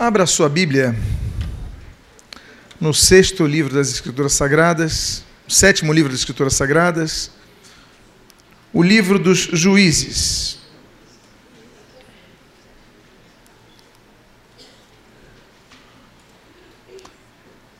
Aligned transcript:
Abra 0.00 0.26
sua 0.26 0.48
Bíblia 0.48 0.94
no 2.80 2.94
sexto 2.94 3.44
livro 3.44 3.74
das 3.74 3.88
Escrituras 3.88 4.32
Sagradas, 4.32 5.24
sétimo 5.48 5.92
livro 5.92 6.12
das 6.12 6.20
Escrituras 6.20 6.54
Sagradas, 6.54 7.32
o 8.72 8.80
livro 8.80 9.18
dos 9.18 9.38
Juízes. 9.38 10.60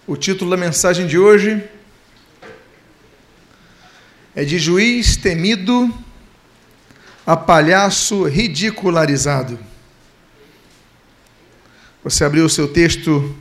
O 0.05 0.17
título 0.17 0.51
da 0.51 0.57
mensagem 0.57 1.07
de 1.07 1.17
hoje 1.17 1.63
é 4.35 4.45
de 4.45 4.59
juiz 4.59 5.17
temido 5.17 5.97
a 7.25 7.37
palhaço 7.37 8.25
ridicularizado. 8.25 9.68
Você 12.05 12.23
abriu 12.23 12.45
o 12.45 12.49
seu 12.49 12.69
texto, 12.69 13.37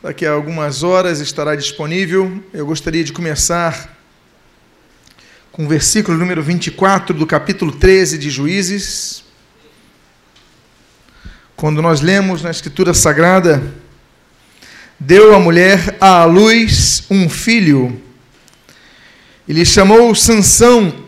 daqui 0.00 0.24
a 0.24 0.30
algumas 0.30 0.84
horas 0.84 1.18
estará 1.18 1.56
disponível. 1.56 2.40
Eu 2.54 2.64
gostaria 2.64 3.02
de 3.02 3.12
começar 3.12 3.98
com 5.50 5.64
o 5.64 5.68
versículo 5.68 6.16
número 6.16 6.40
24 6.44 7.12
do 7.12 7.26
capítulo 7.26 7.72
13 7.72 8.18
de 8.18 8.30
Juízes. 8.30 9.24
Quando 11.56 11.82
nós 11.82 12.00
lemos 12.00 12.40
na 12.40 12.52
Escritura 12.52 12.94
Sagrada, 12.94 13.60
deu 14.98 15.34
a 15.34 15.40
mulher 15.40 15.96
à 16.00 16.24
luz 16.24 17.02
um 17.10 17.28
filho. 17.28 18.00
Ele 19.48 19.64
chamou 19.64 20.14
Sansão, 20.14 21.04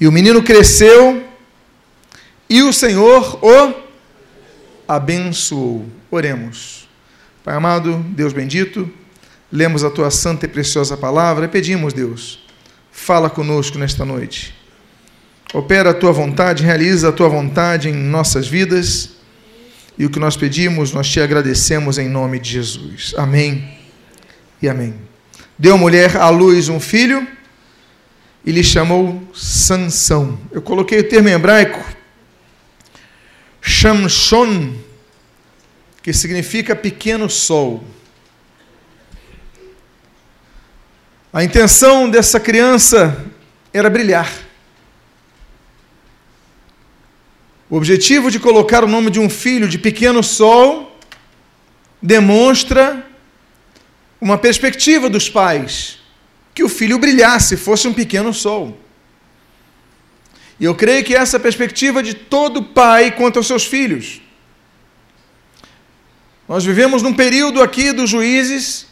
e 0.00 0.06
o 0.06 0.12
menino 0.12 0.44
cresceu, 0.44 1.28
e 2.48 2.62
o 2.62 2.72
Senhor 2.72 3.44
o 3.44 3.85
abençoou. 4.86 5.86
Oremos. 6.10 6.88
Pai 7.44 7.54
amado, 7.54 8.04
Deus 8.08 8.32
bendito, 8.32 8.90
lemos 9.52 9.84
a 9.84 9.90
tua 9.90 10.10
santa 10.10 10.46
e 10.46 10.48
preciosa 10.48 10.96
palavra 10.96 11.44
e 11.44 11.48
pedimos, 11.48 11.92
Deus, 11.92 12.44
fala 12.90 13.30
conosco 13.30 13.78
nesta 13.78 14.04
noite. 14.04 14.54
Opera 15.54 15.90
a 15.90 15.94
tua 15.94 16.12
vontade, 16.12 16.64
realiza 16.64 17.08
a 17.08 17.12
tua 17.12 17.28
vontade 17.28 17.88
em 17.88 17.94
nossas 17.94 18.48
vidas. 18.48 19.10
E 19.96 20.04
o 20.04 20.10
que 20.10 20.18
nós 20.18 20.36
pedimos, 20.36 20.92
nós 20.92 21.08
te 21.08 21.20
agradecemos 21.20 21.98
em 21.98 22.08
nome 22.08 22.38
de 22.38 22.50
Jesus. 22.50 23.14
Amém 23.16 23.78
e 24.60 24.68
amém. 24.68 24.94
Deu 25.58 25.78
mulher 25.78 26.16
à 26.16 26.28
luz 26.28 26.68
um 26.68 26.80
filho 26.80 27.26
e 28.44 28.52
lhe 28.52 28.62
chamou 28.62 29.22
Sansão. 29.34 30.38
Eu 30.50 30.60
coloquei 30.60 30.98
o 30.98 31.08
termo 31.08 31.28
hebraico 31.28 31.95
Shamshon, 33.66 34.76
que 36.00 36.12
significa 36.12 36.76
pequeno 36.76 37.28
sol. 37.28 37.82
A 41.32 41.42
intenção 41.42 42.08
dessa 42.08 42.38
criança 42.38 43.26
era 43.74 43.90
brilhar. 43.90 44.32
O 47.68 47.76
objetivo 47.76 48.30
de 48.30 48.38
colocar 48.38 48.84
o 48.84 48.86
nome 48.86 49.10
de 49.10 49.18
um 49.18 49.28
filho 49.28 49.68
de 49.68 49.78
pequeno 49.78 50.22
sol 50.22 50.96
demonstra 52.00 53.04
uma 54.20 54.38
perspectiva 54.38 55.10
dos 55.10 55.28
pais 55.28 55.98
que 56.54 56.62
o 56.62 56.68
filho 56.68 57.00
brilhasse, 57.00 57.56
fosse 57.56 57.88
um 57.88 57.92
pequeno 57.92 58.32
sol. 58.32 58.85
E 60.58 60.64
eu 60.64 60.74
creio 60.74 61.04
que 61.04 61.14
essa 61.14 61.36
é 61.36 61.38
a 61.38 61.40
perspectiva 61.40 62.02
de 62.02 62.14
todo 62.14 62.62
pai 62.62 63.10
quanto 63.10 63.38
aos 63.38 63.46
seus 63.46 63.64
filhos. 63.64 64.20
Nós 66.48 66.64
vivemos 66.64 67.02
num 67.02 67.12
período 67.12 67.62
aqui 67.62 67.92
dos 67.92 68.08
juízes, 68.08 68.86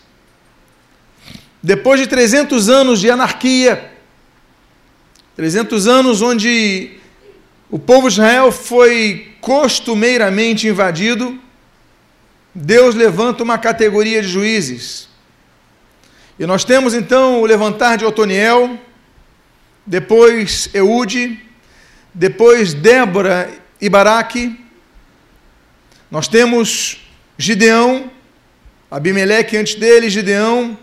depois 1.63 2.01
de 2.01 2.07
300 2.07 2.69
anos 2.69 3.01
de 3.01 3.11
anarquia, 3.11 3.93
300 5.37 5.87
anos 5.87 6.21
onde 6.21 6.99
o 7.71 7.79
povo 7.79 8.09
de 8.09 8.15
Israel 8.15 8.53
foi 8.53 9.35
costumeiramente 9.41 10.69
invadido, 10.69 11.39
Deus 12.55 12.95
levanta 12.95 13.43
uma 13.43 13.59
categoria 13.59 14.21
de 14.21 14.29
juízes. 14.29 15.09
E 16.39 16.47
nós 16.47 16.65
temos 16.65 16.95
então 16.95 17.41
o 17.41 17.47
levantar 17.47 17.97
de 17.97 18.05
Otoniel, 18.05 18.79
depois 19.87 20.69
Eude, 20.75 21.41
depois 22.15 22.73
Débora 22.73 23.51
e 23.81 23.89
Baraque, 23.89 24.57
nós 26.09 26.29
temos 26.29 26.99
Gideão, 27.37 28.11
Abimeleque 28.89 29.57
antes 29.57 29.75
dele, 29.75 30.09
Gideão, 30.09 30.79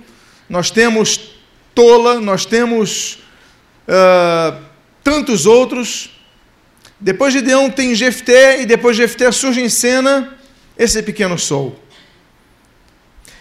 nós 0.49 0.69
temos 0.69 1.31
Tola, 1.73 2.19
nós 2.19 2.45
temos 2.45 3.23
uh, 3.87 4.61
tantos 5.01 5.45
outros. 5.45 6.09
Depois 6.99 7.31
de 7.31 7.39
Gideão 7.39 7.69
tem 7.69 7.95
Jefté, 7.95 8.61
e 8.61 8.65
depois 8.65 8.97
de 8.97 9.03
Jefté 9.03 9.31
surge 9.31 9.61
em 9.61 9.69
cena 9.69 10.37
esse 10.77 11.01
pequeno 11.01 11.39
sol. 11.39 11.79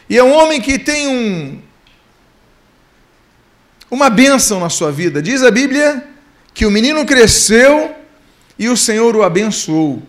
E 0.09 0.17
é 0.17 0.23
um 0.23 0.33
homem 0.33 0.61
que 0.61 0.79
tem 0.79 1.09
um, 1.09 1.61
uma 3.91 4.09
bênção 4.09 4.61
na 4.61 4.69
sua 4.69 4.93
vida. 4.93 5.21
Diz 5.21 5.43
a 5.43 5.51
Bíblia 5.51 6.10
que 6.53 6.67
o 6.67 6.71
menino 6.71 7.05
cresceu 7.07 7.95
e 8.59 8.69
o 8.69 8.77
Senhor 8.77 9.17
o 9.17 9.23
abençoou. 9.23 10.03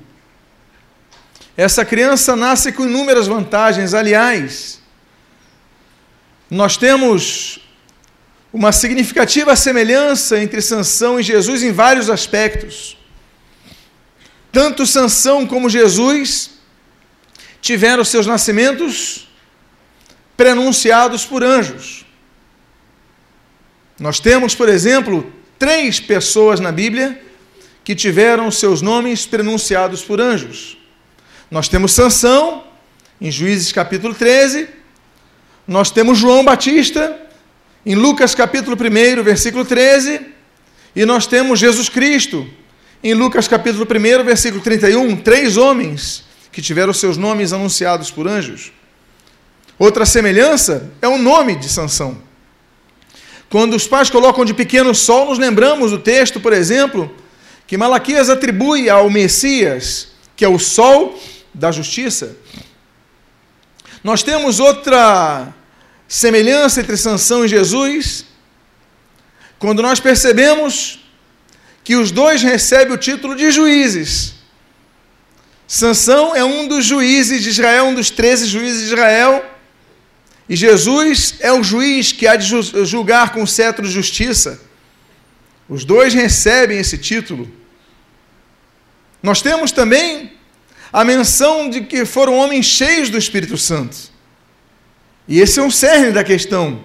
Essa 1.55 1.85
criança 1.85 2.35
nasce 2.35 2.71
com 2.71 2.85
inúmeras 2.85 3.27
vantagens. 3.27 3.93
Aliás, 3.93 4.81
nós 6.49 6.75
temos 6.75 7.59
uma 8.51 8.71
significativa 8.71 9.55
semelhança 9.55 10.37
entre 10.39 10.61
Sansão 10.61 11.19
e 11.19 11.23
Jesus 11.23 11.63
em 11.63 11.71
vários 11.71 12.09
aspectos. 12.09 12.97
Tanto 14.51 14.85
Sansão 14.85 15.47
como 15.47 15.69
Jesus 15.69 16.51
tiveram 17.61 18.03
seus 18.03 18.27
nascimentos 18.27 19.29
prenunciados 20.35 21.23
por 21.23 21.43
anjos. 21.43 22.05
Nós 23.99 24.19
temos, 24.19 24.55
por 24.55 24.67
exemplo, 24.67 25.31
três 25.61 25.99
pessoas 25.99 26.59
na 26.59 26.71
Bíblia 26.71 27.21
que 27.83 27.93
tiveram 27.93 28.49
seus 28.49 28.81
nomes 28.81 29.27
pronunciados 29.27 30.03
por 30.03 30.19
anjos. 30.19 30.75
Nós 31.51 31.69
temos 31.69 31.91
Sansão, 31.91 32.63
em 33.21 33.29
Juízes 33.29 33.71
capítulo 33.71 34.15
13, 34.15 34.67
nós 35.67 35.91
temos 35.91 36.17
João 36.17 36.43
Batista, 36.43 37.15
em 37.85 37.93
Lucas 37.93 38.33
capítulo 38.33 38.75
1, 38.75 39.21
versículo 39.21 39.63
13, 39.63 40.21
e 40.95 41.05
nós 41.05 41.27
temos 41.27 41.59
Jesus 41.59 41.89
Cristo, 41.89 42.49
em 43.03 43.13
Lucas 43.13 43.47
capítulo 43.47 43.85
1, 43.85 44.23
versículo 44.23 44.63
31, 44.63 45.15
três 45.17 45.57
homens 45.57 46.23
que 46.51 46.59
tiveram 46.59 46.91
seus 46.91 47.17
nomes 47.17 47.53
anunciados 47.53 48.09
por 48.09 48.27
anjos. 48.27 48.71
Outra 49.77 50.07
semelhança 50.07 50.91
é 51.03 51.07
o 51.07 51.19
nome 51.19 51.55
de 51.55 51.69
Sansão. 51.69 52.30
Quando 53.51 53.75
os 53.75 53.85
pais 53.85 54.09
colocam 54.09 54.45
de 54.45 54.53
pequeno 54.53 54.95
sol, 54.95 55.25
nos 55.25 55.37
lembramos 55.37 55.91
do 55.91 55.99
texto, 55.99 56.39
por 56.39 56.53
exemplo, 56.53 57.13
que 57.67 57.75
Malaquias 57.75 58.29
atribui 58.29 58.89
ao 58.89 59.09
Messias, 59.09 60.07
que 60.37 60.45
é 60.45 60.47
o 60.47 60.57
sol 60.57 61.21
da 61.53 61.69
justiça. 61.69 62.37
Nós 64.01 64.23
temos 64.23 64.61
outra 64.61 65.53
semelhança 66.07 66.79
entre 66.79 66.95
Sansão 66.95 67.43
e 67.43 67.49
Jesus, 67.49 68.23
quando 69.59 69.81
nós 69.81 69.99
percebemos 69.99 71.03
que 71.83 71.97
os 71.97 72.09
dois 72.09 72.41
recebem 72.41 72.93
o 72.93 72.97
título 72.97 73.35
de 73.35 73.51
juízes. 73.51 74.33
Sansão 75.67 76.33
é 76.33 76.43
um 76.45 76.69
dos 76.69 76.85
juízes 76.85 77.43
de 77.43 77.49
Israel, 77.49 77.87
um 77.87 77.95
dos 77.95 78.09
treze 78.09 78.47
juízes 78.47 78.83
de 78.83 78.87
Israel, 78.93 79.43
e 80.51 80.55
Jesus 80.57 81.35
é 81.39 81.49
o 81.53 81.63
juiz 81.63 82.11
que 82.11 82.27
há 82.27 82.35
de 82.35 82.45
julgar 82.85 83.31
com 83.31 83.41
o 83.41 83.47
cetro 83.47 83.87
de 83.87 83.93
justiça. 83.93 84.59
Os 85.69 85.85
dois 85.85 86.13
recebem 86.13 86.77
esse 86.77 86.97
título. 86.97 87.49
Nós 89.23 89.41
temos 89.41 89.71
também 89.71 90.33
a 90.91 91.05
menção 91.05 91.69
de 91.69 91.83
que 91.83 92.03
foram 92.03 92.35
homens 92.35 92.65
cheios 92.65 93.09
do 93.09 93.17
Espírito 93.17 93.57
Santo. 93.57 93.95
E 95.25 95.39
esse 95.39 95.57
é 95.57 95.63
um 95.63 95.71
cerne 95.71 96.11
da 96.11 96.21
questão. 96.21 96.83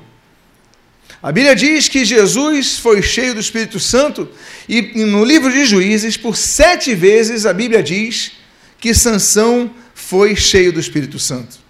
A 1.20 1.32
Bíblia 1.32 1.56
diz 1.56 1.88
que 1.88 2.04
Jesus 2.04 2.78
foi 2.78 3.02
cheio 3.02 3.34
do 3.34 3.40
Espírito 3.40 3.80
Santo, 3.80 4.30
e 4.68 4.80
no 5.04 5.24
livro 5.24 5.50
de 5.50 5.64
Juízes, 5.64 6.16
por 6.16 6.36
sete 6.36 6.94
vezes, 6.94 7.44
a 7.44 7.52
Bíblia 7.52 7.82
diz 7.82 8.30
que 8.78 8.94
Sansão 8.94 9.68
foi 9.92 10.36
cheio 10.36 10.72
do 10.72 10.78
Espírito 10.78 11.18
Santo. 11.18 11.65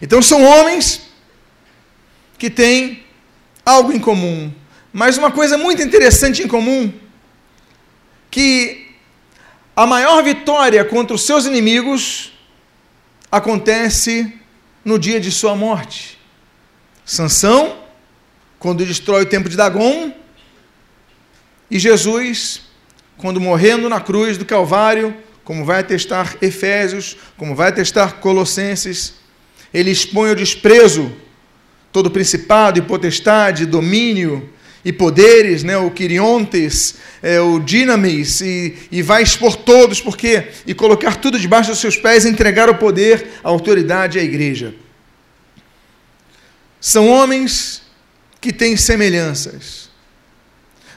Então 0.00 0.22
são 0.22 0.42
homens 0.42 1.02
que 2.38 2.48
têm 2.48 3.04
algo 3.64 3.92
em 3.92 3.98
comum, 3.98 4.52
mas 4.92 5.18
uma 5.18 5.30
coisa 5.30 5.58
muito 5.58 5.82
interessante 5.82 6.42
em 6.42 6.48
comum, 6.48 6.92
que 8.30 8.88
a 9.76 9.86
maior 9.86 10.22
vitória 10.22 10.84
contra 10.84 11.14
os 11.14 11.22
seus 11.22 11.44
inimigos 11.44 12.32
acontece 13.30 14.34
no 14.84 14.98
dia 14.98 15.20
de 15.20 15.30
sua 15.30 15.54
morte. 15.54 16.18
Sansão, 17.04 17.84
quando 18.58 18.84
destrói 18.84 19.22
o 19.22 19.26
templo 19.26 19.48
de 19.48 19.56
Dagon, 19.56 20.12
e 21.70 21.78
Jesus, 21.78 22.62
quando 23.16 23.40
morrendo 23.40 23.88
na 23.88 24.00
cruz 24.00 24.36
do 24.36 24.44
Calvário, 24.44 25.14
como 25.44 25.64
vai 25.64 25.80
atestar 25.80 26.36
Efésios, 26.40 27.16
como 27.36 27.54
vai 27.54 27.68
atestar 27.68 28.14
Colossenses, 28.16 29.19
ele 29.72 29.90
expõe 29.90 30.30
o 30.30 30.36
desprezo 30.36 31.12
todo 31.92 32.10
principado 32.10 32.78
e 32.78 32.82
potestade, 32.82 33.66
domínio 33.66 34.48
e 34.84 34.92
poderes, 34.92 35.62
né, 35.62 35.76
o 35.76 35.90
Quiriontes, 35.90 36.96
é, 37.22 37.40
o 37.40 37.58
Dinamis, 37.58 38.40
e, 38.40 38.76
e 38.90 39.02
vai 39.02 39.22
expor 39.22 39.56
todos, 39.56 40.00
porque 40.00 40.48
e 40.66 40.72
colocar 40.72 41.16
tudo 41.16 41.38
debaixo 41.38 41.70
dos 41.70 41.80
seus 41.80 41.96
pés, 41.96 42.24
entregar 42.24 42.70
o 42.70 42.76
poder, 42.76 43.28
a 43.44 43.48
autoridade 43.48 44.18
à 44.18 44.22
igreja. 44.22 44.74
São 46.80 47.08
homens 47.08 47.82
que 48.40 48.52
têm 48.52 48.76
semelhanças. 48.76 49.90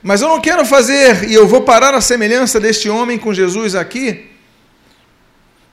Mas 0.02 0.22
eu 0.22 0.30
não 0.30 0.40
quero 0.40 0.66
fazer, 0.66 1.30
e 1.30 1.34
eu 1.34 1.48
vou 1.48 1.62
parar 1.62 1.94
a 1.94 2.02
semelhança 2.02 2.60
deste 2.60 2.90
homem 2.90 3.18
com 3.18 3.34
Jesus 3.34 3.76
aqui, 3.76 4.30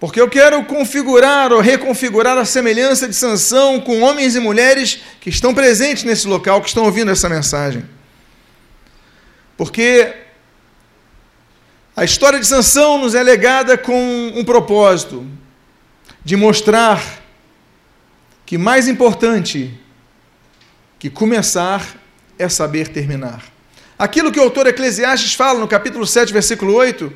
porque 0.01 0.19
eu 0.19 0.31
quero 0.31 0.65
configurar 0.65 1.53
ou 1.53 1.61
reconfigurar 1.61 2.39
a 2.39 2.47
semelhança 2.47 3.07
de 3.07 3.15
Sansão 3.15 3.79
com 3.79 4.01
homens 4.01 4.35
e 4.35 4.41
mulheres 4.41 5.03
que 5.21 5.29
estão 5.29 5.53
presentes 5.53 6.05
nesse 6.05 6.27
local, 6.27 6.63
que 6.63 6.69
estão 6.69 6.85
ouvindo 6.85 7.11
essa 7.11 7.29
mensagem. 7.29 7.85
Porque 9.59 10.17
a 11.95 12.03
história 12.03 12.41
de 12.41 12.47
Sansão 12.47 12.97
nos 12.97 13.15
é 13.15 13.23
legada 13.23 13.77
com 13.77 14.33
um 14.35 14.43
propósito 14.43 15.27
de 16.25 16.35
mostrar 16.35 17.21
que 18.47 18.57
mais 18.57 18.89
importante 18.89 19.79
que 20.99 21.11
começar 21.11 21.87
é 22.39 22.49
saber 22.49 22.89
terminar. 22.89 23.45
Aquilo 23.99 24.33
que 24.33 24.41
o 24.41 24.43
autor 24.43 24.67
Eclesiastes 24.67 25.35
fala 25.35 25.61
no 25.61 25.69
capítulo 25.69 26.07
7, 26.07 26.33
versículo 26.33 26.73
8, 26.73 27.13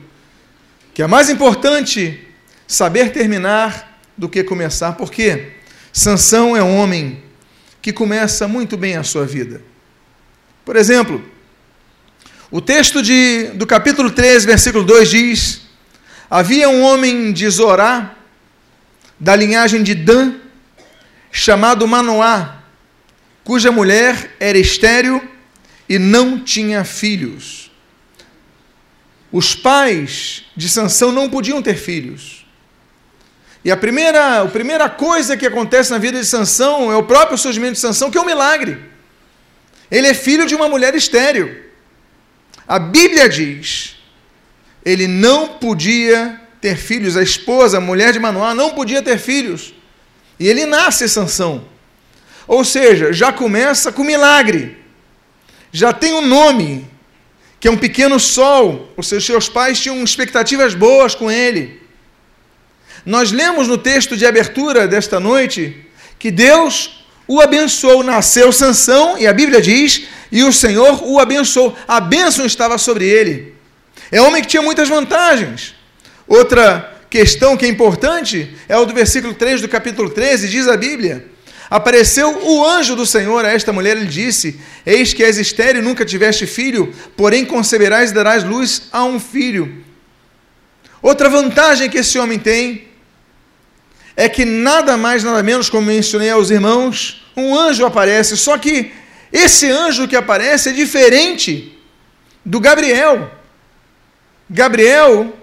que 0.92 1.02
é 1.02 1.06
mais 1.06 1.30
importante 1.30 2.28
saber 2.74 3.12
terminar 3.12 4.00
do 4.16 4.28
que 4.28 4.42
começar, 4.42 4.92
porque 4.94 5.52
Sansão 5.92 6.56
é 6.56 6.62
um 6.62 6.76
homem 6.76 7.22
que 7.80 7.92
começa 7.92 8.48
muito 8.48 8.76
bem 8.76 8.96
a 8.96 9.04
sua 9.04 9.24
vida. 9.24 9.62
Por 10.64 10.74
exemplo, 10.74 11.24
o 12.50 12.60
texto 12.60 13.00
de, 13.00 13.50
do 13.54 13.64
capítulo 13.64 14.10
13, 14.10 14.46
versículo 14.46 14.82
2 14.84 15.08
diz: 15.08 15.60
Havia 16.28 16.68
um 16.68 16.82
homem 16.82 17.32
de 17.32 17.48
Zorá, 17.48 18.16
da 19.20 19.36
linhagem 19.36 19.82
de 19.82 19.94
Dan, 19.94 20.34
chamado 21.30 21.86
Manoá, 21.86 22.58
cuja 23.44 23.70
mulher 23.70 24.34
era 24.40 24.58
estéril 24.58 25.22
e 25.88 25.96
não 25.96 26.40
tinha 26.40 26.82
filhos. 26.82 27.70
Os 29.30 29.54
pais 29.54 30.44
de 30.56 30.68
Sansão 30.68 31.12
não 31.12 31.30
podiam 31.30 31.62
ter 31.62 31.76
filhos. 31.76 32.43
E 33.64 33.70
a 33.70 33.76
primeira, 33.76 34.42
a 34.42 34.46
primeira 34.46 34.90
coisa 34.90 35.36
que 35.36 35.46
acontece 35.46 35.90
na 35.90 35.98
vida 35.98 36.20
de 36.20 36.26
Sansão 36.26 36.92
é 36.92 36.96
o 36.96 37.02
próprio 37.02 37.38
surgimento 37.38 37.74
de 37.74 37.78
Sansão, 37.78 38.10
que 38.10 38.18
é 38.18 38.20
um 38.20 38.26
milagre. 38.26 38.78
Ele 39.90 40.06
é 40.06 40.14
filho 40.14 40.46
de 40.46 40.54
uma 40.54 40.68
mulher 40.68 40.94
estéril. 40.94 41.64
A 42.68 42.78
Bíblia 42.78 43.28
diz: 43.28 43.96
ele 44.84 45.06
não 45.06 45.48
podia 45.48 46.40
ter 46.60 46.76
filhos, 46.76 47.16
a 47.16 47.22
esposa, 47.22 47.78
a 47.78 47.80
mulher 47.80 48.12
de 48.12 48.18
Manoá, 48.18 48.54
não 48.54 48.70
podia 48.70 49.02
ter 49.02 49.18
filhos. 49.18 49.74
E 50.38 50.46
ele 50.46 50.66
nasce 50.66 51.08
Sansão. 51.08 51.64
Ou 52.46 52.64
seja, 52.64 53.12
já 53.12 53.32
começa 53.32 53.90
com 53.90 54.04
milagre. 54.04 54.76
Já 55.72 55.92
tem 55.92 56.12
um 56.12 56.26
nome, 56.26 56.86
que 57.58 57.66
é 57.66 57.70
um 57.70 57.78
pequeno 57.78 58.20
sol. 58.20 58.92
Ou 58.96 59.02
seja, 59.02 59.26
seus 59.26 59.48
pais 59.48 59.80
tinham 59.80 60.02
expectativas 60.02 60.74
boas 60.74 61.14
com 61.14 61.30
ele. 61.30 61.83
Nós 63.04 63.32
lemos 63.32 63.68
no 63.68 63.76
texto 63.76 64.16
de 64.16 64.24
abertura 64.24 64.88
desta 64.88 65.20
noite 65.20 65.86
que 66.18 66.30
Deus 66.30 67.04
o 67.26 67.40
abençoou, 67.40 68.02
nasceu 68.02 68.52
Sansão, 68.52 69.16
e 69.18 69.26
a 69.26 69.32
Bíblia 69.32 69.60
diz, 69.60 70.06
e 70.30 70.42
o 70.42 70.52
Senhor 70.52 71.02
o 71.04 71.18
abençoou. 71.18 71.76
A 71.88 72.00
bênção 72.00 72.44
estava 72.44 72.76
sobre 72.78 73.06
ele. 73.06 73.54
É 74.10 74.20
um 74.20 74.26
homem 74.26 74.42
que 74.42 74.48
tinha 74.48 74.62
muitas 74.62 74.88
vantagens. 74.88 75.74
Outra 76.26 76.92
questão 77.08 77.56
que 77.56 77.64
é 77.64 77.68
importante 77.68 78.54
é 78.68 78.76
o 78.76 78.84
do 78.84 78.94
versículo 78.94 79.34
3 79.34 79.60
do 79.60 79.68
capítulo 79.68 80.10
13, 80.10 80.48
diz 80.48 80.66
a 80.68 80.76
Bíblia: 80.76 81.26
Apareceu 81.70 82.42
o 82.42 82.64
anjo 82.66 82.94
do 82.94 83.06
Senhor 83.06 83.44
a 83.44 83.52
esta 83.52 83.72
mulher 83.72 83.96
e 83.96 84.00
lhe 84.00 84.06
disse: 84.06 84.60
Eis 84.84 85.14
que 85.14 85.24
és 85.24 85.38
estéreo 85.38 85.80
e 85.80 85.84
nunca 85.84 86.04
tiveste 86.04 86.46
filho, 86.46 86.92
porém 87.16 87.44
conceberás 87.44 88.10
e 88.10 88.14
darás 88.14 88.44
luz 88.44 88.82
a 88.92 89.04
um 89.04 89.18
filho. 89.18 89.82
Outra 91.00 91.28
vantagem 91.28 91.90
que 91.90 91.98
esse 91.98 92.18
homem 92.18 92.38
tem 92.38 92.88
é 94.16 94.28
que 94.28 94.44
nada 94.44 94.96
mais, 94.96 95.24
nada 95.24 95.42
menos, 95.42 95.68
como 95.68 95.86
mencionei 95.86 96.30
aos 96.30 96.50
irmãos, 96.50 97.24
um 97.36 97.56
anjo 97.58 97.84
aparece, 97.84 98.36
só 98.36 98.56
que 98.56 98.92
esse 99.32 99.68
anjo 99.70 100.06
que 100.06 100.14
aparece 100.14 100.68
é 100.68 100.72
diferente 100.72 101.76
do 102.44 102.60
Gabriel. 102.60 103.30
Gabriel, 104.48 105.36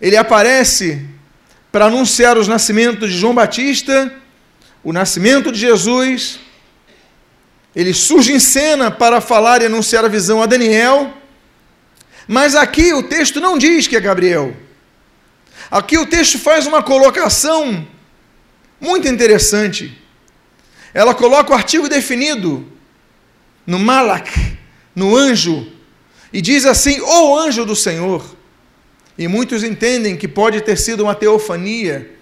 ele 0.00 0.16
aparece 0.16 1.04
para 1.72 1.86
anunciar 1.86 2.38
os 2.38 2.46
nascimentos 2.46 3.10
de 3.10 3.18
João 3.18 3.34
Batista, 3.34 4.14
o 4.84 4.92
nascimento 4.92 5.50
de 5.50 5.58
Jesus. 5.58 6.38
Ele 7.74 7.92
surge 7.92 8.32
em 8.32 8.38
cena 8.38 8.90
para 8.90 9.20
falar 9.20 9.60
e 9.62 9.66
anunciar 9.66 10.04
a 10.04 10.08
visão 10.08 10.40
a 10.40 10.46
Daniel. 10.46 11.12
Mas 12.28 12.54
aqui 12.54 12.92
o 12.92 13.02
texto 13.02 13.40
não 13.40 13.58
diz 13.58 13.88
que 13.88 13.96
é 13.96 14.00
Gabriel. 14.00 14.54
Aqui 15.70 15.98
o 15.98 16.06
texto 16.06 16.38
faz 16.38 16.66
uma 16.66 16.82
colocação 16.82 17.86
muito 18.80 19.08
interessante. 19.08 19.96
Ela 20.92 21.14
coloca 21.14 21.52
o 21.52 21.54
artigo 21.54 21.88
definido 21.88 22.66
no 23.66 23.78
Malak, 23.78 24.30
no 24.94 25.16
anjo, 25.16 25.66
e 26.32 26.40
diz 26.40 26.66
assim: 26.66 27.00
o 27.00 27.38
anjo 27.38 27.64
do 27.64 27.74
Senhor. 27.74 28.24
E 29.16 29.28
muitos 29.28 29.62
entendem 29.62 30.16
que 30.16 30.26
pode 30.26 30.60
ter 30.60 30.76
sido 30.76 31.04
uma 31.04 31.14
teofania, 31.14 32.12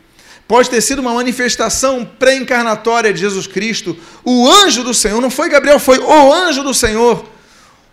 pode 0.46 0.68
ter 0.68 0.82
sido 0.82 0.98
uma 0.98 1.14
manifestação 1.14 2.04
pré-encarnatória 2.04 3.12
de 3.12 3.20
Jesus 3.20 3.46
Cristo. 3.46 3.96
O 4.22 4.48
anjo 4.48 4.84
do 4.84 4.92
Senhor, 4.92 5.20
não 5.20 5.30
foi 5.30 5.48
Gabriel, 5.48 5.78
foi 5.78 5.98
o 5.98 6.32
anjo 6.32 6.62
do 6.62 6.74
Senhor 6.74 7.31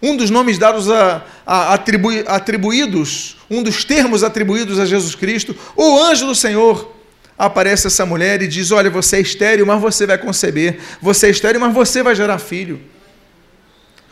um 0.02 0.16
dos 0.16 0.30
nomes 0.30 0.58
dados 0.58 0.90
a, 0.90 1.26
a 1.46 1.74
atribu, 1.74 2.10
atribuídos, 2.28 3.38
um 3.50 3.62
dos 3.62 3.84
termos 3.84 4.24
atribuídos 4.24 4.80
a 4.80 4.86
Jesus 4.86 5.16
Cristo, 5.16 5.56
o 5.76 6.00
anjo 6.00 6.26
do 6.26 6.36
Senhor, 6.36 6.96
aparece 7.38 7.88
essa 7.88 8.06
mulher 8.06 8.42
e 8.42 8.48
diz: 8.48 8.72
Olha, 8.72 8.90
você 8.90 9.18
é 9.18 9.22
estéreo, 9.22 9.66
mas 9.66 9.82
você 9.82 10.06
vai 10.06 10.18
conceber. 10.18 10.80
Você 11.02 11.28
é 11.28 11.30
estéreo, 11.30 11.62
mas 11.62 11.74
você 11.74 12.04
vai 12.04 12.14
gerar 12.14 12.38
filho. 12.38 12.82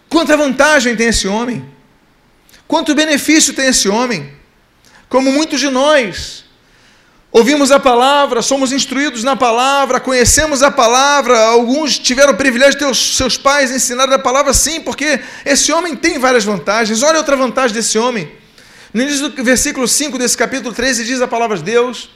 Quanta 0.09 0.37
vantagem 0.37 0.95
tem 0.95 1.07
esse 1.07 1.27
homem? 1.27 1.65
Quanto 2.67 2.95
benefício 2.95 3.53
tem 3.53 3.67
esse 3.67 3.89
homem? 3.89 4.33
Como 5.09 5.31
muitos 5.31 5.59
de 5.59 5.69
nós 5.69 6.46
Ouvimos 7.29 7.71
a 7.71 7.79
palavra, 7.79 8.41
somos 8.41 8.71
instruídos 8.71 9.21
na 9.21 9.35
palavra, 9.35 9.99
conhecemos 9.99 10.63
a 10.63 10.71
palavra. 10.71 11.37
Alguns 11.37 11.99
tiveram 11.99 12.31
o 12.31 12.37
privilégio 12.37 12.73
de 12.73 12.79
ter 12.79 12.89
os 12.89 13.17
seus 13.17 13.37
pais 13.37 13.69
ensinarem 13.69 14.13
a 14.13 14.19
palavra, 14.19 14.53
sim, 14.53 14.79
porque 14.79 15.19
esse 15.45 15.71
homem 15.73 15.93
tem 15.93 16.17
várias 16.17 16.45
vantagens. 16.45 17.03
Olha 17.03 17.17
outra 17.17 17.35
vantagem 17.35 17.75
desse 17.75 17.99
homem. 17.99 18.31
No 18.93 19.01
início 19.01 19.27
do 19.27 19.43
versículo 19.43 19.87
5 19.87 20.17
desse 20.17 20.37
capítulo 20.37 20.73
13 20.73 21.03
diz 21.03 21.21
a 21.21 21.27
palavra 21.27 21.57
de 21.57 21.63
Deus: 21.63 22.09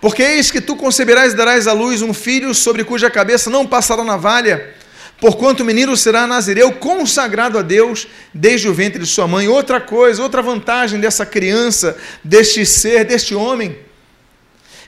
Porque 0.00 0.22
eis 0.22 0.50
que 0.50 0.62
tu 0.62 0.76
conceberás 0.76 1.34
e 1.34 1.36
darás 1.36 1.66
à 1.66 1.74
luz 1.74 2.00
um 2.00 2.14
filho 2.14 2.54
sobre 2.54 2.84
cuja 2.84 3.10
cabeça 3.10 3.50
não 3.50 3.66
passará 3.66 4.02
navalha, 4.02 4.74
porquanto 5.20 5.62
o 5.62 5.66
menino 5.66 5.94
será 5.94 6.26
nazireu, 6.26 6.72
consagrado 6.72 7.58
a 7.58 7.62
Deus 7.62 8.08
desde 8.32 8.66
o 8.66 8.72
ventre 8.72 8.98
de 8.98 9.06
sua 9.06 9.28
mãe. 9.28 9.46
Outra 9.46 9.78
coisa, 9.78 10.22
outra 10.22 10.40
vantagem 10.40 10.98
dessa 10.98 11.26
criança, 11.26 11.98
deste 12.24 12.64
ser, 12.64 13.04
deste 13.04 13.34
homem 13.34 13.87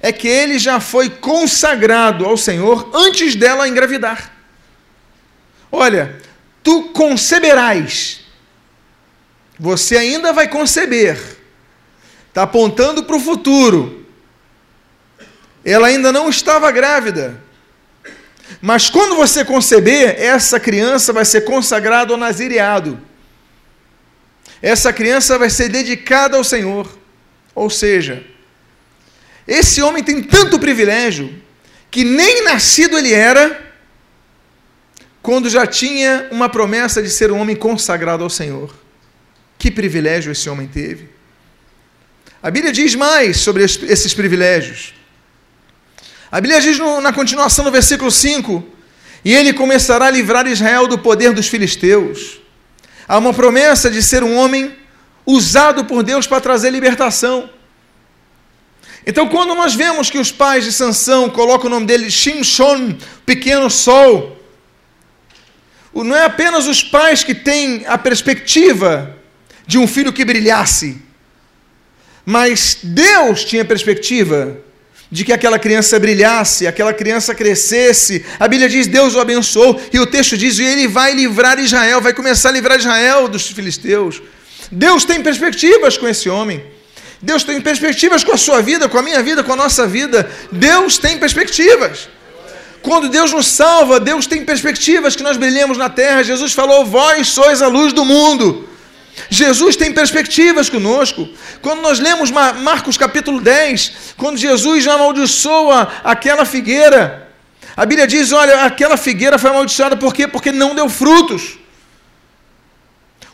é 0.03 0.13
que 0.13 0.27
ele 0.27 0.59
já 0.59 0.81
foi 0.81 1.11
consagrado 1.11 2.25
ao 2.25 2.37
Senhor 2.37 2.91
antes 2.95 3.35
dela 3.35 3.69
engravidar. 3.69 4.33
Olha, 5.71 6.21
tu 6.63 6.85
conceberás. 6.85 8.21
Você 9.59 9.97
ainda 9.97 10.33
vai 10.33 10.49
conceber. 10.49 11.19
Está 12.29 12.43
apontando 12.43 13.05
para 13.05 13.17
o 13.17 13.21
futuro. 13.21 14.07
Ela 15.65 15.89
ainda 15.89 16.11
não 16.11 16.31
estava 16.31 16.71
grávida. 16.71 17.39
Mas 18.61 18.89
quando 18.89 19.15
você 19.15 19.45
conceber, 19.45 20.19
essa 20.19 20.59
criança 20.59 21.13
vai 21.13 21.25
ser 21.25 21.43
consagrada 21.43 22.13
ao 22.13 22.19
nazireado. 22.19 22.99
Essa 24.63 24.93
criança 24.93 25.39
vai 25.39 25.51
ser 25.51 25.69
dedicada 25.69 26.37
ao 26.37 26.45
Senhor. 26.45 26.99
Ou 27.55 27.69
seja, 27.69 28.25
esse 29.51 29.83
homem 29.83 30.01
tem 30.01 30.23
tanto 30.23 30.61
privilégio 30.61 31.35
que 31.91 32.05
nem 32.05 32.45
nascido 32.45 32.97
ele 32.97 33.13
era 33.13 33.61
quando 35.21 35.51
já 35.51 35.67
tinha 35.67 36.29
uma 36.31 36.49
promessa 36.49 37.03
de 37.03 37.11
ser 37.11 37.33
um 37.33 37.41
homem 37.41 37.57
consagrado 37.57 38.23
ao 38.23 38.31
Senhor. 38.31 38.73
Que 39.59 39.69
privilégio 39.69 40.31
esse 40.31 40.49
homem 40.49 40.69
teve. 40.69 41.09
A 42.41 42.49
Bíblia 42.49 42.73
diz 42.73 42.95
mais 42.95 43.39
sobre 43.39 43.65
esses 43.65 44.15
privilégios. 44.15 44.95
A 46.31 46.41
Bíblia 46.41 46.61
diz 46.61 46.79
no, 46.79 47.01
na 47.01 47.13
continuação 47.13 47.65
do 47.65 47.73
versículo 47.73 48.09
5: 48.09 48.65
E 49.25 49.35
ele 49.35 49.53
começará 49.53 50.07
a 50.07 50.11
livrar 50.11 50.47
Israel 50.47 50.87
do 50.87 50.97
poder 50.97 51.33
dos 51.33 51.49
filisteus. 51.49 52.41
Há 53.09 53.19
uma 53.19 53.35
promessa 53.35 53.91
de 53.91 54.01
ser 54.01 54.23
um 54.23 54.37
homem 54.37 54.79
usado 55.27 55.85
por 55.85 56.05
Deus 56.05 56.29
para 56.29 56.41
trazer 56.41 56.71
libertação. 56.71 57.51
Então, 59.07 59.29
quando 59.29 59.55
nós 59.55 59.75
vemos 59.75 60.11
que 60.11 60.19
os 60.19 60.31
pais 60.31 60.65
de 60.65 60.73
Sansão 60.73 61.31
colocam 61.31 61.67
o 61.67 61.71
nome 61.71 61.87
dele 61.87 62.11
Shimshon, 62.11 62.97
pequeno 63.25 63.71
sol, 63.71 64.37
não 65.95 66.17
é 66.17 66.25
apenas 66.25 66.67
os 66.67 66.83
pais 66.83 67.25
que 67.25 67.35
têm 67.35 67.85
a 67.87 67.99
perspectiva 67.99 69.17
de 69.67 69.79
um 69.79 69.87
filho 69.87 70.13
que 70.13 70.25
brilhasse, 70.25 71.01
mas 72.25 72.79
Deus 72.83 73.45
tinha 73.45 73.65
perspectiva 73.65 74.59
de 75.11 75.25
que 75.25 75.33
aquela 75.33 75.59
criança 75.59 75.99
brilhasse, 75.99 76.67
aquela 76.67 76.95
criança 76.95 77.35
crescesse. 77.35 78.25
A 78.39 78.47
Bíblia 78.47 78.69
diz: 78.69 78.87
Deus 78.87 79.15
o 79.15 79.21
abençoou, 79.21 79.81
e 79.93 79.99
o 79.99 80.07
texto 80.07 80.37
diz: 80.37 80.59
e 80.59 80.65
ele 80.65 80.87
vai 80.87 81.13
livrar 81.13 81.59
Israel, 81.59 82.01
vai 82.01 82.13
começar 82.13 82.51
a 82.51 82.53
livrar 82.53 82.79
Israel 82.79 83.27
dos 83.27 83.49
filisteus. 83.49 84.23
Deus 84.71 85.05
tem 85.05 85.23
perspectivas 85.23 85.97
com 85.97 86.07
esse 86.07 86.29
homem. 86.29 86.63
Deus 87.23 87.45
tem 87.45 87.61
perspectivas 87.61 88.25
com 88.25 88.33
a 88.33 88.39
sua 88.39 88.63
vida, 88.63 88.89
com 88.89 88.99
a 88.99 89.03
minha 89.03 89.23
vida, 89.23 89.43
com 89.43 89.53
a 89.53 89.57
nossa 89.57 89.87
vida. 89.87 90.31
Deus 90.51 90.97
tem 90.97 91.19
perspectivas. 91.19 92.09
Quando 92.83 93.11
Deus 93.11 93.33
nos 93.33 93.47
salva, 93.47 94.01
Deus 94.01 94.27
tem 94.27 94.43
perspectivas 94.45 95.15
que 95.15 95.23
nós 95.23 95.37
brilhemos 95.37 95.77
na 95.77 95.91
terra. 95.91 96.23
Jesus 96.23 96.53
falou: 96.53 96.87
Vós 96.87 97.29
sois 97.29 97.61
a 97.61 97.69
luz 97.69 97.93
do 97.93 98.05
mundo. 98.05 98.69
Jesus 99.29 99.77
tem 99.77 99.93
perspectivas 99.93 100.71
conosco. 100.71 101.29
Quando 101.61 101.83
nós 101.83 101.99
lemos 101.99 102.31
Marcos 102.31 102.97
capítulo 102.97 103.41
10, 103.41 104.15
quando 104.17 104.39
Jesus 104.39 104.83
já 104.83 104.95
amaldiçoa 104.95 105.93
aquela 106.03 106.47
figueira, 106.47 107.29
a 107.77 107.85
Bíblia 107.85 108.07
diz: 108.07 108.33
olha, 108.33 108.65
aquela 108.65 108.97
figueira 108.97 109.39
foi 109.39 109.51
amaldiçoada 109.51 109.97
por 109.97 110.15
quê? 110.15 110.27
Porque 110.27 110.51
não 110.51 110.75
deu 110.75 110.89
frutos. 110.89 111.60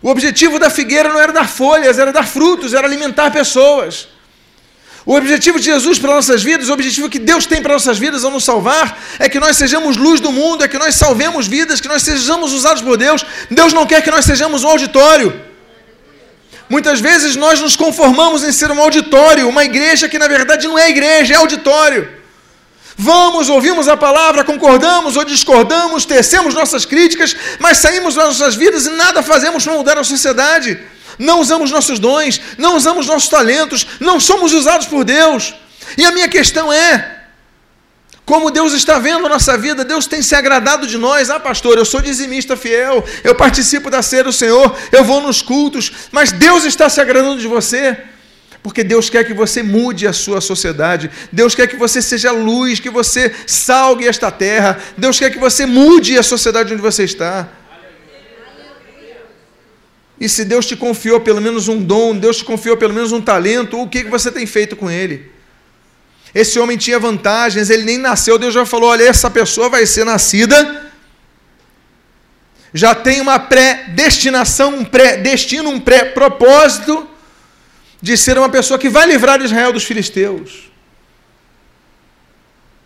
O 0.02 0.10
objetivo 0.10 0.58
da 0.58 0.68
figueira 0.68 1.08
não 1.08 1.20
era 1.20 1.32
dar 1.32 1.48
folhas, 1.48 1.98
era 1.98 2.12
dar 2.12 2.26
frutos, 2.26 2.74
era 2.74 2.86
alimentar 2.86 3.30
pessoas. 3.30 4.08
O 5.06 5.14
objetivo 5.14 5.58
de 5.58 5.66
Jesus 5.66 6.00
para 6.00 6.14
nossas 6.14 6.42
vidas, 6.42 6.68
o 6.68 6.72
objetivo 6.72 7.08
que 7.08 7.20
Deus 7.20 7.46
tem 7.46 7.62
para 7.62 7.74
nossas 7.74 7.96
vidas 7.96 8.24
ao 8.24 8.30
nos 8.30 8.44
salvar, 8.44 8.98
é 9.20 9.28
que 9.28 9.38
nós 9.38 9.56
sejamos 9.56 9.96
luz 9.96 10.18
do 10.20 10.32
mundo, 10.32 10.64
é 10.64 10.68
que 10.68 10.78
nós 10.78 10.96
salvemos 10.96 11.46
vidas, 11.46 11.80
que 11.80 11.86
nós 11.86 12.02
sejamos 12.02 12.52
usados 12.52 12.82
por 12.82 12.96
Deus. 12.96 13.24
Deus 13.48 13.72
não 13.72 13.86
quer 13.86 14.02
que 14.02 14.10
nós 14.10 14.24
sejamos 14.24 14.64
um 14.64 14.68
auditório. 14.68 15.40
Muitas 16.68 16.98
vezes 16.98 17.36
nós 17.36 17.60
nos 17.60 17.76
conformamos 17.76 18.42
em 18.42 18.50
ser 18.50 18.72
um 18.72 18.80
auditório, 18.80 19.48
uma 19.48 19.64
igreja 19.64 20.08
que 20.08 20.18
na 20.18 20.26
verdade 20.26 20.66
não 20.66 20.76
é 20.76 20.90
igreja, 20.90 21.34
é 21.34 21.36
auditório. 21.36 22.25
Vamos, 22.98 23.48
ouvimos 23.48 23.88
a 23.88 23.96
palavra, 23.96 24.42
concordamos 24.42 25.16
ou 25.16 25.24
discordamos, 25.24 26.06
tecemos 26.06 26.54
nossas 26.54 26.84
críticas, 26.84 27.36
mas 27.58 27.78
saímos 27.78 28.14
das 28.14 28.38
nossas 28.38 28.54
vidas 28.54 28.86
e 28.86 28.90
nada 28.90 29.22
fazemos 29.22 29.64
para 29.64 29.74
mudar 29.74 29.98
a 29.98 30.04
sociedade 30.04 30.78
não 31.18 31.40
usamos 31.40 31.70
nossos 31.70 31.98
dons, 31.98 32.40
não 32.58 32.76
usamos 32.76 33.06
nossos 33.06 33.28
talentos, 33.28 33.86
não 34.00 34.20
somos 34.20 34.52
usados 34.52 34.86
por 34.86 35.04
Deus. 35.04 35.54
E 35.96 36.04
a 36.04 36.12
minha 36.12 36.28
questão 36.28 36.72
é: 36.72 37.22
como 38.24 38.50
Deus 38.50 38.72
está 38.72 38.98
vendo 38.98 39.26
a 39.26 39.28
nossa 39.28 39.56
vida, 39.56 39.84
Deus 39.84 40.06
tem 40.06 40.20
se 40.20 40.34
agradado 40.34 40.86
de 40.86 40.98
nós. 40.98 41.30
Ah, 41.30 41.40
pastor, 41.40 41.78
eu 41.78 41.84
sou 41.84 42.00
dizimista 42.00 42.56
fiel, 42.56 43.04
eu 43.24 43.34
participo 43.34 43.90
da 43.90 44.02
ceia 44.02 44.24
do 44.24 44.32
Senhor, 44.32 44.76
eu 44.92 45.04
vou 45.04 45.20
nos 45.20 45.40
cultos, 45.42 45.92
mas 46.10 46.32
Deus 46.32 46.64
está 46.64 46.88
se 46.88 47.00
agradando 47.00 47.40
de 47.40 47.48
você. 47.48 47.96
Porque 48.66 48.82
Deus 48.82 49.08
quer 49.08 49.22
que 49.22 49.32
você 49.32 49.62
mude 49.62 50.08
a 50.08 50.12
sua 50.12 50.40
sociedade, 50.40 51.08
Deus 51.30 51.54
quer 51.54 51.68
que 51.68 51.76
você 51.76 52.02
seja 52.02 52.32
luz, 52.32 52.80
que 52.80 52.90
você 52.90 53.32
salgue 53.46 54.08
esta 54.08 54.28
terra, 54.28 54.76
Deus 54.98 55.20
quer 55.20 55.30
que 55.30 55.38
você 55.38 55.64
mude 55.64 56.18
a 56.18 56.22
sociedade 56.24 56.72
onde 56.72 56.82
você 56.82 57.04
está. 57.04 57.48
E 60.18 60.28
se 60.28 60.44
Deus 60.44 60.66
te 60.66 60.74
confiou 60.74 61.20
pelo 61.20 61.40
menos 61.40 61.68
um 61.68 61.80
dom, 61.80 62.18
Deus 62.18 62.38
te 62.38 62.44
confiou 62.44 62.76
pelo 62.76 62.92
menos 62.92 63.12
um 63.12 63.20
talento, 63.20 63.80
o 63.80 63.88
que 63.88 64.02
você 64.02 64.32
tem 64.32 64.46
feito 64.46 64.74
com 64.74 64.90
ele? 64.90 65.30
Esse 66.34 66.58
homem 66.58 66.76
tinha 66.76 66.98
vantagens, 66.98 67.70
ele 67.70 67.84
nem 67.84 67.98
nasceu, 67.98 68.36
Deus 68.36 68.52
já 68.52 68.66
falou: 68.66 68.90
olha, 68.90 69.04
essa 69.04 69.30
pessoa 69.30 69.68
vai 69.68 69.86
ser 69.86 70.04
nascida, 70.04 70.90
já 72.74 72.96
tem 72.96 73.20
uma 73.20 73.38
pré-destinação, 73.38 74.74
um 74.74 74.84
pré-destino, 74.84 75.70
um 75.70 75.78
pré-propósito 75.78 77.10
de 78.00 78.16
ser 78.16 78.38
uma 78.38 78.48
pessoa 78.48 78.78
que 78.78 78.88
vai 78.88 79.06
livrar 79.06 79.40
Israel 79.40 79.72
dos 79.72 79.84
filisteus. 79.84 80.70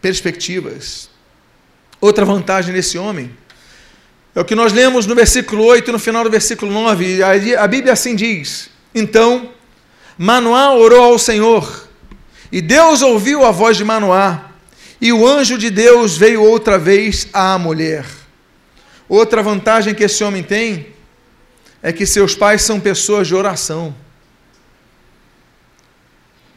Perspectivas. 0.00 1.11
Outra 2.00 2.25
vantagem 2.25 2.73
nesse 2.73 2.97
homem 2.97 3.31
é 4.35 4.40
o 4.40 4.45
que 4.45 4.55
nós 4.55 4.73
lemos 4.73 5.07
no 5.07 5.14
versículo 5.14 5.64
8 5.64 5.88
e 5.88 5.93
no 5.93 5.99
final 5.99 6.25
do 6.25 6.31
versículo 6.31 6.73
9. 6.73 7.23
A 7.23 7.67
Bíblia 7.67 7.93
assim 7.93 8.14
diz: 8.14 8.71
Então, 8.95 9.50
Manoá 10.17 10.75
orou 10.75 11.02
ao 11.02 11.19
Senhor, 11.19 11.88
e 12.50 12.62
Deus 12.62 13.02
ouviu 13.02 13.45
a 13.45 13.50
voz 13.50 13.76
de 13.76 13.85
Manoá, 13.85 14.50
e 15.00 15.12
o 15.12 15.26
anjo 15.26 15.59
de 15.59 15.69
Deus 15.69 16.17
veio 16.17 16.43
outra 16.43 16.79
vez 16.79 17.29
à 17.33 17.59
mulher. 17.59 18.07
Outra 19.09 19.43
vantagem 19.43 19.95
que 19.95 20.05
esse 20.05 20.23
homem 20.23 20.43
tem 20.43 20.87
é 21.83 21.93
que 21.93 22.07
seus 22.07 22.35
pais 22.35 22.62
são 22.62 22.79
pessoas 22.79 23.26
de 23.26 23.35
oração. 23.35 23.95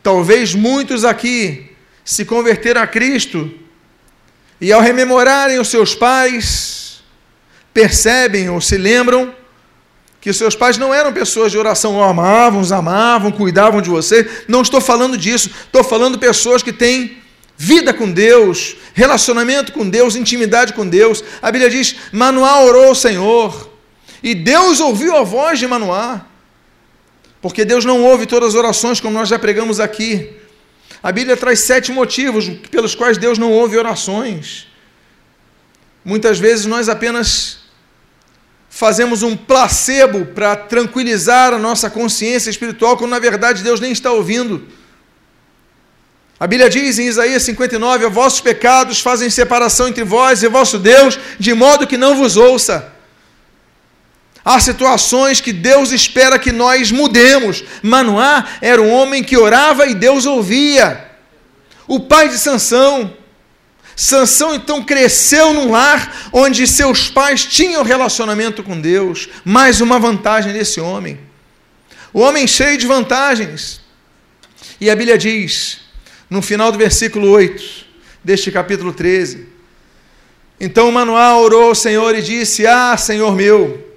Talvez 0.03 0.53
muitos 0.53 1.05
aqui 1.05 1.71
se 2.03 2.25
converteram 2.25 2.81
a 2.81 2.87
Cristo 2.87 3.49
e 4.59 4.71
ao 4.71 4.81
rememorarem 4.81 5.59
os 5.59 5.69
seus 5.69 5.95
pais, 5.95 7.01
percebem 7.73 8.49
ou 8.49 8.61
se 8.61 8.77
lembram 8.77 9.33
que 10.21 10.31
seus 10.31 10.55
pais 10.55 10.77
não 10.77 10.93
eram 10.93 11.11
pessoas 11.11 11.51
de 11.51 11.57
oração, 11.57 12.01
amavam, 12.01 12.61
os 12.61 12.71
amavam, 12.71 13.31
cuidavam 13.31 13.81
de 13.81 13.89
você. 13.89 14.29
Não 14.47 14.61
estou 14.61 14.79
falando 14.79 15.17
disso, 15.17 15.49
estou 15.65 15.83
falando 15.83 16.19
pessoas 16.19 16.63
que 16.63 16.71
têm 16.71 17.17
vida 17.57 17.93
com 17.93 18.09
Deus, 18.09 18.75
relacionamento 18.93 19.73
com 19.73 19.89
Deus, 19.89 20.15
intimidade 20.15 20.73
com 20.73 20.87
Deus. 20.87 21.23
A 21.41 21.51
Bíblia 21.51 21.69
diz: 21.69 21.95
Manoá 22.11 22.61
orou 22.61 22.87
ao 22.87 22.95
Senhor, 22.95 23.69
e 24.21 24.33
Deus 24.33 24.79
ouviu 24.79 25.15
a 25.17 25.23
voz 25.23 25.59
de 25.59 25.67
Manoá, 25.67 26.25
porque 27.43 27.65
Deus 27.65 27.83
não 27.83 28.01
ouve 28.01 28.25
todas 28.25 28.51
as 28.51 28.55
orações, 28.55 29.01
como 29.01 29.19
nós 29.19 29.27
já 29.27 29.37
pregamos 29.37 29.81
aqui. 29.81 30.31
A 31.03 31.11
Bíblia 31.11 31.35
traz 31.35 31.59
sete 31.59 31.91
motivos 31.91 32.47
pelos 32.71 32.95
quais 32.95 33.17
Deus 33.17 33.37
não 33.37 33.51
ouve 33.51 33.77
orações. 33.77 34.67
Muitas 36.05 36.39
vezes 36.39 36.65
nós 36.65 36.87
apenas 36.87 37.57
fazemos 38.69 39.23
um 39.23 39.35
placebo 39.35 40.27
para 40.27 40.55
tranquilizar 40.55 41.53
a 41.53 41.59
nossa 41.59 41.89
consciência 41.89 42.49
espiritual, 42.49 42.95
quando 42.95 43.11
na 43.11 43.19
verdade 43.19 43.61
Deus 43.61 43.81
nem 43.81 43.91
está 43.91 44.09
ouvindo. 44.09 44.65
A 46.39 46.47
Bíblia 46.47 46.69
diz 46.69 46.97
em 46.97 47.07
Isaías 47.07 47.43
59: 47.43 48.07
Vossos 48.07 48.39
pecados 48.39 49.01
fazem 49.01 49.29
separação 49.29 49.89
entre 49.89 50.05
vós 50.05 50.43
e 50.43 50.47
vosso 50.47 50.79
Deus, 50.79 51.19
de 51.37 51.53
modo 51.53 51.87
que 51.87 51.97
não 51.97 52.15
vos 52.15 52.37
ouça. 52.37 52.92
Há 54.45 54.59
situações 54.59 55.39
que 55.39 55.53
Deus 55.53 55.91
espera 55.91 56.37
que 56.37 56.51
nós 56.51 56.91
mudemos. 56.91 57.63
Manoá 57.81 58.45
era 58.61 58.81
um 58.81 58.91
homem 58.91 59.23
que 59.23 59.37
orava 59.37 59.85
e 59.87 59.95
Deus 59.95 60.25
ouvia. 60.25 61.11
O 61.87 62.01
pai 62.01 62.27
de 62.27 62.37
Sansão, 62.37 63.15
Sansão 63.95 64.53
então 64.55 64.83
cresceu 64.83 65.53
num 65.53 65.71
lar 65.71 66.29
onde 66.33 66.65
seus 66.67 67.09
pais 67.09 67.45
tinham 67.45 67.83
relacionamento 67.83 68.63
com 68.63 68.79
Deus. 68.79 69.29
Mais 69.45 69.79
uma 69.79 69.99
vantagem 69.99 70.51
desse 70.51 70.81
homem. 70.81 71.19
O 72.11 72.19
homem 72.19 72.45
cheio 72.45 72.77
de 72.77 72.85
vantagens. 72.85 73.81
E 74.79 74.89
a 74.89 74.95
Bíblia 74.95 75.17
diz, 75.17 75.79
no 76.29 76.41
final 76.41 76.71
do 76.71 76.77
versículo 76.77 77.29
8 77.29 77.85
deste 78.23 78.51
capítulo 78.51 78.91
13: 78.91 79.47
Então 80.59 80.91
Manoá 80.91 81.37
orou 81.37 81.69
ao 81.69 81.75
Senhor 81.75 82.13
e 82.15 82.21
disse: 82.21 82.67
Ah, 82.67 82.97
Senhor 82.97 83.35
meu, 83.35 83.92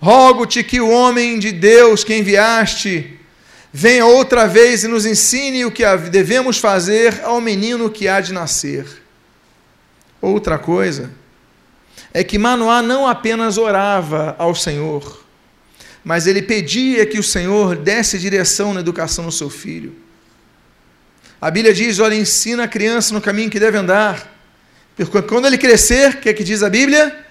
rogo-te 0.00 0.62
que 0.62 0.80
o 0.80 0.90
homem 0.90 1.38
de 1.38 1.52
Deus 1.52 2.04
que 2.04 2.16
enviaste 2.16 3.18
venha 3.72 4.06
outra 4.06 4.46
vez 4.46 4.84
e 4.84 4.88
nos 4.88 5.04
ensine 5.04 5.64
o 5.64 5.70
que 5.70 5.84
devemos 6.10 6.58
fazer 6.58 7.20
ao 7.22 7.40
menino 7.40 7.90
que 7.90 8.08
há 8.08 8.20
de 8.20 8.32
nascer. 8.32 8.86
Outra 10.20 10.58
coisa 10.58 11.10
é 12.12 12.24
que 12.24 12.38
Manoá 12.38 12.82
não 12.82 13.06
apenas 13.06 13.58
orava 13.58 14.34
ao 14.38 14.54
Senhor, 14.54 15.24
mas 16.02 16.26
ele 16.26 16.42
pedia 16.42 17.04
que 17.04 17.18
o 17.18 17.22
Senhor 17.22 17.76
desse 17.76 18.18
direção 18.18 18.72
na 18.72 18.80
educação 18.80 19.26
do 19.26 19.32
seu 19.32 19.50
filho. 19.50 19.94
A 21.40 21.50
Bíblia 21.50 21.72
diz: 21.72 21.98
olha, 21.98 22.14
ensina 22.14 22.64
a 22.64 22.68
criança 22.68 23.14
no 23.14 23.20
caminho 23.20 23.50
que 23.50 23.60
deve 23.60 23.76
andar. 23.76 24.36
Porque 24.96 25.22
quando 25.22 25.46
ele 25.46 25.58
crescer, 25.58 26.14
o 26.14 26.16
que 26.16 26.28
é 26.28 26.32
que 26.32 26.42
diz 26.42 26.62
a 26.62 26.70
Bíblia? 26.70 27.26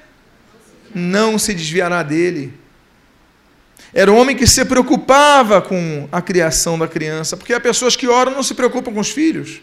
Não 0.94 1.38
se 1.38 1.54
desviará 1.54 2.04
dele. 2.04 2.54
Era 3.94 4.12
um 4.12 4.18
homem 4.18 4.36
que 4.36 4.46
se 4.46 4.64
preocupava 4.66 5.62
com 5.62 6.08
a 6.12 6.22
criação 6.22 6.78
da 6.78 6.88
criança, 6.88 7.38
porque 7.38 7.54
há 7.54 7.60
pessoas 7.60 7.96
que 7.96 8.08
oram 8.08 8.32
não 8.32 8.44
se 8.44 8.54
preocupam 8.54 8.94
com 8.94 9.00
os 9.00 9.10
filhos. 9.10 9.62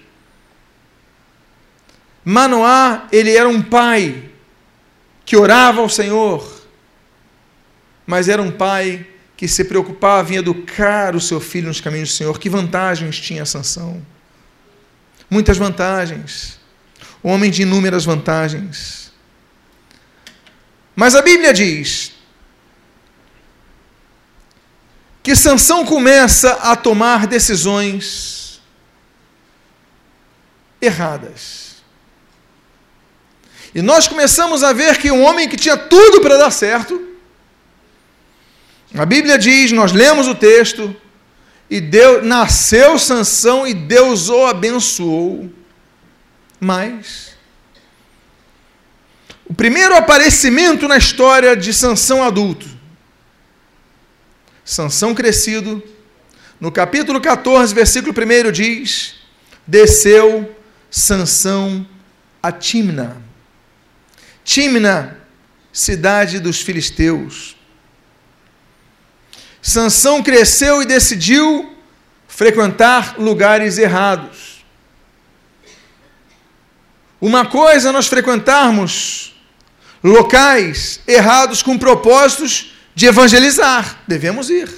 Manoá, 2.24 3.06
ele 3.12 3.36
era 3.36 3.48
um 3.48 3.60
pai 3.60 4.30
que 5.24 5.36
orava 5.36 5.80
ao 5.80 5.88
Senhor, 5.88 6.62
mas 8.06 8.28
era 8.28 8.40
um 8.40 8.50
pai 8.50 9.06
que 9.36 9.48
se 9.48 9.64
preocupava 9.64 10.32
em 10.32 10.36
educar 10.36 11.14
o 11.14 11.20
seu 11.20 11.40
filho 11.40 11.68
nos 11.68 11.80
caminhos 11.80 12.10
do 12.10 12.14
Senhor. 12.14 12.38
Que 12.38 12.48
vantagens 12.48 13.18
tinha 13.20 13.44
Sansão? 13.44 14.00
Muitas 15.28 15.58
vantagens. 15.58 16.58
Um 17.22 17.30
homem 17.30 17.50
de 17.50 17.62
inúmeras 17.62 18.04
vantagens. 18.04 19.03
Mas 20.94 21.14
a 21.14 21.22
Bíblia 21.22 21.52
diz 21.52 22.12
que 25.22 25.34
Sansão 25.34 25.84
começa 25.84 26.52
a 26.54 26.76
tomar 26.76 27.26
decisões 27.26 28.60
erradas. 30.80 31.82
E 33.74 33.82
nós 33.82 34.06
começamos 34.06 34.62
a 34.62 34.72
ver 34.72 34.98
que 34.98 35.10
um 35.10 35.24
homem 35.24 35.48
que 35.48 35.56
tinha 35.56 35.76
tudo 35.76 36.20
para 36.20 36.36
dar 36.36 36.50
certo, 36.50 37.08
a 38.96 39.04
Bíblia 39.04 39.36
diz, 39.36 39.72
nós 39.72 39.90
lemos 39.92 40.28
o 40.28 40.34
texto, 40.34 40.94
e 41.68 41.80
Deus 41.80 42.24
nasceu 42.24 42.98
Sansão 42.98 43.66
e 43.66 43.74
Deus 43.74 44.28
o 44.28 44.46
abençoou. 44.46 45.50
Mas 46.60 47.33
o 49.54 49.56
primeiro 49.56 49.94
aparecimento 49.94 50.88
na 50.88 50.96
história 50.96 51.56
de 51.56 51.72
Sansão 51.72 52.24
adulto, 52.24 52.66
Sansão 54.64 55.14
crescido, 55.14 55.80
no 56.58 56.72
capítulo 56.72 57.20
14, 57.20 57.72
versículo 57.72 58.12
1 58.12 58.50
diz: 58.50 59.14
Desceu 59.64 60.56
Sansão 60.90 61.86
a 62.42 62.50
Timna. 62.50 63.22
Timna, 64.42 65.18
cidade 65.72 66.40
dos 66.40 66.60
filisteus. 66.60 67.56
Sansão 69.62 70.20
cresceu 70.20 70.82
e 70.82 70.84
decidiu 70.84 71.78
frequentar 72.26 73.20
lugares 73.20 73.78
errados. 73.78 74.64
Uma 77.20 77.46
coisa 77.46 77.90
é 77.90 77.92
nós 77.92 78.08
frequentarmos 78.08 79.33
locais 80.04 81.00
errados 81.06 81.62
com 81.62 81.78
propósitos 81.78 82.74
de 82.94 83.06
evangelizar, 83.06 84.00
devemos 84.06 84.50
ir. 84.50 84.68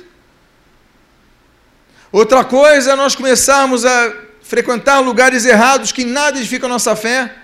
Outra 2.13 2.45
coisa 2.45 2.93
é 2.93 2.97
nós 2.97 3.17
começarmos 3.17 3.85
a 3.85 4.15
frequentar 4.41 5.01
lugares 5.01 5.45
errados 5.45 5.91
que 5.91 6.05
nada 6.05 6.39
edificam 6.39 6.69
a 6.69 6.73
nossa 6.73 6.95
fé, 6.95 7.35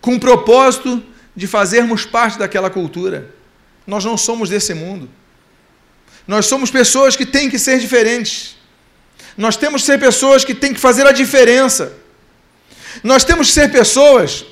com 0.00 0.16
o 0.16 0.20
propósito 0.20 1.02
de 1.34 1.46
fazermos 1.46 2.04
parte 2.04 2.38
daquela 2.38 2.68
cultura. 2.68 3.30
Nós 3.86 4.04
não 4.04 4.16
somos 4.16 4.48
desse 4.48 4.74
mundo. 4.74 5.08
Nós 6.26 6.46
somos 6.46 6.70
pessoas 6.70 7.14
que 7.14 7.24
têm 7.24 7.48
que 7.48 7.58
ser 7.58 7.78
diferentes. 7.78 8.56
Nós 9.36 9.56
temos 9.56 9.82
que 9.82 9.86
ser 9.86 9.98
pessoas 9.98 10.44
que 10.44 10.54
têm 10.54 10.74
que 10.74 10.80
fazer 10.80 11.06
a 11.06 11.12
diferença. 11.12 11.92
Nós 13.02 13.24
temos 13.24 13.48
que 13.48 13.54
ser 13.54 13.70
pessoas 13.70 14.44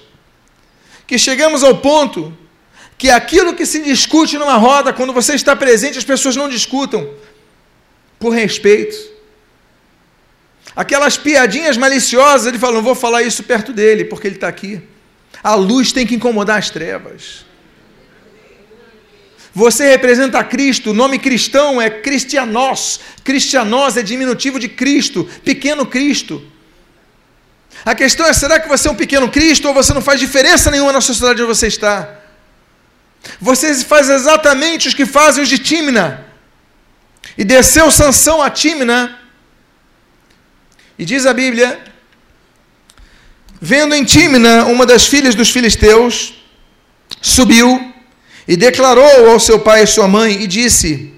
que 1.06 1.18
chegamos 1.18 1.62
ao 1.62 1.78
ponto 1.78 2.36
que 2.96 3.10
aquilo 3.10 3.54
que 3.54 3.66
se 3.66 3.82
discute 3.82 4.38
numa 4.38 4.56
roda, 4.56 4.92
quando 4.92 5.12
você 5.12 5.34
está 5.34 5.56
presente, 5.56 5.98
as 5.98 6.04
pessoas 6.04 6.36
não 6.36 6.48
discutam 6.48 7.08
por 8.18 8.30
respeito. 8.30 8.96
Aquelas 10.76 11.16
piadinhas 11.16 11.76
maliciosas, 11.76 12.46
ele 12.46 12.58
fala: 12.58 12.74
não 12.74 12.82
vou 12.82 12.94
falar 12.94 13.22
isso 13.22 13.42
perto 13.42 13.72
dele, 13.72 14.04
porque 14.04 14.28
ele 14.28 14.36
está 14.36 14.48
aqui. 14.48 14.80
A 15.42 15.54
luz 15.54 15.90
tem 15.90 16.06
que 16.06 16.14
incomodar 16.14 16.58
as 16.58 16.70
trevas. 16.70 17.44
Você 19.54 19.90
representa 19.90 20.42
Cristo, 20.44 20.90
o 20.90 20.94
nome 20.94 21.18
cristão 21.18 21.80
é 21.80 21.90
cristianos. 21.90 23.00
Cristianos 23.22 23.96
é 23.96 24.02
diminutivo 24.02 24.58
de 24.58 24.68
Cristo, 24.68 25.28
pequeno 25.44 25.84
Cristo. 25.84 26.42
A 27.84 27.94
questão 27.94 28.26
é: 28.26 28.32
será 28.32 28.60
que 28.60 28.68
você 28.68 28.88
é 28.88 28.90
um 28.90 28.94
pequeno 28.94 29.28
Cristo 29.30 29.68
ou 29.68 29.74
você 29.74 29.92
não 29.92 30.02
faz 30.02 30.20
diferença 30.20 30.70
nenhuma 30.70 30.92
na 30.92 31.00
sociedade 31.00 31.42
onde 31.42 31.54
você 31.54 31.66
está? 31.66 32.18
Você 33.40 33.74
faz 33.84 34.08
exatamente 34.08 34.88
os 34.88 34.94
que 34.94 35.06
fazem 35.06 35.42
os 35.42 35.48
de 35.48 35.58
Tímina. 35.58 36.26
E 37.36 37.44
desceu 37.44 37.90
Sansão 37.90 38.42
a 38.42 38.50
Tímina. 38.50 39.18
E 40.98 41.04
diz 41.04 41.26
a 41.26 41.32
Bíblia: 41.32 41.80
vendo 43.60 43.94
em 43.94 44.04
Tímina 44.04 44.66
uma 44.66 44.86
das 44.86 45.06
filhas 45.06 45.34
dos 45.34 45.50
filisteus, 45.50 46.34
subiu 47.20 47.92
e 48.46 48.56
declarou 48.56 49.30
ao 49.30 49.40
seu 49.40 49.60
pai 49.60 49.82
e 49.82 49.86
sua 49.86 50.06
mãe, 50.06 50.42
e 50.42 50.46
disse: 50.46 51.12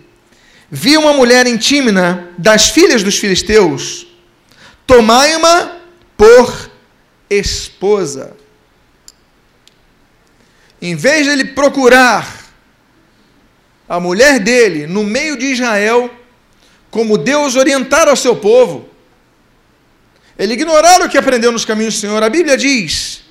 Vi 0.71 0.97
uma 0.97 1.13
mulher 1.13 1.47
em 1.47 1.57
Tímina, 1.57 2.29
das 2.39 2.69
filhas 2.69 3.03
dos 3.03 3.19
filisteus, 3.19 4.07
tomai-ma 4.87 5.84
por 6.17 6.71
esposa. 7.29 8.37
Em 10.81 10.95
vez 10.95 11.25
de 11.25 11.33
ele 11.33 11.45
procurar 11.47 12.45
a 13.89 13.99
mulher 14.01 14.39
dele 14.39 14.87
no 14.87 15.03
meio 15.03 15.37
de 15.37 15.47
Israel, 15.47 16.11
como 16.91 17.19
Deus 17.19 17.57
orientara 17.57 18.11
ao 18.11 18.17
seu 18.17 18.37
povo, 18.37 18.89
ele 20.39 20.55
ignoraram 20.55 21.07
o 21.07 21.09
que 21.09 21.19
aprendeu 21.19 21.53
nos 21.53 21.65
caminhos 21.65 21.95
do 21.95 22.01
Senhor. 22.01 22.23
A 22.23 22.29
Bíblia 22.29 22.57
diz, 22.57 23.23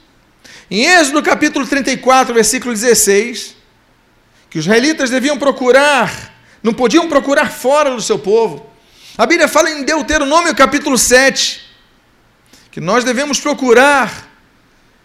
em 0.69 0.85
Êxodo 0.85 1.21
capítulo 1.21 1.67
34, 1.67 2.33
versículo 2.33 2.73
16, 2.73 3.55
que 4.49 4.57
os 4.59 4.65
israelitas 4.65 5.09
deviam 5.09 5.37
procurar, 5.37 6.33
não 6.61 6.73
podiam 6.73 7.09
procurar 7.09 7.51
fora 7.51 7.91
do 7.91 8.01
seu 8.01 8.17
povo. 8.17 8.65
A 9.17 9.25
Bíblia 9.25 9.47
fala 9.47 9.69
em 9.69 9.83
Deuteronômio 9.83 10.55
capítulo 10.55 10.97
7, 10.97 11.62
que 12.73 12.81
nós 12.81 13.03
devemos 13.03 13.39
procurar 13.39 14.27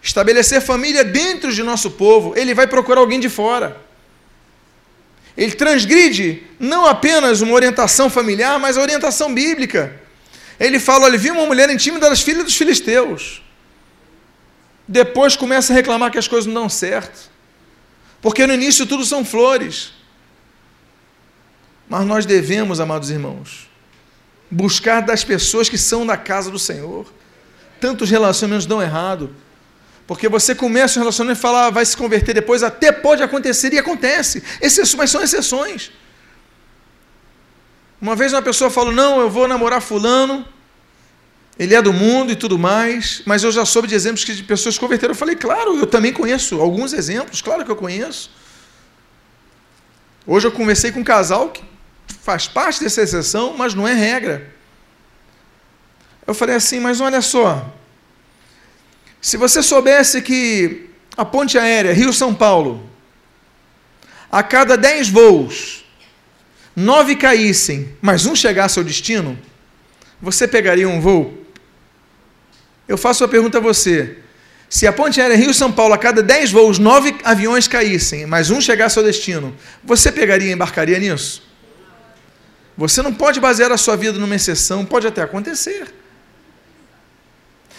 estabelecer 0.03 0.63
família 0.63 1.05
dentro 1.05 1.53
de 1.53 1.63
nosso 1.63 1.91
povo. 1.91 2.33
Ele 2.35 2.55
vai 2.55 2.67
procurar 2.67 3.01
alguém 3.01 3.21
de 3.21 3.29
fora. 3.29 3.79
Ele 5.37 5.53
transgride 5.53 6.45
não 6.59 6.87
apenas 6.87 7.43
uma 7.43 7.53
orientação 7.53 8.09
familiar, 8.09 8.59
mas 8.59 8.79
a 8.79 8.81
orientação 8.81 9.35
bíblica. 9.35 10.01
Ele 10.59 10.81
fala: 10.81 11.05
olha, 11.05 11.19
viu 11.19 11.35
uma 11.35 11.45
mulher 11.45 11.69
intimida 11.69 12.09
das 12.09 12.23
filhas 12.23 12.43
dos 12.43 12.57
filisteus. 12.57 13.43
Depois 14.89 15.37
começa 15.37 15.71
a 15.71 15.77
reclamar 15.77 16.11
que 16.11 16.17
as 16.17 16.27
coisas 16.27 16.47
não 16.47 16.63
dão 16.63 16.69
certo. 16.71 17.31
Porque 18.23 18.47
no 18.47 18.55
início 18.55 18.87
tudo 18.87 19.05
são 19.05 19.27
flores. 19.27 19.93
Mas 21.87 22.07
nós 22.07 22.25
devemos, 22.25 22.81
amados 22.81 23.11
irmãos, 23.11 23.69
buscar 24.51 25.03
das 25.03 25.23
pessoas 25.23 25.69
que 25.69 25.77
são 25.77 26.07
da 26.07 26.17
casa 26.17 26.51
do 26.51 26.59
Senhor. 26.59 27.19
Tantos 27.81 28.11
relacionamentos 28.11 28.67
dão 28.67 28.83
errado. 28.83 29.35
Porque 30.07 30.29
você 30.29 30.55
começa 30.55 30.99
um 30.99 31.03
relacionamento 31.03 31.39
e 31.39 31.43
fala, 31.43 31.67
ah, 31.67 31.71
vai 31.71 31.85
se 31.85 31.97
converter 31.97 32.33
depois, 32.33 32.63
até 32.63 32.91
pode 32.91 33.23
acontecer 33.23 33.73
e 33.73 33.79
acontece. 33.79 34.43
mas 34.97 35.11
são 35.11 35.23
exceções. 35.23 35.91
Uma 38.01 38.15
vez 38.15 38.33
uma 38.33 38.43
pessoa 38.43 38.71
falou: 38.71 38.93
Não, 38.93 39.21
eu 39.21 39.29
vou 39.29 39.49
namorar 39.49 39.83
Fulano, 39.83 40.47
ele 41.59 41.75
é 41.75 41.83
do 41.83 41.93
mundo 41.93 42.31
e 42.31 42.37
tudo 42.37 42.57
mais, 42.57 43.23
mas 43.27 43.43
eu 43.43 43.51
já 43.51 43.65
soube 43.65 43.89
de 43.89 43.95
exemplos 43.95 44.25
que 44.25 44.33
de 44.33 44.45
pessoas 44.45 44.77
se 44.77 44.81
converteram. 44.81 45.11
Eu 45.13 45.17
falei, 45.17 45.35
claro, 45.35 45.77
eu 45.77 45.87
também 45.87 46.13
conheço 46.13 46.61
alguns 46.61 46.93
exemplos, 46.93 47.43
claro 47.43 47.65
que 47.65 47.71
eu 47.71 47.77
conheço. 47.77 48.31
Hoje 50.25 50.47
eu 50.47 50.53
conversei 50.53 50.93
com 50.93 51.01
um 51.01 51.05
casal 51.05 51.51
que 51.51 51.65
faz 52.23 52.47
parte 52.47 52.81
dessa 52.81 53.03
exceção, 53.03 53.57
mas 53.57 53.75
não 53.75 53.89
é 53.89 53.93
regra. 53.93 54.55
Eu 56.29 56.35
falei 56.35 56.55
assim, 56.55 56.79
mas 56.79 57.01
olha 57.01 57.21
só, 57.21 57.69
se 59.21 59.37
você 59.37 59.65
soubesse 59.65 60.23
que 60.23 60.91
a 61.17 61.25
ponte 61.25 61.59
aérea 61.59 61.93
Rio-São 61.93 62.33
Paulo, 62.33 62.89
a 64.31 64.45
cada 64.45 64.77
10 64.77 65.09
voos, 65.09 65.85
nove 66.77 67.17
caíssem, 67.17 67.97
mas 68.01 68.27
um 68.27 68.37
chegasse 68.37 68.79
ao 68.79 68.85
destino, 68.85 69.37
você 70.23 70.47
pegaria 70.47 70.89
um 70.89 71.01
voo 71.01 71.39
eu 72.89 72.97
faço 72.97 73.23
uma 73.23 73.29
pergunta 73.29 73.59
a 73.59 73.61
você. 73.61 74.17
Se 74.71 74.87
a 74.87 74.93
ponte 74.93 75.21
aérea 75.21 75.37
Rio-São 75.37 75.71
Paulo, 75.71 75.93
a 75.93 75.99
cada 75.99 76.23
10 76.23 76.51
voos, 76.51 76.79
9 76.79 77.17
aviões 77.23 77.69
caíssem, 77.69 78.27
mas 78.27 78.51
um 78.51 78.61
chegasse 78.61 78.99
ao 78.99 79.05
destino, 79.05 79.55
você 79.85 80.11
pegaria 80.11 80.49
e 80.49 80.53
embarcaria 80.53 80.99
nisso? 80.99 81.47
Você 82.77 83.03
não 83.03 83.13
pode 83.13 83.41
basear 83.41 83.71
a 83.73 83.77
sua 83.77 83.97
vida 83.97 84.19
numa 84.19 84.35
exceção, 84.35 84.85
pode 84.85 85.07
até 85.07 85.21
acontecer. 85.23 85.93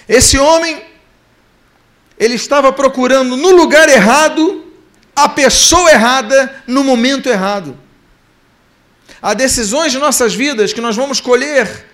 Esse 0.09 0.39
homem, 0.39 0.81
ele 2.17 2.33
estava 2.33 2.73
procurando 2.73 3.37
no 3.37 3.51
lugar 3.51 3.87
errado, 3.87 4.65
a 5.15 5.29
pessoa 5.29 5.91
errada, 5.91 6.63
no 6.65 6.83
momento 6.83 7.29
errado. 7.29 7.77
Há 9.21 9.35
decisões 9.35 9.91
de 9.91 9.99
nossas 9.99 10.33
vidas 10.33 10.73
que 10.73 10.81
nós 10.81 10.95
vamos 10.95 11.21
colher 11.21 11.85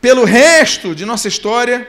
pelo 0.00 0.24
resto 0.24 0.94
de 0.94 1.04
nossa 1.04 1.28
história, 1.28 1.86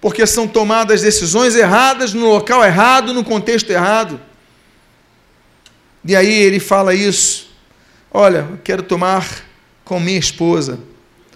porque 0.00 0.24
são 0.28 0.46
tomadas 0.46 1.02
decisões 1.02 1.56
erradas, 1.56 2.14
no 2.14 2.28
local 2.28 2.64
errado, 2.64 3.12
no 3.12 3.24
contexto 3.24 3.70
errado. 3.70 4.20
E 6.04 6.14
aí 6.14 6.32
ele 6.32 6.60
fala 6.60 6.94
isso. 6.94 7.50
Olha, 8.12 8.46
eu 8.48 8.60
quero 8.62 8.84
tomar 8.84 9.26
com 9.84 9.98
minha 9.98 10.20
esposa. 10.20 10.78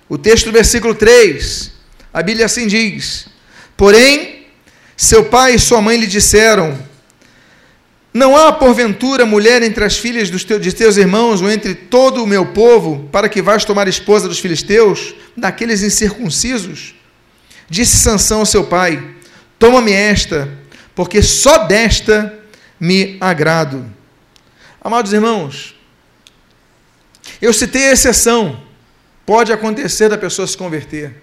O 0.08 0.16
texto 0.16 0.44
do 0.44 0.52
versículo 0.52 0.94
3, 0.94 1.72
a 2.14 2.22
Bíblia 2.22 2.46
assim 2.46 2.68
diz: 2.68 3.31
Porém, 3.82 4.46
seu 4.96 5.24
pai 5.24 5.56
e 5.56 5.58
sua 5.58 5.80
mãe 5.82 5.96
lhe 5.96 6.06
disseram: 6.06 6.78
Não 8.14 8.36
há 8.36 8.52
porventura 8.52 9.26
mulher 9.26 9.60
entre 9.60 9.82
as 9.82 9.98
filhas 9.98 10.30
dos 10.30 10.44
teus, 10.44 10.62
de 10.62 10.72
teus 10.72 10.96
irmãos 10.96 11.42
ou 11.42 11.50
entre 11.50 11.74
todo 11.74 12.22
o 12.22 12.26
meu 12.26 12.46
povo 12.46 13.08
para 13.10 13.28
que 13.28 13.42
vás 13.42 13.64
tomar 13.64 13.88
esposa 13.88 14.28
dos 14.28 14.38
filisteus, 14.38 15.16
daqueles 15.36 15.82
incircuncisos? 15.82 16.94
Disse 17.68 17.96
Sansão 17.96 18.38
ao 18.38 18.46
seu 18.46 18.62
pai: 18.62 19.04
Toma-me 19.58 19.90
esta, 19.90 20.48
porque 20.94 21.20
só 21.20 21.66
desta 21.66 22.38
me 22.78 23.16
agrado. 23.20 23.84
Amados 24.80 25.12
irmãos, 25.12 25.74
eu 27.40 27.52
citei 27.52 27.88
a 27.88 27.92
exceção. 27.94 28.62
Pode 29.26 29.52
acontecer 29.52 30.08
da 30.08 30.16
pessoa 30.16 30.46
se 30.46 30.56
converter. 30.56 31.20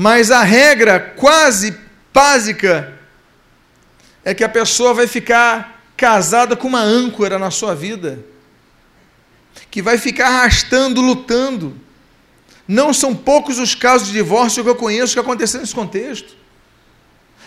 Mas 0.00 0.30
a 0.30 0.44
regra 0.44 1.00
quase 1.00 1.76
básica 2.14 2.96
é 4.24 4.32
que 4.32 4.44
a 4.44 4.48
pessoa 4.48 4.94
vai 4.94 5.08
ficar 5.08 5.82
casada 5.96 6.54
com 6.54 6.68
uma 6.68 6.80
âncora 6.80 7.36
na 7.36 7.50
sua 7.50 7.74
vida, 7.74 8.24
que 9.68 9.82
vai 9.82 9.98
ficar 9.98 10.28
arrastando, 10.28 11.00
lutando. 11.00 11.76
Não 12.68 12.94
são 12.94 13.12
poucos 13.12 13.58
os 13.58 13.74
casos 13.74 14.06
de 14.06 14.12
divórcio 14.12 14.62
que 14.62 14.70
eu 14.70 14.76
conheço 14.76 15.14
que 15.14 15.18
aconteceram 15.18 15.62
nesse 15.62 15.74
contexto. 15.74 16.36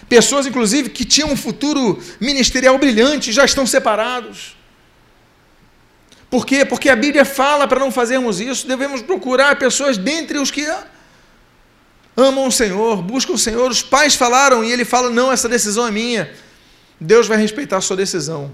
Pessoas, 0.10 0.46
inclusive, 0.46 0.90
que 0.90 1.06
tinham 1.06 1.32
um 1.32 1.38
futuro 1.38 2.04
ministerial 2.20 2.78
brilhante, 2.78 3.32
já 3.32 3.46
estão 3.46 3.66
separados. 3.66 4.58
Por 6.30 6.46
quê? 6.46 6.66
Porque 6.66 6.90
a 6.90 6.98
Bíblia 6.98 7.24
fala 7.24 7.66
para 7.66 7.80
não 7.80 7.94
fazermos 7.94 8.42
isso, 8.42 8.68
devemos 8.68 9.02
procurar 9.02 9.58
pessoas 9.58 9.98
dentre 9.98 10.38
os 10.38 10.52
que 10.52 10.68
amam 12.22 12.48
o 12.48 12.52
Senhor, 12.52 13.02
buscam 13.02 13.34
o 13.34 13.38
Senhor. 13.38 13.70
Os 13.70 13.82
pais 13.82 14.16
falaram 14.16 14.64
e 14.64 14.72
ele 14.72 14.86
fala: 14.86 15.10
não, 15.10 15.32
essa 15.32 15.50
decisão 15.50 15.88
é 15.88 15.92
minha. 15.92 16.32
Deus 17.00 17.28
vai 17.28 17.38
respeitar 17.38 17.78
a 17.78 17.82
sua 17.82 17.98
decisão. 17.98 18.52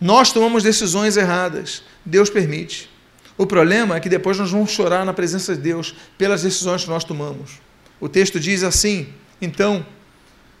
Nós 0.00 0.32
tomamos 0.32 0.62
decisões 0.62 1.16
erradas, 1.16 1.82
Deus 2.04 2.30
permite. 2.30 2.88
O 3.36 3.46
problema 3.46 3.96
é 3.96 4.00
que 4.00 4.08
depois 4.08 4.38
nós 4.38 4.50
vamos 4.50 4.70
chorar 4.70 5.04
na 5.04 5.12
presença 5.12 5.54
de 5.54 5.60
Deus 5.60 5.94
pelas 6.16 6.42
decisões 6.42 6.84
que 6.84 6.90
nós 6.90 7.04
tomamos. 7.04 7.52
O 8.00 8.08
texto 8.08 8.38
diz 8.38 8.62
assim: 8.62 9.08
então, 9.40 9.84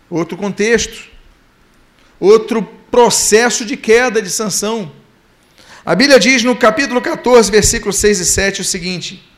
outro 0.08 0.36
contexto, 0.36 1.08
outro 2.18 2.62
processo 2.90 3.64
de 3.64 3.76
queda 3.76 4.20
de 4.20 4.30
sanção. 4.30 4.90
A 5.84 5.94
Bíblia 5.94 6.18
diz 6.18 6.42
no 6.42 6.56
capítulo 6.56 7.00
14, 7.00 7.50
versículos 7.50 7.96
6 7.96 8.20
e 8.20 8.24
7 8.26 8.60
o 8.60 8.64
seguinte: 8.64 9.29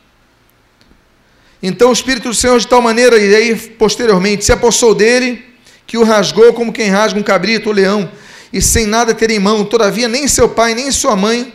Então 1.65 1.89
o 1.89 1.93
Espírito 1.93 2.27
do 2.27 2.35
Senhor, 2.35 2.59
de 2.59 2.67
tal 2.67 2.81
maneira, 2.81 3.17
e 3.17 3.33
aí 3.33 3.55
posteriormente, 3.55 4.43
se 4.43 4.51
apossou 4.51 4.93
dele, 4.93 5.45
que 5.87 5.97
o 5.97 6.03
rasgou 6.03 6.51
como 6.53 6.73
quem 6.73 6.89
rasga 6.89 7.17
um 7.17 7.23
cabrito 7.23 7.69
ou 7.69 7.75
leão, 7.75 8.11
e 8.51 8.61
sem 8.61 8.85
nada 8.85 9.13
ter 9.13 9.31
em 9.31 9.39
mão, 9.39 9.63
todavia 9.63 10.09
nem 10.09 10.27
seu 10.27 10.49
pai, 10.49 10.75
nem 10.75 10.91
sua 10.91 11.15
mãe, 11.15 11.53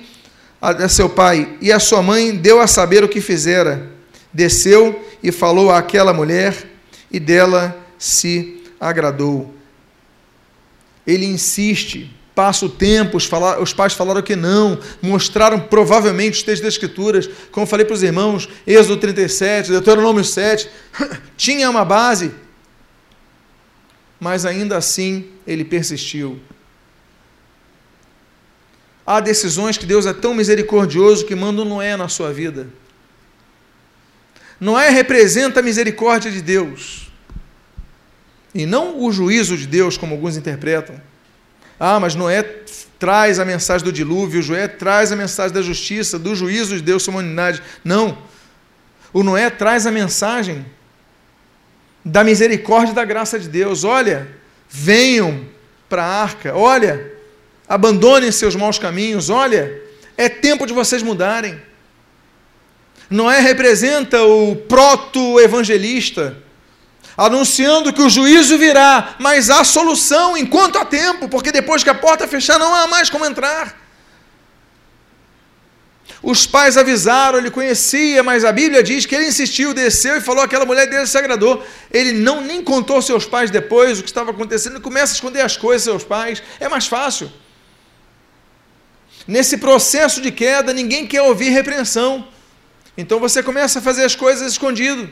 a 0.61 0.89
seu 0.89 1.09
pai 1.09 1.57
e 1.61 1.71
a 1.71 1.79
sua 1.79 2.03
mãe 2.03 2.35
deu 2.35 2.59
a 2.59 2.67
saber 2.67 3.05
o 3.05 3.09
que 3.09 3.21
fizera. 3.21 3.93
Desceu 4.33 5.07
e 5.23 5.31
falou 5.31 5.71
àquela 5.71 6.13
mulher, 6.15 6.57
e 7.11 7.21
dela 7.21 7.79
se 7.99 8.63
agradou. 8.81 9.55
Ele 11.07 11.27
insiste, 11.27 12.11
passa 12.39 12.67
o 12.67 12.69
tempo, 12.69 13.17
os, 13.17 13.25
fala, 13.25 13.61
os 13.61 13.73
pais 13.73 13.95
falaram 13.95 14.23
que 14.23 14.37
não, 14.37 14.79
mostraram 15.03 15.59
provavelmente 15.59 16.35
os 16.35 16.43
textos 16.45 16.61
das 16.61 16.75
Escrituras, 16.75 17.29
como 17.51 17.67
falei 17.67 17.85
para 17.85 17.95
os 17.95 18.03
irmãos, 18.05 18.49
Êxodo 18.65 18.97
37, 18.99 19.73
Deuteronômio 19.73 20.23
7, 20.23 20.71
tinha 21.37 21.69
uma 21.69 21.85
base, 21.85 22.31
mas 24.21 24.47
ainda 24.47 24.77
assim 24.77 25.33
ele 25.45 25.65
persistiu. 25.65 26.39
Há 29.05 29.19
decisões 29.19 29.77
que 29.77 29.85
Deus 29.85 30.07
é 30.07 30.13
tão 30.13 30.33
misericordioso 30.33 31.27
que 31.27 31.35
manda 31.35 31.63
um 31.63 31.65
Noé 31.65 31.97
na 31.97 32.09
sua 32.09 32.33
vida. 32.33 32.69
Noé 34.61 34.91
representa 34.91 35.59
a 35.59 35.63
misericórdia 35.63 36.31
de 36.31 36.41
Deus 36.41 37.11
e 38.55 38.65
não 38.65 39.03
o 39.03 39.11
juízo 39.11 39.57
de 39.57 39.67
Deus, 39.67 39.97
como 39.97 40.15
alguns 40.15 40.37
interpretam. 40.37 41.01
Ah, 41.79 42.01
mas 42.01 42.15
Noé 42.15 42.43
traz 42.99 43.39
a 43.39 43.45
mensagem 43.45 43.85
do 43.85 43.93
dilúvio, 43.93 44.43
Joé 44.43 44.67
traz 44.67 45.13
a 45.13 45.17
mensagem 45.17 45.55
da 45.55 45.63
justiça, 45.63 46.19
do 46.19 46.35
juízo 46.35 46.77
de 46.77 46.83
Deus 46.83 47.03
sobre 47.03 47.21
a 47.21 47.23
humanidade. 47.23 47.63
Não. 47.85 48.19
O 49.13 49.23
Noé 49.23 49.49
traz 49.49 49.87
a 49.87 49.91
mensagem 49.91 50.67
da 52.05 52.25
misericórdia 52.25 52.93
e 52.93 52.95
da 52.95 53.05
graça 53.05 53.39
de 53.39 53.49
Deus. 53.49 53.85
Olha, 53.85 54.29
venham 54.69 55.47
para 55.89 56.05
a 56.05 56.23
arca. 56.23 56.55
Olha, 56.55 57.13
abandonem 57.69 58.33
seus 58.33 58.57
maus 58.57 58.79
caminhos. 58.79 59.31
Olha, 59.31 59.81
é 60.17 60.29
tempo 60.29 60.67
de 60.67 60.73
vocês 60.73 61.03
mudarem. 61.03 61.61
Noé 63.09 63.41
representa 63.41 64.23
o 64.23 64.57
proto-evangelista 64.57 66.37
anunciando 67.19 67.93
que 67.93 68.01
o 68.01 68.09
juízo 68.09 68.57
virá, 68.57 69.17
mas 69.19 69.51
há 69.51 69.65
solução 69.65 70.37
enquanto 70.37 70.79
há 70.79 70.85
tempo, 70.85 71.29
porque 71.29 71.51
depois 71.51 71.83
que 71.83 71.91
a 71.91 71.95
porta 71.95 72.29
fechar 72.29 72.61
não 72.61 72.73
há 72.73 72.87
mais 72.87 73.11
como 73.11 73.27
entrar. 73.27 73.77
Os 76.23 76.47
pais 76.47 76.77
avisaram, 76.77 77.39
ele 77.39 77.51
conhecia, 77.51 78.23
mas 78.23 78.45
a 78.45 78.53
Bíblia 78.53 78.85
diz 78.85 79.05
que 79.05 79.15
ele 79.17 79.27
insistiu, 79.27 79.75
desceu 79.75 80.17
e 80.17 80.21
falou: 80.21 80.43
aquela 80.43 80.65
mulher 80.65 80.87
dele 80.89 81.07
se 81.07 81.19
agradou. 81.19 81.65
Ele 81.93 82.13
não 82.13 82.41
nem 82.41 82.63
contou 82.63 82.97
aos 82.97 83.07
seus 83.07 83.25
pais 83.25 83.51
depois 83.51 83.99
o 83.99 84.03
que 84.03 84.09
estava 84.09 84.31
acontecendo, 84.31 84.75
ele 84.75 84.83
começa 84.83 85.13
a 85.13 85.17
esconder 85.17 85.43
as 85.43 85.57
coisas 85.57 85.89
aos 85.89 86.03
seus 86.03 86.09
pais. 86.09 86.43
É 86.61 86.69
mais 86.69 86.87
fácil. 86.87 87.31
Nesse 89.27 89.59
processo 89.59 90.21
de 90.21 90.31
queda, 90.31 90.73
ninguém 90.73 91.07
quer 91.07 91.23
ouvir 91.23 91.51
repreensão. 91.51 92.27
Então 92.97 93.21
você 93.21 93.43
começa 93.43 93.81
a 93.81 93.83
fazer 93.83 94.05
as 94.05 94.15
coisas 94.15 94.53
escondido. 94.53 95.09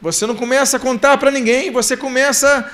Você 0.00 0.26
não 0.26 0.34
começa 0.34 0.78
a 0.78 0.80
contar 0.80 1.18
para 1.18 1.30
ninguém, 1.30 1.70
você 1.70 1.96
começa 1.96 2.70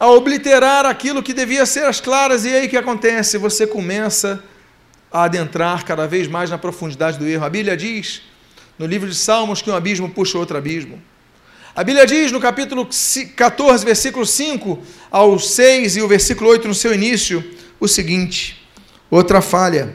a 0.00 0.08
obliterar 0.08 0.84
aquilo 0.84 1.22
que 1.22 1.32
devia 1.32 1.64
ser 1.64 1.84
as 1.84 2.00
claras, 2.00 2.44
e 2.44 2.48
aí 2.48 2.66
o 2.66 2.68
que 2.68 2.76
acontece? 2.76 3.38
Você 3.38 3.66
começa 3.66 4.42
a 5.12 5.24
adentrar 5.24 5.84
cada 5.84 6.06
vez 6.06 6.26
mais 6.26 6.50
na 6.50 6.58
profundidade 6.58 7.18
do 7.18 7.26
erro. 7.26 7.44
A 7.44 7.50
Bíblia 7.50 7.76
diz, 7.76 8.22
no 8.76 8.84
livro 8.84 9.08
de 9.08 9.14
Salmos, 9.14 9.62
que 9.62 9.70
um 9.70 9.76
abismo 9.76 10.10
puxa 10.10 10.38
outro 10.38 10.56
abismo. 10.56 11.00
A 11.74 11.84
Bíblia 11.84 12.06
diz 12.06 12.32
no 12.32 12.40
capítulo 12.40 12.88
14, 13.36 13.84
versículo 13.84 14.26
5 14.26 14.82
ao 15.10 15.38
6 15.38 15.96
e 15.96 16.02
o 16.02 16.08
versículo 16.08 16.50
8 16.50 16.66
no 16.66 16.74
seu 16.74 16.92
início, 16.92 17.44
o 17.78 17.86
seguinte: 17.86 18.66
outra 19.10 19.40
falha. 19.40 19.94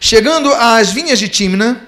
Chegando 0.00 0.52
às 0.52 0.90
vinhas 0.90 1.18
de 1.18 1.28
Timna, 1.28 1.86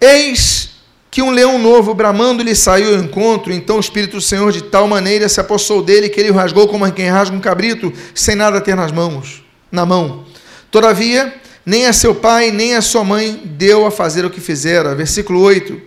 eis 0.00 0.69
que 1.10 1.20
um 1.20 1.30
leão 1.30 1.58
novo 1.58 1.92
bramando 1.92 2.42
lhe 2.42 2.54
saiu 2.54 2.94
ao 2.94 3.02
encontro, 3.02 3.52
então 3.52 3.76
o 3.76 3.80
Espírito 3.80 4.16
do 4.16 4.22
Senhor 4.22 4.52
de 4.52 4.62
tal 4.62 4.86
maneira 4.86 5.28
se 5.28 5.40
apossou 5.40 5.82
dele 5.82 6.08
que 6.08 6.20
ele 6.20 6.30
o 6.30 6.34
rasgou 6.34 6.68
como 6.68 6.90
quem 6.92 7.08
rasga 7.08 7.36
um 7.36 7.40
cabrito, 7.40 7.92
sem 8.14 8.36
nada 8.36 8.60
ter 8.60 8.76
nas 8.76 8.92
mãos, 8.92 9.42
na 9.72 9.84
mão. 9.84 10.24
Todavia, 10.70 11.34
nem 11.66 11.86
a 11.86 11.92
seu 11.92 12.14
pai, 12.14 12.52
nem 12.52 12.76
a 12.76 12.80
sua 12.80 13.02
mãe 13.02 13.42
deu 13.44 13.84
a 13.86 13.90
fazer 13.90 14.24
o 14.24 14.30
que 14.30 14.40
fizera. 14.40 14.94
Versículo 14.94 15.40
8. 15.40 15.80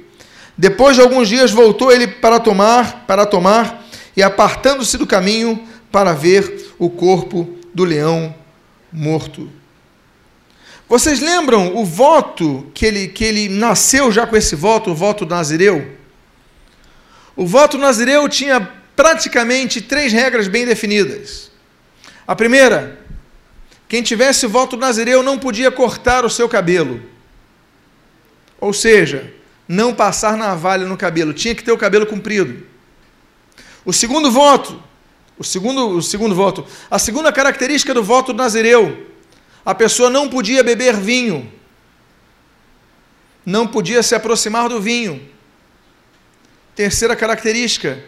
Depois 0.58 0.96
de 0.96 1.02
alguns 1.02 1.30
dias 1.30 1.52
voltou 1.52 1.92
ele 1.92 2.06
para 2.06 2.40
tomar, 2.40 3.06
para 3.08 3.26
tomar, 3.26 3.84
e 4.16 4.22
apartando-se 4.22 4.98
do 4.98 5.08
caminho 5.08 5.64
para 5.92 6.14
ver 6.14 6.74
o 6.78 6.90
corpo 6.90 7.58
do 7.74 7.84
leão 7.84 8.36
morto. 8.92 9.50
Vocês 10.88 11.20
lembram 11.20 11.76
o 11.76 11.86
voto 11.86 12.70
que 12.74 12.86
ele, 12.86 13.08
que 13.08 13.24
ele 13.24 13.50
nasceu 13.50 14.12
já 14.12 14.28
com 14.28 14.36
esse 14.36 14.56
voto, 14.56 14.92
o 14.92 14.96
voto 14.96 15.26
nazireu? 15.26 15.98
O 17.36 17.46
voto 17.46 17.78
nazireu 17.78 18.28
tinha 18.30 18.70
praticamente 18.96 19.82
três 19.82 20.14
regras 20.14 20.48
bem 20.48 20.66
definidas. 20.66 21.52
A 22.28 22.36
primeira, 22.36 23.00
quem 23.88 24.04
tivesse 24.04 24.46
voto 24.46 24.78
nazireu 24.78 25.24
não 25.24 25.40
podia 25.40 25.72
cortar 25.72 26.26
o 26.26 26.30
seu 26.30 26.48
cabelo. 26.48 27.02
Ou 28.60 28.72
seja, 28.72 29.34
não 29.68 29.94
passar 29.94 30.38
navalha 30.38 30.86
no 30.86 30.98
cabelo, 30.98 31.34
tinha 31.34 31.56
que 31.56 31.64
ter 31.64 31.72
o 31.72 31.78
cabelo 31.78 32.06
comprido. 32.06 32.66
O 33.86 33.92
segundo 33.92 34.32
voto, 34.32 34.82
o 35.38 35.44
segundo, 35.44 35.90
o 35.90 36.02
segundo 36.02 36.36
voto, 36.36 36.66
a 36.90 36.98
segunda 37.00 37.32
característica 37.32 37.94
do 37.94 38.04
voto 38.04 38.34
Nazireu, 38.34 39.13
a 39.66 39.74
pessoa 39.74 40.10
não 40.10 40.30
podia 40.30 40.64
beber 40.64 40.98
vinho, 40.98 41.52
não 43.46 43.68
podia 43.68 44.04
se 44.04 44.16
aproximar 44.16 44.70
do 44.70 44.82
vinho. 44.82 45.30
Terceira 46.76 47.16
característica, 47.16 48.04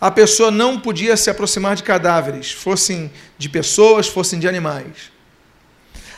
a 0.00 0.10
pessoa 0.10 0.50
não 0.50 0.78
podia 0.78 1.16
se 1.16 1.30
aproximar 1.30 1.76
de 1.76 1.82
cadáveres, 1.82 2.52
fossem 2.52 3.10
de 3.38 3.48
pessoas, 3.48 4.06
fossem 4.06 4.38
de 4.38 4.48
animais. 4.48 5.12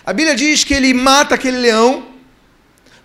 A 0.05 0.13
Bíblia 0.13 0.37
diz 0.37 0.63
que 0.63 0.75
ele 0.75 0.93
mata 0.95 1.35
aquele 1.35 1.59
leão, 1.59 2.15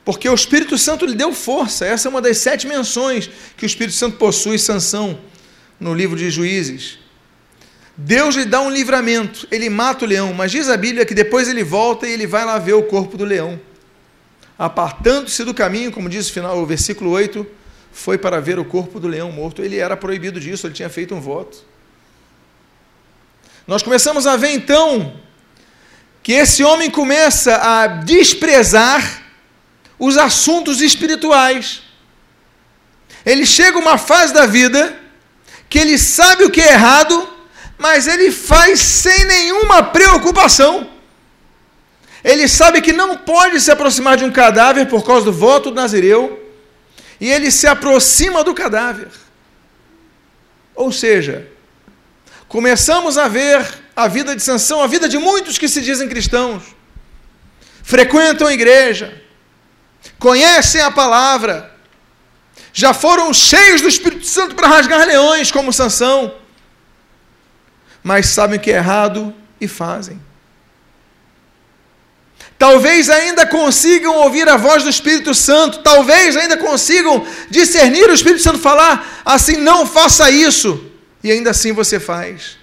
porque 0.04 0.28
o 0.28 0.34
Espírito 0.34 0.78
Santo 0.78 1.06
lhe 1.06 1.16
deu 1.16 1.34
força. 1.34 1.86
Essa 1.86 2.08
é 2.08 2.10
uma 2.10 2.22
das 2.22 2.38
sete 2.38 2.68
menções 2.68 3.30
que 3.58 3.66
o 3.66 3.68
Espírito 3.68 3.96
Santo 3.96 4.18
possui, 4.18 4.60
Sansão, 4.60 5.20
no 5.80 5.94
livro 5.94 6.18
de 6.18 6.30
Juízes. 6.30 7.00
Deus 7.96 8.36
lhe 8.36 8.46
dá 8.46 8.62
um 8.62 8.70
livramento, 8.70 9.48
ele 9.52 9.70
mata 9.70 10.06
o 10.06 10.08
leão, 10.08 10.34
mas 10.34 10.52
diz 10.52 10.70
a 10.70 10.78
Bíblia 10.78 11.06
que 11.06 11.14
depois 11.14 11.48
ele 11.48 11.64
volta 11.64 12.08
e 12.08 12.12
ele 12.12 12.26
vai 12.26 12.46
lá 12.46 12.58
ver 12.58 12.74
o 12.74 12.84
corpo 12.84 13.18
do 13.18 13.26
leão. 13.26 13.60
Apartando-se 14.58 15.44
do 15.44 15.54
caminho, 15.54 15.92
como 15.92 16.10
diz 16.10 16.30
o, 16.30 16.34
final, 16.34 16.58
o 16.58 16.66
versículo 16.66 17.12
8, 17.12 17.46
foi 17.92 18.18
para 18.18 18.40
ver 18.40 18.60
o 18.60 18.66
corpo 18.66 19.00
do 19.00 19.08
leão 19.08 19.32
morto. 19.32 19.62
Ele 19.62 19.78
era 19.78 19.98
proibido 19.98 20.40
disso, 20.40 20.68
ele 20.68 20.74
tinha 20.74 20.90
feito 20.90 21.14
um 21.14 21.20
voto. 21.20 21.66
Nós 23.68 23.84
começamos 23.84 24.26
a 24.26 24.38
ver 24.38 24.52
então 24.52 25.16
que 26.24 26.34
esse 26.34 26.64
homem 26.64 26.90
começa 26.90 27.56
a 27.56 27.88
desprezar 27.88 29.24
os 29.98 30.18
assuntos 30.18 30.82
espirituais. 30.82 31.82
Ele 33.26 33.46
chega 33.46 33.78
a 33.78 33.82
uma 33.82 33.98
fase 33.98 34.34
da 34.34 34.46
vida 34.46 34.98
que 35.70 35.80
ele 35.80 35.98
sabe 35.98 36.44
o 36.44 36.50
que 36.50 36.62
é 36.62 36.74
errado, 36.74 37.30
mas 37.82 38.08
ele 38.08 38.32
faz 38.32 38.80
sem 38.80 39.26
nenhuma 39.26 39.82
preocupação. 39.82 40.88
Ele 42.24 42.48
sabe 42.48 42.80
que 42.80 42.94
não 42.94 43.18
pode 43.18 43.60
se 43.60 43.72
aproximar 43.72 44.16
de 44.18 44.24
um 44.24 44.32
cadáver 44.32 44.88
por 44.88 45.04
causa 45.04 45.26
do 45.26 45.34
voto 45.34 45.72
do 45.72 45.76
Nazireu, 45.76 46.40
e 47.20 47.28
ele 47.28 47.50
se 47.50 47.66
aproxima 47.66 48.44
do 48.44 48.54
cadáver. 48.54 49.10
Ou 50.76 50.92
seja, 50.92 51.48
começamos 52.48 53.18
a 53.18 53.28
ver 53.28 53.68
a 53.96 54.08
vida 54.08 54.36
de 54.36 54.44
Sansão, 54.44 54.84
a 54.84 54.88
vida 54.88 55.10
de 55.10 55.18
muitos 55.18 55.58
que 55.58 55.68
se 55.68 55.82
dizem 55.82 56.08
cristãos, 56.08 56.64
frequentam 57.82 58.46
a 58.46 58.54
igreja, 58.54 59.20
conhecem 60.20 60.82
a 60.82 60.92
palavra, 60.92 61.72
já 62.72 62.94
foram 62.94 63.34
cheios 63.34 63.82
do 63.82 63.90
Espírito 63.90 64.28
Santo 64.28 64.54
para 64.54 64.68
rasgar 64.68 65.06
leões, 65.08 65.52
como 65.52 65.74
Sansão, 65.74 66.41
mas 68.04 68.28
sabem 68.28 68.60
que 68.60 68.72
é 68.72 68.76
errado 68.76 69.34
e 69.60 69.68
fazem. 69.68 70.20
Talvez 72.58 73.10
ainda 73.10 73.44
consigam 73.46 74.18
ouvir 74.18 74.48
a 74.48 74.56
voz 74.56 74.84
do 74.84 74.90
Espírito 74.90 75.34
Santo, 75.34 75.80
talvez 75.80 76.38
ainda 76.38 76.58
consigam 76.58 77.26
discernir 77.50 78.08
o 78.08 78.14
Espírito 78.14 78.44
Santo 78.44 78.60
falar 78.60 79.24
assim: 79.26 79.58
não 79.58 79.86
faça 79.86 80.30
isso, 80.30 80.92
e 81.24 81.32
ainda 81.32 81.50
assim 81.50 81.72
você 81.72 82.00
faz. 82.00 82.58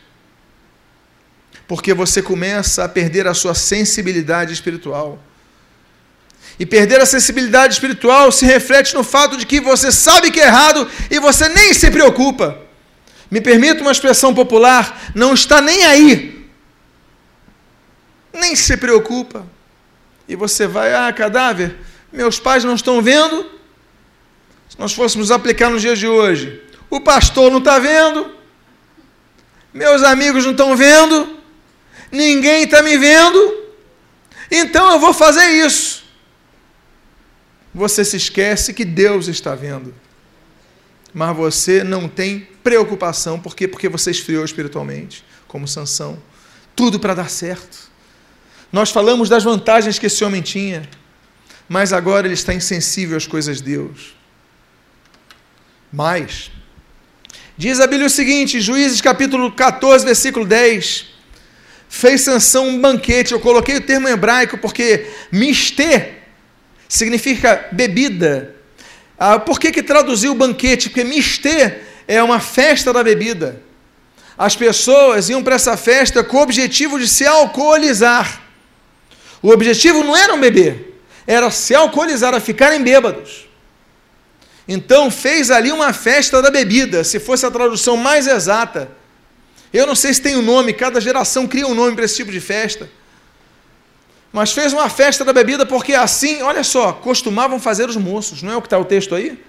Porque 1.67 1.93
você 1.93 2.23
começa 2.23 2.85
a 2.85 2.89
perder 2.89 3.27
a 3.27 3.35
sua 3.35 3.55
sensibilidade 3.55 4.53
espiritual. 4.53 5.19
E 6.61 6.65
perder 6.65 7.01
a 7.01 7.07
sensibilidade 7.07 7.75
espiritual 7.75 8.31
se 8.33 8.45
reflete 8.45 8.95
no 8.95 9.03
fato 9.05 9.37
de 9.37 9.47
que 9.47 9.61
você 9.61 9.91
sabe 9.93 10.31
que 10.31 10.41
é 10.41 10.47
errado 10.47 10.89
e 11.11 11.19
você 11.21 11.49
nem 11.49 11.75
se 11.75 11.91
preocupa. 11.91 12.68
Me 13.31 13.41
permita 13.41 13.83
uma 13.83 13.93
expressão 13.93 14.35
popular: 14.35 15.11
não 15.15 15.35
está 15.35 15.61
nem 15.61 15.85
aí. 15.85 16.49
Nem 18.33 18.55
se 18.55 18.77
preocupa 18.77 19.47
e 20.29 20.37
você 20.37 20.67
vai, 20.67 20.95
ah, 20.95 21.11
cadáver, 21.13 21.75
meus 22.13 22.39
pais 22.39 22.63
não 22.63 22.75
estão 22.75 23.01
vendo. 23.01 23.51
Se 24.69 24.79
nós 24.79 24.93
fôssemos 24.93 25.31
aplicar 25.31 25.71
nos 25.71 25.81
dias 25.81 25.99
de 25.99 26.07
hoje, 26.07 26.63
o 26.91 27.01
pastor 27.01 27.51
não 27.51 27.59
está 27.59 27.79
vendo, 27.79 28.31
meus 29.73 30.03
amigos 30.03 30.45
não 30.45 30.53
estão 30.53 30.77
vendo, 30.77 31.39
ninguém 32.13 32.65
está 32.65 32.83
me 32.83 32.99
vendo, 32.99 33.65
então 34.51 34.93
eu 34.93 34.99
vou 34.99 35.15
fazer 35.15 35.47
isso. 35.47 36.05
Você 37.75 38.05
se 38.05 38.19
esquece 38.19 38.75
que 38.75 38.85
Deus 38.85 39.29
está 39.29 39.55
vendo, 39.55 39.95
mas 41.19 41.37
você 41.37 41.83
não 41.83 42.07
tem 42.07 42.47
preocupação, 42.63 43.41
por 43.41 43.57
quê? 43.57 43.67
Porque 43.67 43.89
você 43.89 44.13
esfriou 44.13 44.45
espiritualmente, 44.45 45.25
como 45.49 45.67
Sansão. 45.67 46.17
Tudo 46.77 47.01
para 47.01 47.13
dar 47.13 47.29
certo. 47.29 47.91
Nós 48.71 48.93
falamos 48.93 49.29
das 49.29 49.43
vantagens 49.43 49.99
que 49.99 50.07
esse 50.07 50.23
homem 50.23 50.41
tinha, 50.41 50.89
mas 51.69 51.93
agora 51.93 52.29
ele 52.29 52.35
está 52.35 52.55
insensível 52.55 53.17
às 53.17 53.27
coisas 53.27 53.57
de 53.57 53.65
Deus. 53.65 54.15
Mas, 55.93 56.53
diz 57.57 57.81
a 57.81 57.89
Bíblia 57.89 58.07
o 58.07 58.11
seguinte, 58.11 58.61
Juízes 58.61 59.01
capítulo 59.01 59.51
14, 59.51 60.05
versículo 60.05 60.47
10, 60.47 61.07
fez 61.89 62.21
Sansão 62.21 62.69
um 62.69 62.81
banquete, 62.81 63.33
eu 63.33 63.41
coloquei 63.41 63.75
o 63.75 63.81
termo 63.85 64.07
hebraico 64.07 64.57
porque 64.57 65.11
mistê 65.33 66.13
significa 66.89 67.71
bebida. 67.73 68.55
Ah, 69.19 69.39
por 69.39 69.59
que, 69.59 69.73
que 69.73 69.83
traduziu 69.83 70.35
banquete? 70.35 70.89
Porque 70.89 71.03
mistê 71.03 71.81
é 72.07 72.23
uma 72.23 72.39
festa 72.39 72.93
da 72.93 73.03
bebida. 73.03 73.61
As 74.37 74.55
pessoas 74.55 75.29
iam 75.29 75.43
para 75.43 75.57
essa 75.57 75.77
festa 75.77 76.23
com 76.23 76.37
o 76.37 76.43
objetivo 76.43 76.99
de 76.99 77.09
se 77.09 77.27
alcoolizar. 77.27 78.43
O 79.43 79.51
objetivo 79.51 80.05
não 80.05 80.17
era 80.17 80.33
um 80.33 80.41
beber, 80.41 81.01
era 81.27 81.51
se 81.51 81.75
alcoolizar, 81.75 82.35
a 82.35 82.41
ficarem 82.41 82.81
bêbados. 82.81 83.49
Então 84.67 85.11
fez 85.11 85.51
ali 85.51 85.73
uma 85.73 85.93
festa 85.93 86.41
da 86.41 86.51
bebida, 86.51 87.03
se 87.03 87.19
fosse 87.19 87.45
a 87.45 87.51
tradução 87.51 87.97
mais 87.97 88.27
exata. 88.27 88.91
Eu 89.73 89.87
não 89.87 89.95
sei 89.95 90.15
se 90.15 90.23
tem 90.23 90.37
um 90.37 90.43
nome, 90.43 90.73
cada 90.73 91.01
geração 91.01 91.47
cria 91.47 91.67
um 91.67 91.75
nome 91.75 91.97
para 91.97 92.05
esse 92.05 92.17
tipo 92.17 92.31
de 92.31 92.41
festa. 92.41 92.89
Mas 94.33 94.53
fez 94.53 94.73
uma 94.73 94.89
festa 94.89 95.25
da 95.25 95.33
bebida 95.33 95.65
porque 95.65 95.95
assim, 95.95 96.43
olha 96.43 96.63
só, 96.63 96.93
costumavam 96.93 97.59
fazer 97.59 97.89
os 97.89 97.97
moços, 97.97 98.43
não 98.43 98.53
é 98.53 98.57
o 98.57 98.61
que 98.61 98.67
está 98.67 98.79
o 98.79 98.85
texto 98.85 99.15
aí? 99.15 99.43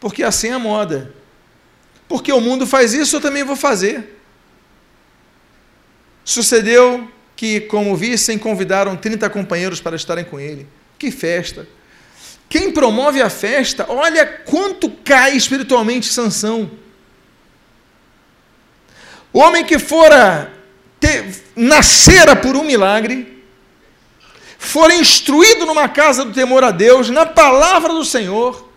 Porque 0.00 0.22
assim 0.22 0.48
é 0.48 0.52
a 0.52 0.58
moda. 0.58 1.12
Porque 2.08 2.32
o 2.32 2.40
mundo 2.40 2.66
faz 2.66 2.94
isso, 2.94 3.16
eu 3.16 3.20
também 3.20 3.42
vou 3.42 3.56
fazer. 3.56 4.18
Sucedeu 6.24 7.08
que, 7.36 7.60
como 7.62 7.96
vissem, 7.96 8.38
convidaram 8.38 8.96
30 8.96 9.28
companheiros 9.30 9.80
para 9.80 9.96
estarem 9.96 10.24
com 10.24 10.40
ele. 10.40 10.66
Que 10.98 11.10
festa! 11.10 11.66
Quem 12.48 12.70
promove 12.72 13.20
a 13.20 13.28
festa, 13.28 13.86
olha 13.88 14.24
quanto 14.26 14.90
cai 14.90 15.36
espiritualmente 15.36 16.12
Sansão. 16.12 16.70
O 19.32 19.40
homem 19.40 19.64
que 19.64 19.78
fora 19.78 20.52
ter, 21.00 21.24
nascera 21.56 22.36
por 22.36 22.54
um 22.54 22.62
milagre, 22.62 23.33
fora 24.64 24.94
instruído 24.94 25.66
numa 25.66 25.88
casa 25.88 26.24
do 26.24 26.32
temor 26.32 26.64
a 26.64 26.70
Deus, 26.70 27.10
na 27.10 27.26
palavra 27.26 27.92
do 27.92 28.04
Senhor, 28.04 28.68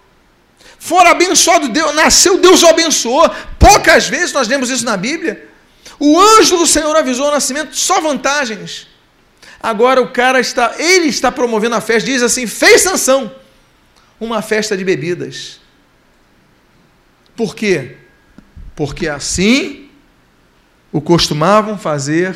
fora 0.78 1.12
abençoado 1.12 1.70
Deus, 1.70 1.96
nasceu, 1.96 2.40
Deus 2.40 2.62
o 2.64 2.68
abençoou. 2.68 3.30
Poucas 3.58 4.08
vezes 4.08 4.34
nós 4.34 4.48
lemos 4.48 4.70
isso 4.70 4.86
na 4.86 4.98
Bíblia. 4.98 5.48
O 6.00 6.20
anjo 6.20 6.58
do 6.58 6.68
Senhor 6.68 6.96
avisou 6.96 7.28
o 7.28 7.32
nascimento, 7.32 7.76
só 7.76 8.00
vantagens. 8.00 8.88
Agora 9.60 10.02
o 10.02 10.12
cara 10.12 10.40
está, 10.40 10.76
ele 10.78 11.08
está 11.08 11.32
promovendo 11.32 11.76
a 11.76 11.82
festa, 11.82 12.10
diz 12.10 12.22
assim: 12.22 12.46
fez 12.46 12.82
sanção, 12.82 13.34
uma 14.20 14.42
festa 14.42 14.78
de 14.78 14.84
bebidas. 14.84 15.60
Por 17.36 17.56
quê? 17.56 17.98
Porque 18.76 19.08
assim 19.08 19.90
o 20.92 21.02
costumavam 21.02 21.78
fazer 21.78 22.36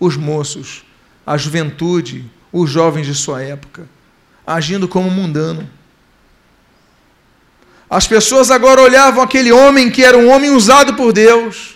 os 0.00 0.16
moços, 0.16 0.84
a 1.26 1.36
juventude, 1.36 2.30
os 2.54 2.70
jovens 2.70 3.06
de 3.06 3.14
sua 3.14 3.42
época, 3.42 3.86
agindo 4.46 4.88
como 4.88 5.10
mundano. 5.10 5.68
As 7.90 8.06
pessoas 8.06 8.50
agora 8.50 8.80
olhavam 8.80 9.22
aquele 9.22 9.52
homem 9.52 9.90
que 9.90 10.02
era 10.02 10.16
um 10.16 10.30
homem 10.30 10.50
usado 10.50 10.94
por 10.94 11.12
Deus 11.12 11.74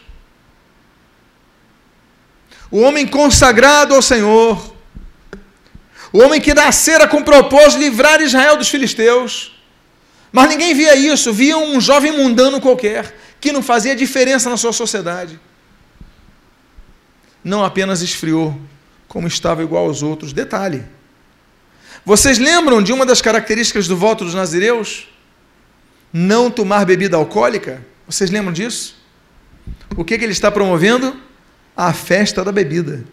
o 2.70 2.80
homem 2.80 3.06
consagrado 3.06 3.94
ao 3.94 4.02
Senhor, 4.02 4.74
o 6.12 6.18
homem 6.18 6.40
que 6.40 6.54
nascera 6.54 7.06
com 7.06 7.22
propósito 7.22 7.78
de 7.78 7.84
livrar 7.84 8.20
Israel 8.20 8.56
dos 8.56 8.68
filisteus. 8.68 9.52
Mas 10.30 10.48
ninguém 10.48 10.74
via 10.74 10.94
isso, 10.94 11.32
via 11.32 11.56
um 11.56 11.80
jovem 11.80 12.12
mundano 12.12 12.60
qualquer, 12.60 13.16
que 13.40 13.52
não 13.52 13.62
fazia 13.62 13.96
diferença 13.96 14.50
na 14.50 14.56
sua 14.56 14.72
sociedade. 14.72 15.40
Não 17.42 17.64
apenas 17.64 18.02
esfriou, 18.02 18.58
como 19.08 19.26
estava 19.26 19.62
igual 19.62 19.86
aos 19.86 20.02
outros. 20.02 20.32
Detalhe: 20.32 20.84
vocês 22.04 22.38
lembram 22.38 22.82
de 22.82 22.92
uma 22.92 23.04
das 23.04 23.20
características 23.20 23.88
do 23.88 23.96
voto 23.96 24.24
dos 24.24 24.34
nazireus? 24.34 25.08
não 26.12 26.50
tomar 26.50 26.84
bebida 26.84 27.16
alcoólica. 27.16 27.84
Vocês 28.06 28.30
lembram 28.30 28.52
disso? 28.52 28.96
O 29.96 30.04
que, 30.04 30.16
que 30.18 30.24
ele 30.24 30.32
está 30.32 30.50
promovendo? 30.50 31.20
A 31.76 31.92
festa 31.92 32.44
da 32.44 32.50
bebida. 32.50 33.04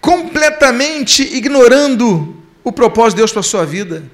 Completamente 0.00 1.22
ignorando 1.22 2.42
o 2.64 2.72
propósito 2.72 3.16
de 3.16 3.20
Deus 3.20 3.32
para 3.32 3.40
a 3.40 3.44
sua 3.44 3.66
vida. 3.66 4.04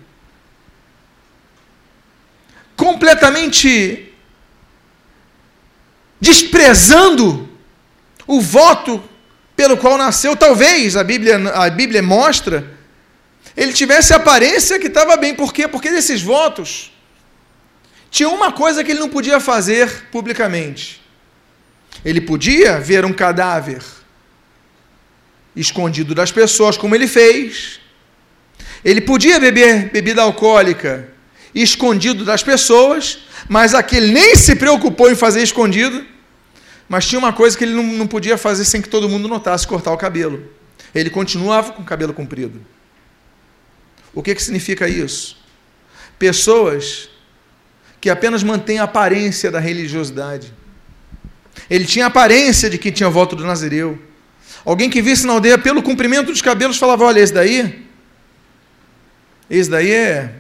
Completamente 2.76 4.12
desprezando 6.20 7.48
o 8.26 8.40
voto 8.40 9.02
pelo 9.57 9.77
qual 9.77 9.97
nasceu, 9.97 10.37
talvez 10.37 10.97
a 10.97 11.03
Bíblia, 11.03 11.37
a 11.55 11.71
Bíblia 11.71 12.03
mostra, 12.03 12.77
ele 13.57 13.73
tivesse 13.73 14.12
a 14.12 14.16
aparência 14.16 14.79
que 14.79 14.87
estava 14.87 15.16
bem. 15.16 15.35
Por 15.35 15.53
quê? 15.53 15.66
Porque 15.66 15.90
desses 15.90 16.21
votos 16.21 16.92
tinha 18.11 18.29
uma 18.29 18.53
coisa 18.53 18.85
que 18.85 18.92
ele 18.92 19.01
não 19.01 19.09
podia 19.09 19.40
fazer 19.40 20.09
publicamente. 20.12 21.01
Ele 22.05 22.21
podia 22.21 22.79
ver 22.79 23.05
um 23.05 23.12
cadáver 23.12 23.83
escondido 25.55 26.14
das 26.14 26.31
pessoas, 26.31 26.77
como 26.77 26.95
ele 26.95 27.09
fez. 27.09 27.81
Ele 28.85 29.01
podia 29.01 29.40
beber 29.40 29.90
bebida 29.90 30.23
alcoólica 30.23 31.09
escondido 31.55 32.23
das 32.23 32.42
pessoas, 32.42 33.21
mas 33.49 33.75
aquele 33.75 34.12
nem 34.12 34.37
se 34.37 34.55
preocupou 34.55 35.11
em 35.11 35.14
fazer 35.14 35.42
escondido. 35.42 36.05
Mas 36.88 37.07
tinha 37.07 37.18
uma 37.18 37.33
coisa 37.33 37.57
que 37.57 37.64
ele 37.64 37.75
não, 37.75 37.83
não 37.83 38.07
podia 38.07 38.38
fazer 38.38 38.64
sem 38.64 38.81
que 38.81 38.88
todo 38.88 39.09
mundo 39.09 39.29
notasse: 39.29 39.66
cortar 39.66 39.92
o 39.92 39.96
cabelo. 39.96 40.49
Ele 40.94 41.11
continuava 41.11 41.72
com 41.72 41.83
o 41.83 41.85
cabelo 41.85 42.14
comprido. 42.14 42.61
O 44.14 44.22
que, 44.22 44.35
que 44.35 44.42
significa 44.42 44.88
isso? 44.88 45.37
Pessoas 46.18 47.11
que 48.01 48.09
apenas 48.09 48.42
mantêm 48.42 48.79
a 48.79 48.85
aparência 48.85 49.51
da 49.51 49.59
religiosidade. 49.59 50.55
Ele 51.68 51.85
tinha 51.85 52.07
a 52.07 52.09
aparência 52.09 52.70
de 52.70 52.79
quem 52.79 52.92
tinha 52.92 53.11
voto 53.11 53.35
do 53.35 53.44
Nazireu. 53.44 53.99
Alguém 54.64 54.88
que 54.88 55.03
visse 55.03 55.27
na 55.27 55.33
aldeia 55.33 55.59
pelo 55.59 55.83
comprimento 55.83 56.31
dos 56.31 56.40
cabelos 56.40 56.79
falava: 56.79 57.05
olha, 57.05 57.20
esse 57.20 57.33
daí, 57.33 57.87
esse 59.51 59.68
daí 59.68 59.90
é 59.90 60.35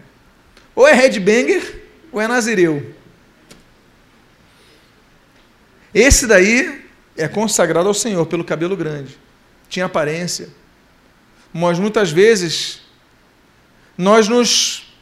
ou 0.74 0.86
é 0.86 0.92
headbanger 0.92 1.82
ou 2.12 2.20
é 2.20 2.28
Nazireu. 2.28 2.94
Esse 5.96 6.26
daí 6.26 6.84
é 7.16 7.26
consagrado 7.26 7.88
ao 7.88 7.94
Senhor 7.94 8.26
pelo 8.26 8.44
cabelo 8.44 8.76
grande. 8.76 9.18
Tinha 9.66 9.86
aparência. 9.86 10.50
Mas 11.50 11.78
muitas 11.78 12.10
vezes 12.10 12.82
nós 13.96 14.28
nos 14.28 14.94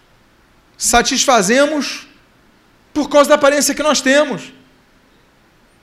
satisfazemos 0.78 2.06
por 2.92 3.08
causa 3.08 3.28
da 3.28 3.34
aparência 3.34 3.74
que 3.74 3.82
nós 3.82 4.00
temos. 4.00 4.52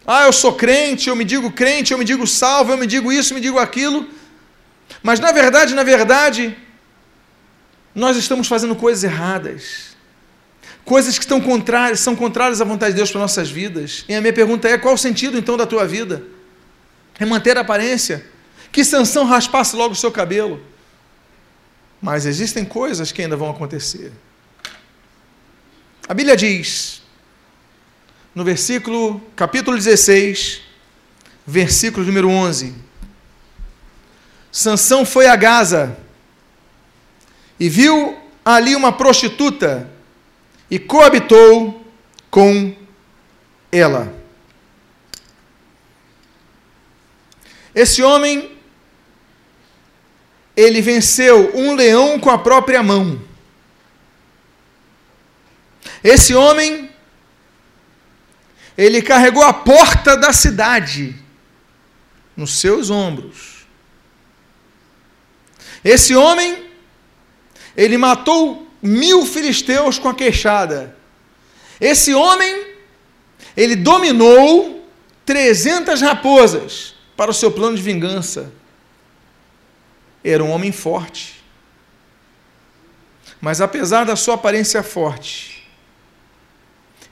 Ah, 0.08 0.28
eu 0.28 0.32
sou 0.32 0.54
crente, 0.54 1.10
eu 1.10 1.16
me 1.18 1.26
digo 1.26 1.52
crente, 1.52 1.92
eu 1.92 1.98
me 1.98 2.06
digo 2.06 2.26
salvo, 2.26 2.72
eu 2.72 2.78
me 2.78 2.88
digo 2.88 3.12
isso, 3.12 3.34
eu 3.34 3.36
me 3.36 3.42
digo 3.42 3.60
aquilo. 3.60 4.08
Mas 5.04 5.20
na 5.20 5.34
verdade, 5.34 5.76
na 5.76 5.84
verdade, 5.84 6.58
nós 7.94 8.16
estamos 8.16 8.48
fazendo 8.48 8.78
coisas 8.78 9.04
erradas 9.04 9.91
coisas 10.86 11.18
que 11.18 11.24
estão 11.24 11.40
contrárias, 11.40 12.00
são 12.00 12.16
contrárias 12.16 12.62
à 12.62 12.66
vontade 12.66 12.94
de 12.94 12.98
Deus 12.98 13.12
para 13.12 13.22
nossas 13.22 13.50
vidas. 13.50 14.06
E 14.08 14.16
a 14.16 14.22
minha 14.22 14.34
pergunta 14.34 14.68
é: 14.68 14.78
qual 14.78 14.94
o 14.94 14.98
sentido 14.98 15.38
então 15.38 15.58
da 15.58 15.66
tua 15.66 15.88
vida? 15.88 16.24
É 17.20 17.26
manter 17.26 17.58
a 17.58 17.62
aparência? 17.62 18.26
Que 18.72 18.84
Sansão 18.84 19.26
raspasse 19.26 19.76
logo 19.76 19.94
o 19.94 19.98
seu 19.98 20.12
cabelo. 20.12 20.62
Mas 22.02 22.26
existem 22.26 22.66
coisas 22.66 23.12
que 23.12 23.22
ainda 23.22 23.36
vão 23.36 23.50
acontecer. 23.50 24.12
A 26.08 26.14
Bíblia 26.14 26.36
diz, 26.36 27.02
no 28.34 28.44
versículo, 28.44 29.22
capítulo 29.36 29.78
16, 29.78 30.62
versículo 31.46 32.06
número 32.06 32.30
11: 32.30 32.74
Sansão 34.52 35.06
foi 35.06 35.28
a 35.28 35.36
Gaza 35.36 35.96
e 37.60 37.70
viu 37.70 38.18
ali 38.44 38.76
uma 38.76 38.92
prostituta 38.92 39.91
e 40.72 40.80
coabitou 40.80 41.86
com 42.30 42.74
ela. 43.70 44.16
Esse 47.76 48.02
homem, 48.02 48.58
ele 50.56 50.82
venceu 50.82 51.54
um 51.54 51.76
leão 51.76 52.18
com 52.18 52.30
a 52.30 52.38
própria 52.38 52.82
mão. 52.82 53.22
Esse 56.02 56.34
homem, 56.34 56.90
ele 58.78 59.02
carregou 59.02 59.44
a 59.44 59.54
porta 59.54 60.16
da 60.16 60.32
cidade 60.32 61.14
nos 62.36 62.60
seus 62.60 62.90
ombros. 62.90 63.66
Esse 65.84 66.16
homem, 66.16 66.66
ele 67.76 67.98
matou 67.98 68.71
mil 68.82 69.26
filisteus 69.26 70.00
com 70.00 70.10
a 70.10 70.14
queixada. 70.14 70.96
Esse 71.80 72.14
homem, 72.14 72.68
ele 73.56 73.76
dominou 73.76 74.88
300 75.26 76.02
raposas 76.02 76.96
para 77.16 77.32
o 77.32 77.34
seu 77.34 77.52
plano 77.52 77.76
de 77.76 77.82
vingança. 77.82 78.52
Era 80.24 80.44
um 80.44 80.52
homem 80.52 80.72
forte. 80.72 81.42
Mas 83.40 83.60
apesar 83.60 84.06
da 84.06 84.16
sua 84.16 84.36
aparência 84.36 84.84
forte, 84.84 85.68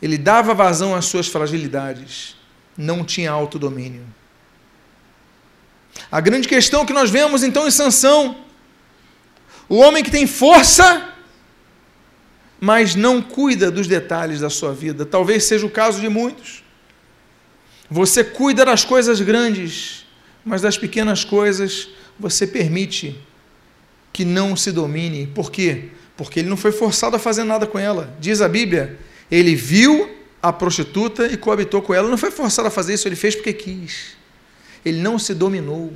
ele 0.02 0.18
dava 0.18 0.54
vazão 0.54 0.94
às 0.96 1.06
suas 1.06 1.28
fragilidades, 1.28 2.36
não 2.78 3.04
tinha 3.04 3.32
autodomínio. 3.32 4.06
A 6.12 6.22
grande 6.22 6.48
questão 6.48 6.86
que 6.86 6.94
nós 6.94 7.10
vemos 7.10 7.44
então 7.44 7.68
em 7.68 7.72
Sansão, 7.72 8.38
o 9.68 9.78
homem 9.78 10.04
que 10.04 10.12
tem 10.12 10.26
força, 10.26 11.14
mas 12.60 12.96
não 12.96 13.22
cuida 13.22 13.72
dos 13.72 13.88
detalhes 13.88 14.42
da 14.42 14.50
sua 14.50 14.74
vida. 14.74 15.06
Talvez 15.06 15.46
seja 15.46 15.66
o 15.66 15.70
caso 15.70 16.02
de 16.02 16.10
muitos. 16.10 16.64
Você 17.90 18.24
cuida 18.24 18.66
das 18.66 18.84
coisas 18.84 19.22
grandes, 19.22 20.06
mas 20.44 20.62
das 20.62 20.78
pequenas 20.78 21.24
coisas 21.24 21.90
você 22.20 22.46
permite 22.46 23.20
que 24.12 24.26
não 24.26 24.56
se 24.56 24.72
domine. 24.72 25.28
Por 25.28 25.52
quê? 25.52 25.90
Porque 26.18 26.40
ele 26.40 26.50
não 26.50 26.58
foi 26.58 26.72
forçado 26.72 27.16
a 27.16 27.20
fazer 27.20 27.44
nada 27.44 27.66
com 27.66 27.80
ela. 27.80 28.16
Diz 28.20 28.42
a 28.42 28.50
Bíblia, 28.50 29.00
ele 29.32 29.56
viu 29.56 30.10
a 30.42 30.52
prostituta 30.52 31.28
e 31.28 31.38
coabitou 31.38 31.82
com 31.82 31.94
ela. 31.94 32.10
Não 32.10 32.18
foi 32.18 32.32
forçado 32.32 32.68
a 32.68 32.72
fazer 32.72 32.94
isso, 32.94 33.08
ele 33.08 33.16
fez 33.16 33.36
porque 33.36 33.54
quis. 33.54 34.18
Ele 34.84 35.02
não 35.02 35.18
se 35.18 35.34
dominou. 35.34 35.94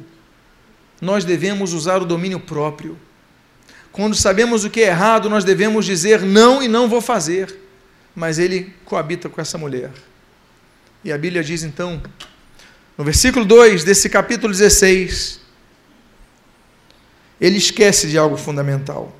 Nós 1.01 1.25
devemos 1.25 1.73
usar 1.73 2.01
o 2.01 2.05
domínio 2.05 2.39
próprio. 2.39 2.97
Quando 3.93 4.15
sabemos 4.15 4.65
o 4.65 4.71
que 4.71 4.81
é 4.81 4.87
errado, 4.87 5.29
nós 5.29 5.43
devemos 5.43 5.85
dizer 5.85 6.19
não 6.21 6.63
e 6.63 6.67
não 6.67 6.89
vou 6.89 6.99
fazer. 6.99 7.55
Mas 8.15 8.39
ele 8.39 8.73
coabita 8.83 9.29
com 9.29 9.39
essa 9.39 9.55
mulher. 9.55 9.91
E 11.03 11.11
a 11.11 11.17
Bíblia 11.17 11.43
diz 11.43 11.63
então, 11.63 12.01
no 12.97 13.03
versículo 13.03 13.45
2 13.45 13.83
desse 13.83 14.09
capítulo 14.09 14.51
16, 14.51 15.39
ele 17.39 17.57
esquece 17.57 18.07
de 18.09 18.17
algo 18.17 18.35
fundamental. 18.35 19.15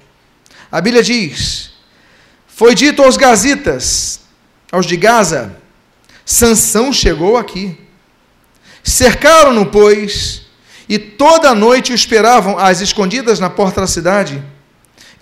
A 0.72 0.82
Bíblia 0.82 1.04
diz: 1.04 1.74
Foi 2.48 2.74
dito 2.74 3.04
aos 3.04 3.16
gazitas, 3.16 4.22
aos 4.72 4.88
de 4.88 4.98
Gaza, 4.98 5.56
Sansão 6.26 6.92
chegou 6.92 7.38
aqui. 7.38 7.78
Cercaram-no, 8.84 9.68
pois, 9.68 10.48
e 10.90 10.98
toda 10.98 11.52
a 11.52 11.56
noite 11.56 11.92
o 11.92 11.96
esperavam 11.96 12.58
às 12.58 12.82
escondidas 12.82 13.39
na 13.39 13.52
porta 13.52 13.82
da 13.82 13.88
cidade 13.88 14.43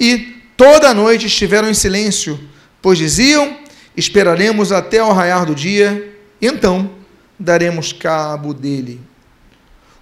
e 0.02 0.36
toda 0.58 0.90
a 0.90 0.94
noite 0.96 1.28
estiveram 1.28 1.70
em 1.70 1.76
silêncio, 1.76 2.40
pois 2.82 2.98
diziam: 2.98 3.56
Esperaremos 3.96 4.72
até 4.72 4.98
ao 4.98 5.14
raiar 5.14 5.46
do 5.46 5.54
dia, 5.54 6.18
então 6.42 6.90
daremos 7.38 7.94
cabo 7.94 8.52
dele. 8.52 9.00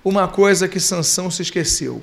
Uma 0.02 0.26
coisa 0.26 0.70
que 0.70 0.80
Sansão 0.80 1.30
se 1.30 1.42
esqueceu. 1.42 2.02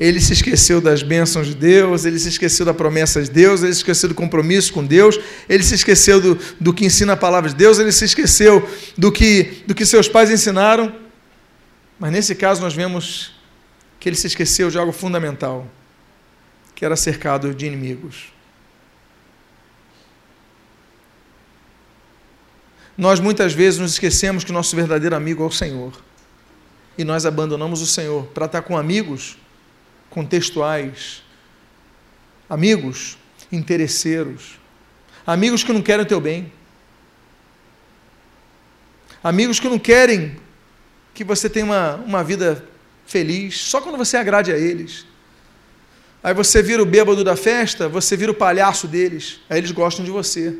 Ele 0.00 0.18
se 0.18 0.32
esqueceu 0.32 0.80
das 0.80 1.02
bênçãos 1.02 1.48
de 1.48 1.54
Deus, 1.54 2.06
ele 2.06 2.18
se 2.18 2.28
esqueceu 2.28 2.64
da 2.64 2.72
promessa 2.72 3.20
de 3.22 3.30
Deus, 3.30 3.62
ele 3.62 3.74
se 3.74 3.80
esqueceu 3.80 4.08
do 4.08 4.14
compromisso 4.14 4.72
com 4.72 4.82
Deus, 4.82 5.20
ele 5.46 5.62
se 5.62 5.74
esqueceu 5.74 6.20
do, 6.20 6.38
do 6.58 6.72
que 6.72 6.86
ensina 6.86 7.12
a 7.12 7.16
palavra 7.16 7.50
de 7.50 7.56
Deus, 7.56 7.78
ele 7.78 7.92
se 7.92 8.04
esqueceu 8.04 8.66
do 8.96 9.12
que, 9.12 9.62
do 9.66 9.74
que 9.74 9.84
seus 9.84 10.08
pais 10.08 10.30
ensinaram. 10.30 10.94
Mas 11.98 12.12
nesse 12.12 12.34
caso 12.34 12.62
nós 12.62 12.72
vemos 12.72 13.32
que 14.00 14.08
ele 14.08 14.16
se 14.16 14.28
esqueceu 14.28 14.70
de 14.70 14.78
algo 14.78 14.92
fundamental 14.92 15.68
que 16.74 16.84
era 16.84 16.96
cercado 16.96 17.54
de 17.54 17.66
inimigos. 17.66 18.32
Nós 22.96 23.18
muitas 23.18 23.52
vezes 23.52 23.80
nos 23.80 23.92
esquecemos 23.92 24.44
que 24.44 24.50
o 24.50 24.54
nosso 24.54 24.74
verdadeiro 24.76 25.16
amigo 25.16 25.42
é 25.42 25.46
o 25.46 25.50
Senhor. 25.50 25.92
E 26.96 27.02
nós 27.02 27.26
abandonamos 27.26 27.82
o 27.82 27.86
Senhor 27.86 28.26
para 28.26 28.46
estar 28.46 28.62
com 28.62 28.76
amigos 28.76 29.36
contextuais, 30.08 31.22
amigos 32.48 33.18
interesseiros, 33.50 34.60
amigos 35.26 35.64
que 35.64 35.72
não 35.72 35.82
querem 35.82 36.04
o 36.04 36.08
teu 36.08 36.20
bem, 36.20 36.52
amigos 39.22 39.58
que 39.58 39.68
não 39.68 39.78
querem 39.78 40.36
que 41.12 41.24
você 41.24 41.50
tenha 41.50 41.64
uma, 41.64 41.96
uma 41.96 42.24
vida 42.24 42.64
feliz, 43.06 43.58
só 43.58 43.80
quando 43.80 43.98
você 43.98 44.16
agrade 44.16 44.52
a 44.52 44.56
eles. 44.56 45.04
Aí 46.24 46.32
você 46.32 46.62
vira 46.62 46.82
o 46.82 46.86
bêbado 46.86 47.22
da 47.22 47.36
festa, 47.36 47.86
você 47.86 48.16
vira 48.16 48.32
o 48.32 48.34
palhaço 48.34 48.88
deles, 48.88 49.40
aí 49.46 49.58
eles 49.58 49.72
gostam 49.72 50.02
de 50.02 50.10
você. 50.10 50.56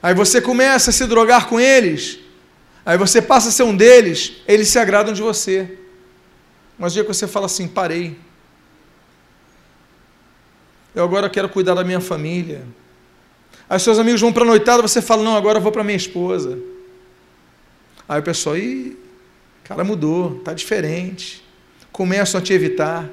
Aí 0.00 0.14
você 0.14 0.40
começa 0.40 0.90
a 0.90 0.92
se 0.92 1.04
drogar 1.04 1.48
com 1.48 1.58
eles, 1.58 2.20
aí 2.86 2.96
você 2.96 3.20
passa 3.20 3.48
a 3.48 3.50
ser 3.50 3.64
um 3.64 3.76
deles, 3.76 4.34
eles 4.46 4.68
se 4.68 4.78
agradam 4.78 5.12
de 5.12 5.20
você. 5.20 5.76
Mas 6.78 6.92
o 6.92 6.94
dia 6.94 7.02
que 7.02 7.12
você 7.12 7.26
fala 7.26 7.46
assim, 7.46 7.66
parei. 7.66 8.16
Eu 10.94 11.02
agora 11.02 11.28
quero 11.28 11.48
cuidar 11.48 11.74
da 11.74 11.82
minha 11.82 12.00
família. 12.00 12.64
Aí 13.68 13.80
seus 13.80 13.98
amigos 13.98 14.20
vão 14.20 14.32
para 14.32 14.44
a 14.44 14.46
noitada, 14.46 14.80
você 14.80 15.02
fala, 15.02 15.24
não, 15.24 15.36
agora 15.36 15.58
eu 15.58 15.62
vou 15.62 15.72
para 15.72 15.82
minha 15.82 15.96
esposa. 15.96 16.56
Aí 18.08 18.20
o 18.20 18.22
pessoal, 18.22 18.56
ih, 18.56 18.96
cara 19.64 19.82
mudou, 19.82 20.38
tá 20.44 20.54
diferente. 20.54 21.44
Começam 21.90 22.38
a 22.38 22.42
te 22.42 22.52
evitar 22.52 23.10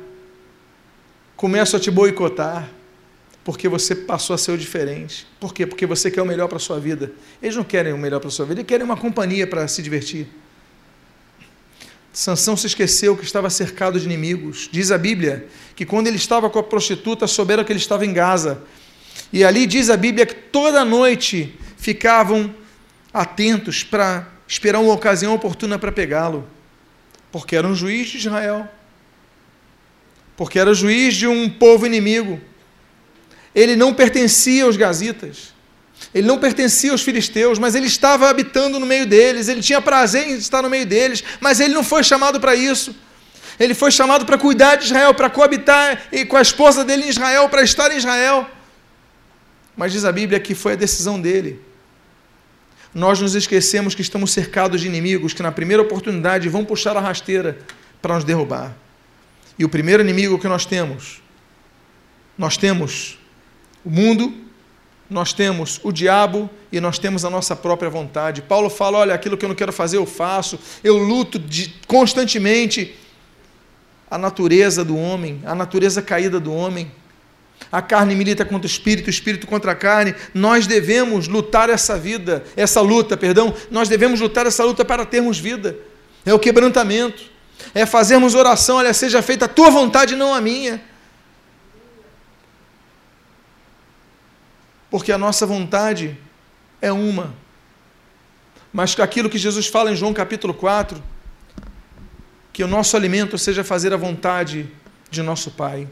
começam 1.41 1.79
a 1.79 1.81
te 1.81 1.89
boicotar 1.89 2.69
porque 3.43 3.67
você 3.67 3.95
passou 3.95 4.35
a 4.35 4.37
ser 4.37 4.51
o 4.51 4.57
diferente. 4.59 5.25
Por 5.39 5.55
quê? 5.55 5.65
Porque 5.65 5.87
você 5.87 6.11
quer 6.11 6.21
o 6.21 6.25
melhor 6.25 6.47
para 6.47 6.57
a 6.57 6.59
sua 6.59 6.79
vida. 6.79 7.11
Eles 7.41 7.55
não 7.55 7.63
querem 7.63 7.91
o 7.91 7.97
melhor 7.97 8.19
para 8.19 8.27
a 8.27 8.31
sua 8.31 8.45
vida, 8.45 8.59
eles 8.59 8.67
querem 8.67 8.85
uma 8.85 8.95
companhia 8.95 9.47
para 9.47 9.67
se 9.67 9.81
divertir. 9.81 10.27
Sansão 12.13 12.55
se 12.55 12.67
esqueceu 12.67 13.17
que 13.17 13.23
estava 13.23 13.49
cercado 13.49 13.99
de 13.99 14.05
inimigos. 14.05 14.69
Diz 14.71 14.91
a 14.91 14.99
Bíblia 14.99 15.47
que 15.75 15.83
quando 15.83 16.05
ele 16.05 16.17
estava 16.17 16.47
com 16.47 16.59
a 16.59 16.63
prostituta, 16.63 17.25
souberam 17.25 17.63
que 17.63 17.71
ele 17.71 17.79
estava 17.79 18.05
em 18.05 18.13
Gaza. 18.13 18.61
E 19.33 19.43
ali 19.43 19.65
diz 19.65 19.89
a 19.89 19.97
Bíblia 19.97 20.27
que 20.27 20.35
toda 20.35 20.85
noite 20.85 21.57
ficavam 21.75 22.53
atentos 23.11 23.83
para 23.83 24.31
esperar 24.47 24.77
uma 24.77 24.93
ocasião 24.93 25.33
oportuna 25.33 25.79
para 25.79 25.91
pegá-lo, 25.91 26.47
porque 27.31 27.55
era 27.55 27.67
um 27.67 27.73
juiz 27.73 28.09
de 28.09 28.17
Israel 28.19 28.69
porque 30.41 30.57
era 30.57 30.73
juiz 30.73 31.13
de 31.13 31.27
um 31.27 31.47
povo 31.47 31.85
inimigo. 31.85 32.41
Ele 33.53 33.75
não 33.75 33.93
pertencia 33.93 34.63
aos 34.63 34.75
gazitas, 34.75 35.53
ele 36.15 36.25
não 36.25 36.39
pertencia 36.39 36.91
aos 36.91 37.03
filisteus, 37.03 37.59
mas 37.59 37.75
ele 37.75 37.85
estava 37.85 38.27
habitando 38.27 38.79
no 38.79 38.85
meio 38.87 39.05
deles, 39.05 39.47
ele 39.47 39.61
tinha 39.61 39.79
prazer 39.79 40.27
em 40.27 40.33
estar 40.33 40.63
no 40.63 40.67
meio 40.67 40.83
deles, 40.83 41.23
mas 41.39 41.59
ele 41.59 41.75
não 41.75 41.83
foi 41.83 42.03
chamado 42.03 42.39
para 42.39 42.55
isso. 42.55 42.95
Ele 43.59 43.75
foi 43.75 43.91
chamado 43.91 44.25
para 44.25 44.35
cuidar 44.35 44.77
de 44.77 44.85
Israel, 44.85 45.13
para 45.13 45.29
coabitar 45.29 46.09
com 46.27 46.35
a 46.35 46.41
esposa 46.41 46.83
dele 46.83 47.03
em 47.03 47.09
Israel, 47.09 47.47
para 47.47 47.61
estar 47.61 47.91
em 47.91 47.97
Israel. 47.97 48.49
Mas 49.77 49.91
diz 49.91 50.05
a 50.05 50.11
Bíblia 50.11 50.39
que 50.39 50.55
foi 50.55 50.73
a 50.73 50.75
decisão 50.75 51.21
dele. 51.21 51.61
Nós 52.95 53.21
nos 53.21 53.35
esquecemos 53.35 53.93
que 53.93 54.01
estamos 54.01 54.31
cercados 54.31 54.81
de 54.81 54.87
inimigos 54.87 55.33
que, 55.33 55.43
na 55.43 55.51
primeira 55.51 55.83
oportunidade, 55.83 56.49
vão 56.49 56.65
puxar 56.65 56.97
a 56.97 56.99
rasteira 56.99 57.59
para 58.01 58.15
nos 58.15 58.23
derrubar. 58.23 58.75
E 59.57 59.65
o 59.65 59.69
primeiro 59.69 60.01
inimigo 60.01 60.39
que 60.39 60.47
nós 60.47 60.65
temos, 60.65 61.21
nós 62.37 62.57
temos 62.57 63.19
o 63.83 63.89
mundo, 63.89 64.33
nós 65.09 65.33
temos 65.33 65.79
o 65.83 65.91
diabo 65.91 66.49
e 66.71 66.79
nós 66.79 66.97
temos 66.97 67.25
a 67.25 67.29
nossa 67.29 67.55
própria 67.55 67.89
vontade. 67.89 68.41
Paulo 68.41 68.69
fala: 68.69 68.99
olha, 68.99 69.13
aquilo 69.13 69.37
que 69.37 69.43
eu 69.43 69.49
não 69.49 69.55
quero 69.55 69.73
fazer, 69.73 69.97
eu 69.97 70.05
faço, 70.05 70.57
eu 70.83 70.97
luto 70.97 71.37
de, 71.37 71.73
constantemente. 71.87 72.95
A 74.09 74.17
natureza 74.17 74.83
do 74.83 74.97
homem, 74.97 75.41
a 75.45 75.55
natureza 75.55 76.01
caída 76.01 76.37
do 76.37 76.53
homem. 76.53 76.91
A 77.71 77.81
carne 77.81 78.13
milita 78.13 78.43
contra 78.43 78.67
o 78.67 78.69
espírito, 78.69 79.07
o 79.07 79.09
espírito 79.09 79.47
contra 79.47 79.71
a 79.71 79.75
carne. 79.75 80.13
Nós 80.33 80.67
devemos 80.67 81.29
lutar 81.29 81.69
essa 81.69 81.97
vida, 81.97 82.43
essa 82.57 82.81
luta, 82.81 83.15
perdão. 83.15 83.53
Nós 83.69 83.87
devemos 83.87 84.19
lutar 84.19 84.45
essa 84.45 84.65
luta 84.65 84.83
para 84.83 85.05
termos 85.05 85.39
vida. 85.39 85.77
É 86.25 86.33
o 86.33 86.39
quebrantamento 86.39 87.30
é 87.73 87.85
fazermos 87.85 88.35
oração, 88.35 88.77
olha, 88.77 88.93
seja 88.93 89.21
feita 89.21 89.45
a 89.45 89.47
tua 89.47 89.69
vontade, 89.69 90.15
não 90.15 90.33
a 90.33 90.41
minha. 90.41 90.81
Porque 94.89 95.11
a 95.11 95.17
nossa 95.17 95.45
vontade 95.45 96.17
é 96.81 96.91
uma. 96.91 97.33
Mas 98.73 98.97
aquilo 98.99 99.29
que 99.29 99.37
Jesus 99.37 99.67
fala 99.67 99.91
em 99.91 99.95
João 99.95 100.13
capítulo 100.13 100.53
4, 100.53 101.01
que 102.53 102.63
o 102.63 102.67
nosso 102.67 102.95
alimento 102.97 103.37
seja 103.37 103.63
fazer 103.63 103.93
a 103.93 103.97
vontade 103.97 104.69
de 105.09 105.21
nosso 105.21 105.51
Pai. 105.51 105.87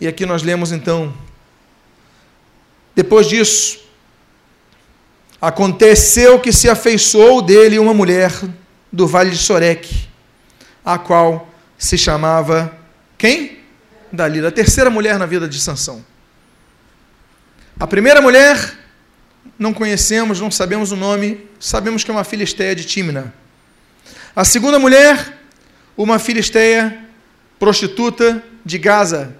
E 0.00 0.06
aqui 0.06 0.26
nós 0.26 0.42
lemos 0.42 0.72
então, 0.72 1.14
depois 2.94 3.26
disso, 3.28 3.80
aconteceu 5.40 6.40
que 6.40 6.52
se 6.52 6.68
afeiçoou 6.68 7.42
dele 7.42 7.78
uma 7.78 7.94
mulher 7.94 8.32
do 8.92 9.06
vale 9.06 9.30
de 9.30 9.38
Soreque, 9.38 10.08
a 10.86 10.96
qual 10.96 11.52
se 11.76 11.98
chamava 11.98 12.72
quem? 13.18 13.58
Dalila, 14.12 14.48
a 14.48 14.52
terceira 14.52 14.88
mulher 14.88 15.18
na 15.18 15.26
vida 15.26 15.48
de 15.48 15.58
Sansão. 15.58 16.04
A 17.78 17.88
primeira 17.88 18.20
mulher 18.20 18.78
não 19.58 19.74
conhecemos, 19.74 20.40
não 20.40 20.50
sabemos 20.50 20.92
o 20.92 20.96
nome, 20.96 21.44
sabemos 21.58 22.04
que 22.04 22.10
é 22.10 22.14
uma 22.14 22.22
filisteia 22.22 22.74
de 22.74 22.84
Timna. 22.84 23.34
A 24.34 24.44
segunda 24.44 24.78
mulher, 24.78 25.38
uma 25.96 26.20
filisteia 26.20 27.04
prostituta 27.58 28.40
de 28.64 28.78
Gaza. 28.78 29.34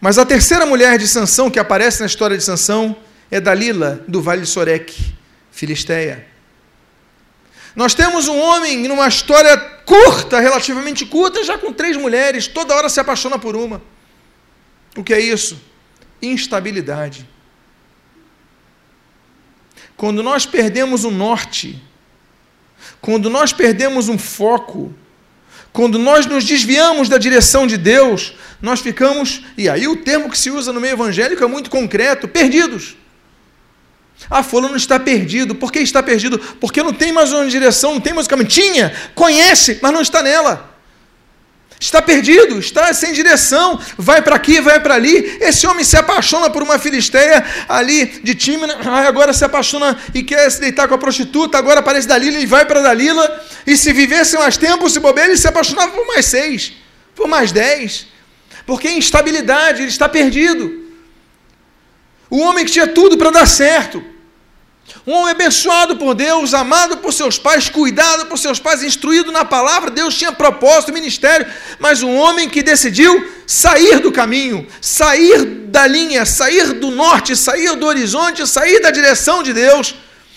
Mas 0.00 0.16
a 0.16 0.24
terceira 0.24 0.64
mulher 0.64 0.96
de 0.96 1.08
Sansão 1.08 1.50
que 1.50 1.58
aparece 1.58 2.00
na 2.00 2.06
história 2.06 2.36
de 2.36 2.44
Sansão 2.44 2.96
é 3.30 3.40
Dalila, 3.40 4.04
do 4.06 4.22
Vale 4.22 4.42
de 4.42 4.46
Soreque, 4.46 5.14
filisteia. 5.50 6.31
Nós 7.74 7.94
temos 7.94 8.28
um 8.28 8.38
homem 8.38 8.86
numa 8.86 9.08
história 9.08 9.56
curta, 9.56 10.40
relativamente 10.40 11.06
curta, 11.06 11.42
já 11.42 11.56
com 11.56 11.72
três 11.72 11.96
mulheres, 11.96 12.46
toda 12.46 12.74
hora 12.74 12.88
se 12.88 13.00
apaixona 13.00 13.38
por 13.38 13.56
uma. 13.56 13.82
O 14.96 15.02
que 15.02 15.14
é 15.14 15.20
isso? 15.20 15.60
Instabilidade. 16.20 17.28
Quando 19.96 20.22
nós 20.22 20.44
perdemos 20.44 21.04
o 21.04 21.10
norte, 21.10 21.82
quando 23.00 23.30
nós 23.30 23.52
perdemos 23.52 24.08
um 24.08 24.18
foco, 24.18 24.92
quando 25.72 25.98
nós 25.98 26.26
nos 26.26 26.44
desviamos 26.44 27.08
da 27.08 27.16
direção 27.16 27.66
de 27.66 27.78
Deus, 27.78 28.34
nós 28.60 28.80
ficamos, 28.80 29.42
e 29.56 29.68
aí 29.68 29.88
o 29.88 29.96
termo 29.96 30.30
que 30.30 30.38
se 30.38 30.50
usa 30.50 30.72
no 30.72 30.80
meio 30.80 30.92
evangélico 30.92 31.42
é 31.42 31.46
muito 31.46 31.70
concreto, 31.70 32.28
perdidos. 32.28 32.96
Ah, 34.30 34.42
fulano 34.42 34.76
está 34.76 34.98
perdido. 34.98 35.54
Por 35.54 35.72
que 35.72 35.80
está 35.80 36.02
perdido? 36.02 36.38
Porque 36.60 36.82
não 36.82 36.92
tem 36.92 37.12
mais 37.12 37.32
uma 37.32 37.46
direção, 37.46 37.94
não 37.94 38.00
tem 38.00 38.12
mais 38.12 38.26
um 38.26 38.30
caminho. 38.30 38.48
Tinha, 38.48 38.94
conhece, 39.14 39.78
mas 39.82 39.92
não 39.92 40.00
está 40.00 40.22
nela. 40.22 40.72
Está 41.82 42.00
perdido, 42.00 42.60
está 42.60 42.94
sem 42.94 43.12
direção, 43.12 43.76
vai 43.98 44.22
para 44.22 44.36
aqui, 44.36 44.60
vai 44.60 44.78
para 44.78 44.94
ali. 44.94 45.36
Esse 45.40 45.66
homem 45.66 45.84
se 45.84 45.96
apaixona 45.96 46.48
por 46.48 46.62
uma 46.62 46.78
filisteia 46.78 47.44
ali 47.68 48.06
de 48.22 48.36
Tímina, 48.36 48.78
agora 49.04 49.32
se 49.32 49.44
apaixona 49.44 49.98
e 50.14 50.22
quer 50.22 50.48
se 50.48 50.60
deitar 50.60 50.86
com 50.86 50.94
a 50.94 50.98
prostituta, 50.98 51.58
agora 51.58 51.80
aparece 51.80 52.06
Dalila 52.06 52.38
e 52.38 52.46
vai 52.46 52.64
para 52.64 52.82
Dalila. 52.82 53.44
E 53.66 53.76
se 53.76 53.92
vivesse 53.92 54.38
mais 54.38 54.56
tempo, 54.56 54.88
se 54.88 55.00
bobear, 55.00 55.26
ele 55.26 55.36
se 55.36 55.48
apaixonava 55.48 55.90
por 55.90 56.06
mais 56.06 56.24
seis, 56.26 56.72
por 57.16 57.26
mais 57.26 57.50
dez. 57.50 58.06
Porque 58.64 58.88
instabilidade, 58.88 59.82
ele 59.82 59.90
está 59.90 60.08
perdido. 60.08 60.81
O 62.32 62.38
homem 62.38 62.64
que 62.64 62.72
tinha 62.72 62.86
tudo 62.86 63.18
para 63.18 63.28
dar 63.28 63.46
certo, 63.46 64.02
um 65.06 65.12
homem 65.12 65.32
abençoado 65.32 65.98
por 65.98 66.14
Deus, 66.14 66.54
amado 66.54 66.96
por 66.96 67.12
seus 67.12 67.38
pais, 67.38 67.68
cuidado 67.68 68.24
por 68.24 68.38
seus 68.38 68.58
pais, 68.58 68.82
instruído 68.82 69.30
na 69.30 69.44
palavra, 69.44 69.90
Deus 69.90 70.16
tinha 70.16 70.32
propósito, 70.32 70.94
ministério, 70.94 71.46
mas 71.78 72.02
um 72.02 72.16
homem 72.16 72.48
que 72.48 72.62
decidiu 72.62 73.30
sair 73.46 73.98
do 73.98 74.10
caminho, 74.10 74.66
sair 74.80 75.44
da 75.44 75.86
linha, 75.86 76.24
sair 76.24 76.72
do 76.72 76.90
norte, 76.90 77.36
sair 77.36 77.76
do 77.76 77.84
horizonte, 77.84 78.46
sair 78.46 78.80
da 78.80 78.90
direção 78.90 79.42
de 79.42 79.52
Deus. 79.52 79.94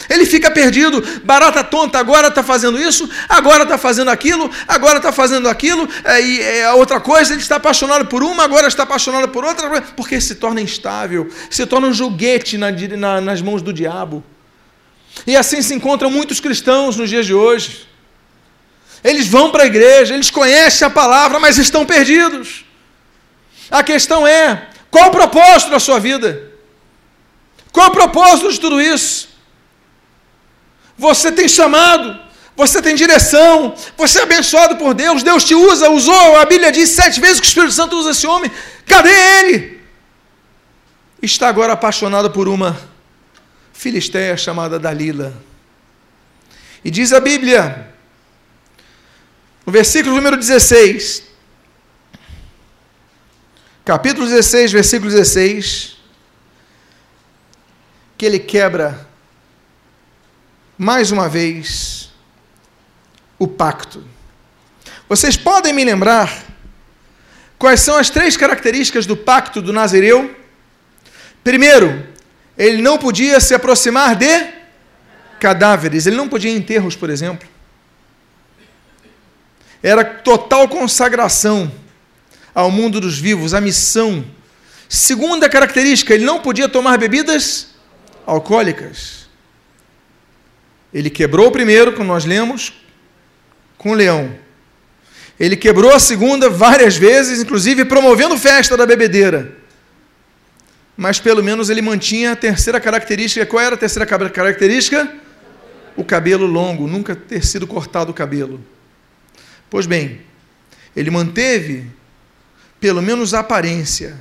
Ele 0.10 0.26
fica 0.26 0.52
perdido, 0.52 1.04
barata 1.24 1.64
tonta, 1.64 1.98
agora 2.00 2.28
está 2.28 2.44
fazendo 2.44 2.80
isso, 2.80 3.10
agora 3.28 3.64
está 3.64 3.78
fazendo 3.78 4.10
aquilo, 4.10 4.50
agora 4.68 4.98
está 4.98 5.12
fazendo 5.12 5.50
aquilo, 5.50 5.88
é, 6.04 6.22
e 6.22 6.42
é 6.42 6.72
outra 6.74 7.00
coisa, 7.00 7.34
ele 7.34 7.42
está 7.42 7.56
apaixonado 7.56 8.06
por 8.06 8.24
uma, 8.24 8.44
agora 8.44 8.68
está 8.68 8.84
apaixonado 8.84 9.30
por 9.30 9.44
outra, 9.44 9.82
porque 9.96 10.20
se 10.22 10.36
torna 10.36 10.62
instável, 10.62 11.30
se 11.50 11.66
torna 11.66 11.88
um 11.88 11.94
joguete 11.94 12.58
na, 12.58 12.72
na, 12.72 13.22
nas 13.22 13.42
mãos 13.42 13.62
do 13.62 13.74
diabo. 13.74 14.24
E 15.26 15.36
assim 15.36 15.62
se 15.62 15.74
encontram 15.74 16.12
muitos 16.12 16.40
cristãos 16.40 16.98
nos 16.98 17.10
dias 17.10 17.26
de 17.26 17.34
hoje. 17.34 17.88
Eles 19.04 19.28
vão 19.28 19.52
para 19.52 19.64
a 19.64 19.68
igreja, 19.68 20.14
eles 20.14 20.30
conhecem 20.30 20.86
a 20.86 20.90
palavra, 20.90 21.40
mas 21.40 21.58
estão 21.58 21.86
perdidos. 21.86 22.66
A 23.70 23.84
questão 23.84 24.28
é: 24.28 24.68
qual 24.90 25.10
o 25.10 25.12
propósito 25.12 25.72
da 25.72 25.80
sua 25.80 26.00
vida? 26.00 26.52
Qual 27.72 27.88
o 27.88 27.92
propósito 27.92 28.52
de 28.52 28.60
tudo 28.60 28.82
isso? 28.82 29.35
Você 30.98 31.32
tem 31.32 31.48
chamado, 31.48 32.20
você 32.56 32.82
tem 32.82 32.96
direção, 32.96 33.76
você 33.98 34.20
é 34.20 34.24
abençoado 34.24 34.78
por 34.78 34.94
Deus, 34.94 35.24
Deus 35.24 35.44
te 35.44 35.54
usa, 35.54 35.90
usou, 35.90 36.38
a 36.38 36.46
Bíblia 36.46 36.72
diz 36.72 36.90
sete 36.90 37.20
vezes 37.20 37.40
que 37.40 37.48
o 37.48 37.50
Espírito 37.50 37.74
Santo 37.74 37.98
usa 37.98 38.12
esse 38.12 38.26
homem. 38.26 38.52
Cadê 38.86 39.10
ele? 39.10 39.76
está 41.26 41.48
agora 41.48 41.74
apaixonado 41.74 42.30
por 42.32 42.48
uma 42.48 42.80
filisteia 43.74 44.38
chamada 44.38 44.80
Dalila. 44.80 45.34
E 46.84 46.92
diz 46.92 47.12
a 47.12 47.20
Bíblia, 47.20 47.92
no 49.66 49.74
versículo 49.74 50.16
número 50.16 50.38
16, 50.38 51.24
capítulo 53.84 54.28
16, 54.28 54.72
versículo 54.72 55.10
16, 55.10 55.98
que 58.18 58.26
ele 58.26 58.40
quebra 58.40 59.08
mais 60.78 61.12
uma 61.12 61.30
vez 61.30 62.12
o 63.40 63.48
pacto. 63.48 64.04
Vocês 65.08 65.38
podem 65.38 65.74
me 65.74 65.84
lembrar 65.84 66.44
quais 67.58 67.82
são 67.82 67.96
as 67.96 68.10
três 68.10 68.36
características 68.36 69.06
do 69.06 69.16
pacto 69.16 69.62
do 69.62 69.72
Nazireu? 69.72 70.36
Primeiro, 71.44 72.08
ele 72.58 72.82
não 72.82 72.98
podia 72.98 73.40
se 73.40 73.54
aproximar 73.54 74.16
de 74.16 74.48
cadáveres, 75.40 76.06
ele 76.06 76.16
não 76.16 76.28
podia 76.28 76.52
enterros, 76.52 76.96
por 76.96 77.10
exemplo. 77.10 77.48
Era 79.84 80.04
total 80.04 80.68
consagração 80.68 81.72
ao 82.54 82.72
mundo 82.72 83.00
dos 83.00 83.20
vivos, 83.20 83.54
a 83.54 83.62
missão. 83.62 84.26
Segunda 84.90 85.48
característica, 85.48 86.14
ele 86.14 86.26
não 86.26 86.40
podia 86.40 86.68
tomar 86.68 86.98
bebidas 86.98 87.68
alcoólicas. 88.26 89.25
Ele 90.96 91.10
quebrou 91.10 91.48
o 91.48 91.52
primeiro, 91.52 91.92
como 91.92 92.08
nós 92.08 92.24
lemos, 92.24 92.72
com 93.78 93.92
o 93.92 93.94
leão. 93.94 94.34
Ele 95.38 95.58
quebrou 95.58 95.94
a 95.94 96.00
segunda 96.00 96.50
várias 96.50 96.96
vezes, 96.96 97.42
inclusive 97.42 97.84
promovendo 97.84 98.38
festa 98.38 98.78
da 98.78 98.86
bebedeira. 98.86 99.58
Mas 100.96 101.20
pelo 101.20 101.44
menos 101.44 101.70
ele 101.70 101.82
mantinha 101.82 102.32
a 102.32 102.36
terceira 102.38 102.80
característica. 102.80 103.46
Qual 103.46 103.62
era 103.62 103.76
a 103.76 103.78
terceira 103.78 104.06
característica? 104.06 105.14
O 105.98 106.04
cabelo 106.06 106.46
longo, 106.46 106.88
nunca 106.88 107.14
ter 107.14 107.46
sido 107.46 107.68
cortado 107.68 108.12
o 108.12 108.14
cabelo. 108.14 108.64
Pois 109.70 109.86
bem, 109.86 110.22
ele 110.96 111.12
manteve 111.12 111.88
pelo 112.80 113.02
menos 113.02 113.34
a 113.34 113.40
aparência. 113.40 114.16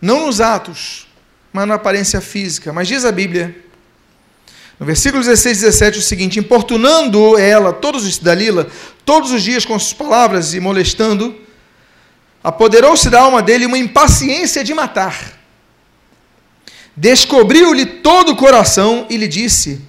Não 0.00 0.24
nos 0.24 0.40
atos, 0.40 1.06
mas 1.52 1.68
na 1.68 1.74
aparência 1.74 2.22
física. 2.22 2.72
Mas 2.72 2.88
diz 2.88 3.04
a 3.04 3.12
Bíblia, 3.12 3.54
no 4.80 4.86
versículo 4.86 5.22
16 5.22 5.58
e 5.58 5.60
17, 5.60 5.98
o 5.98 6.02
seguinte: 6.02 6.38
importunando 6.38 7.36
ela, 7.36 7.70
todos 7.70 8.06
os 8.06 8.16
Dalila, 8.16 8.66
todos 9.04 9.30
os 9.30 9.42
dias 9.42 9.66
com 9.66 9.78
suas 9.78 9.92
palavras 9.92 10.54
e 10.54 10.58
molestando, 10.58 11.36
apoderou-se 12.42 13.10
da 13.10 13.20
alma 13.20 13.42
dele 13.42 13.66
uma 13.66 13.76
impaciência 13.76 14.64
de 14.64 14.72
matar. 14.72 15.38
Descobriu-lhe 16.96 17.84
todo 17.84 18.32
o 18.32 18.36
coração 18.36 19.06
e 19.10 19.18
lhe 19.18 19.28
disse: 19.28 19.82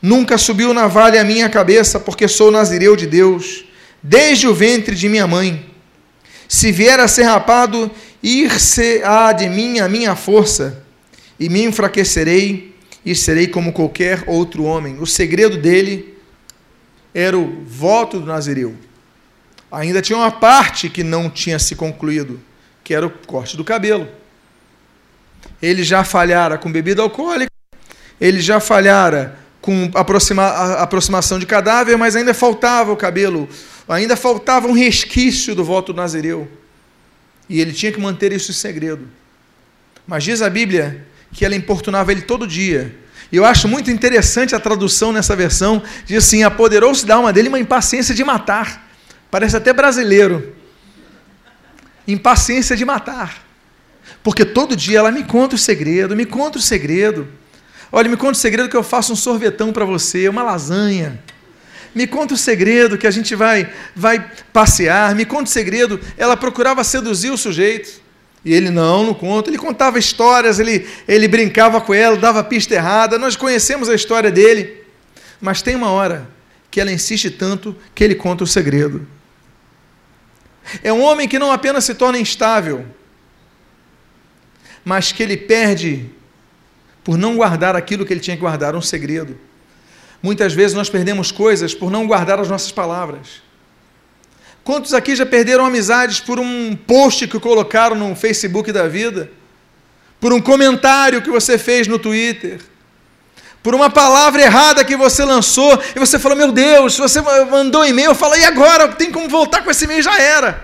Nunca 0.00 0.38
subiu 0.38 0.72
navalha 0.72 1.20
a 1.20 1.24
minha 1.24 1.50
cabeça, 1.50 2.00
porque 2.00 2.26
sou 2.26 2.50
nazireu 2.50 2.96
de 2.96 3.06
Deus, 3.06 3.66
desde 4.02 4.48
o 4.48 4.54
ventre 4.54 4.94
de 4.94 5.06
minha 5.06 5.26
mãe. 5.26 5.68
Se 6.48 6.72
vier 6.72 6.98
a 6.98 7.06
ser 7.06 7.24
rapado, 7.24 7.90
ir-se-á 8.22 9.32
de 9.32 9.50
mim 9.50 9.80
a 9.80 9.88
minha 9.88 10.16
força, 10.16 10.82
e 11.38 11.50
me 11.50 11.62
enfraquecerei, 11.62 12.68
e 13.10 13.14
serei 13.14 13.46
como 13.46 13.72
qualquer 13.72 14.24
outro 14.26 14.64
homem. 14.64 14.98
O 15.00 15.06
segredo 15.06 15.56
dele 15.56 16.14
era 17.14 17.38
o 17.38 17.64
voto 17.64 18.20
do 18.20 18.26
nazireu. 18.26 18.74
Ainda 19.72 20.02
tinha 20.02 20.18
uma 20.18 20.30
parte 20.30 20.90
que 20.90 21.02
não 21.02 21.30
tinha 21.30 21.58
se 21.58 21.74
concluído, 21.74 22.38
que 22.84 22.92
era 22.92 23.06
o 23.06 23.10
corte 23.10 23.56
do 23.56 23.64
cabelo. 23.64 24.06
Ele 25.60 25.82
já 25.82 26.04
falhara 26.04 26.58
com 26.58 26.70
bebida 26.70 27.00
alcoólica, 27.00 27.50
ele 28.20 28.40
já 28.40 28.60
falhara 28.60 29.38
com 29.62 29.90
aproxima, 29.94 30.46
aproximação 30.74 31.38
de 31.38 31.46
cadáver, 31.46 31.96
mas 31.96 32.14
ainda 32.14 32.34
faltava 32.34 32.92
o 32.92 32.96
cabelo, 32.96 33.48
ainda 33.88 34.16
faltava 34.16 34.68
um 34.68 34.72
resquício 34.72 35.54
do 35.54 35.64
voto 35.64 35.94
do 35.94 35.96
Nazireu. 35.96 36.46
E 37.48 37.58
ele 37.58 37.72
tinha 37.72 37.90
que 37.90 38.00
manter 38.00 38.32
isso 38.32 38.50
em 38.50 38.54
segredo. 38.54 39.08
Mas 40.06 40.24
diz 40.24 40.42
a 40.42 40.50
Bíblia 40.50 41.06
que 41.32 41.44
ela 41.44 41.54
importunava 41.54 42.12
ele 42.12 42.22
todo 42.22 42.46
dia. 42.46 42.94
E 43.30 43.36
eu 43.36 43.44
acho 43.44 43.68
muito 43.68 43.90
interessante 43.90 44.54
a 44.54 44.60
tradução 44.60 45.12
nessa 45.12 45.36
versão, 45.36 45.82
diz 46.06 46.24
assim: 46.24 46.42
apoderou-se 46.42 47.04
da 47.04 47.16
alma 47.16 47.32
dele 47.32 47.48
uma 47.48 47.58
impaciência 47.58 48.14
de 48.14 48.24
matar. 48.24 48.88
Parece 49.30 49.56
até 49.56 49.72
brasileiro. 49.72 50.56
Impaciência 52.06 52.74
de 52.74 52.84
matar. 52.84 53.44
Porque 54.22 54.44
todo 54.44 54.74
dia 54.74 54.98
ela 54.98 55.12
me 55.12 55.24
conta 55.24 55.54
o 55.54 55.58
segredo, 55.58 56.16
me 56.16 56.24
conta 56.24 56.58
o 56.58 56.62
segredo. 56.62 57.28
Olha, 57.92 58.08
me 58.08 58.16
conta 58.16 58.32
o 58.32 58.40
segredo 58.40 58.68
que 58.68 58.76
eu 58.76 58.82
faço 58.82 59.12
um 59.12 59.16
sorvetão 59.16 59.72
para 59.72 59.84
você, 59.84 60.28
uma 60.28 60.42
lasanha. 60.42 61.22
Me 61.94 62.06
conta 62.06 62.34
o 62.34 62.36
segredo 62.36 62.98
que 62.98 63.06
a 63.06 63.10
gente 63.10 63.34
vai, 63.34 63.70
vai 63.94 64.30
passear. 64.52 65.14
Me 65.14 65.24
conta 65.24 65.44
o 65.44 65.52
segredo. 65.52 66.00
Ela 66.16 66.36
procurava 66.36 66.84
seduzir 66.84 67.30
o 67.30 67.36
sujeito. 67.36 68.00
E 68.48 68.54
ele 68.54 68.70
não, 68.70 69.04
não 69.04 69.12
conta. 69.12 69.50
Ele 69.50 69.58
contava 69.58 69.98
histórias, 69.98 70.58
ele, 70.58 70.88
ele 71.06 71.28
brincava 71.28 71.82
com 71.82 71.92
ela, 71.92 72.16
dava 72.16 72.42
pista 72.42 72.74
errada. 72.74 73.18
Nós 73.18 73.36
conhecemos 73.36 73.90
a 73.90 73.94
história 73.94 74.30
dele. 74.30 74.84
Mas 75.38 75.60
tem 75.60 75.76
uma 75.76 75.90
hora 75.90 76.26
que 76.70 76.80
ela 76.80 76.90
insiste 76.90 77.30
tanto 77.30 77.76
que 77.94 78.02
ele 78.02 78.14
conta 78.14 78.44
o 78.44 78.46
segredo. 78.46 79.06
É 80.82 80.90
um 80.90 81.02
homem 81.02 81.28
que 81.28 81.38
não 81.38 81.52
apenas 81.52 81.84
se 81.84 81.94
torna 81.94 82.18
instável, 82.18 82.86
mas 84.82 85.12
que 85.12 85.22
ele 85.22 85.36
perde 85.36 86.06
por 87.04 87.18
não 87.18 87.36
guardar 87.36 87.76
aquilo 87.76 88.06
que 88.06 88.14
ele 88.14 88.20
tinha 88.20 88.34
que 88.34 88.40
guardar, 88.40 88.74
um 88.74 88.80
segredo. 88.80 89.38
Muitas 90.22 90.54
vezes 90.54 90.74
nós 90.74 90.88
perdemos 90.88 91.30
coisas 91.30 91.74
por 91.74 91.90
não 91.90 92.06
guardar 92.06 92.40
as 92.40 92.48
nossas 92.48 92.72
palavras. 92.72 93.42
Quantos 94.68 94.92
aqui 94.92 95.16
já 95.16 95.24
perderam 95.24 95.64
amizades 95.64 96.20
por 96.20 96.38
um 96.38 96.76
post 96.76 97.26
que 97.26 97.40
colocaram 97.40 97.96
no 97.96 98.14
Facebook 98.14 98.70
da 98.70 98.86
vida? 98.86 99.30
Por 100.20 100.30
um 100.30 100.42
comentário 100.42 101.22
que 101.22 101.30
você 101.30 101.56
fez 101.56 101.88
no 101.88 101.98
Twitter? 101.98 102.60
Por 103.62 103.74
uma 103.74 103.88
palavra 103.88 104.42
errada 104.42 104.84
que 104.84 104.94
você 104.94 105.24
lançou 105.24 105.82
e 105.96 105.98
você 105.98 106.18
falou: 106.18 106.36
Meu 106.36 106.52
Deus, 106.52 106.98
você 106.98 107.18
mandou 107.50 107.82
e-mail, 107.86 108.14
fala, 108.14 108.36
e 108.36 108.44
agora? 108.44 108.88
Tem 108.88 109.10
como 109.10 109.26
voltar 109.26 109.64
com 109.64 109.70
esse 109.70 109.86
e-mail? 109.86 110.02
Já 110.02 110.20
era. 110.20 110.62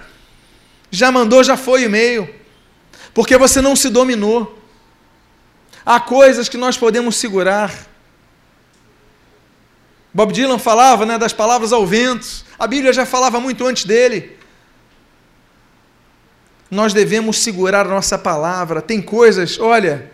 Já 0.90 1.10
mandou, 1.10 1.42
já 1.42 1.56
foi 1.56 1.84
e-mail. 1.84 2.28
Porque 3.14 3.38
você 3.38 3.62
não 3.62 3.74
se 3.74 3.88
dominou. 3.88 4.62
Há 5.82 5.98
coisas 5.98 6.46
que 6.46 6.58
nós 6.58 6.76
podemos 6.76 7.16
segurar. 7.16 7.72
Bob 10.14 10.32
Dylan 10.32 10.60
falava 10.60 11.04
né, 11.04 11.18
das 11.18 11.32
palavras 11.32 11.72
ao 11.72 11.84
vento. 11.84 12.44
A 12.56 12.68
Bíblia 12.68 12.92
já 12.92 13.04
falava 13.04 13.40
muito 13.40 13.66
antes 13.66 13.84
dele. 13.84 14.36
Nós 16.70 16.94
devemos 16.94 17.38
segurar 17.38 17.84
a 17.84 17.90
nossa 17.90 18.16
palavra. 18.16 18.80
Tem 18.80 19.02
coisas, 19.02 19.58
olha, 19.58 20.12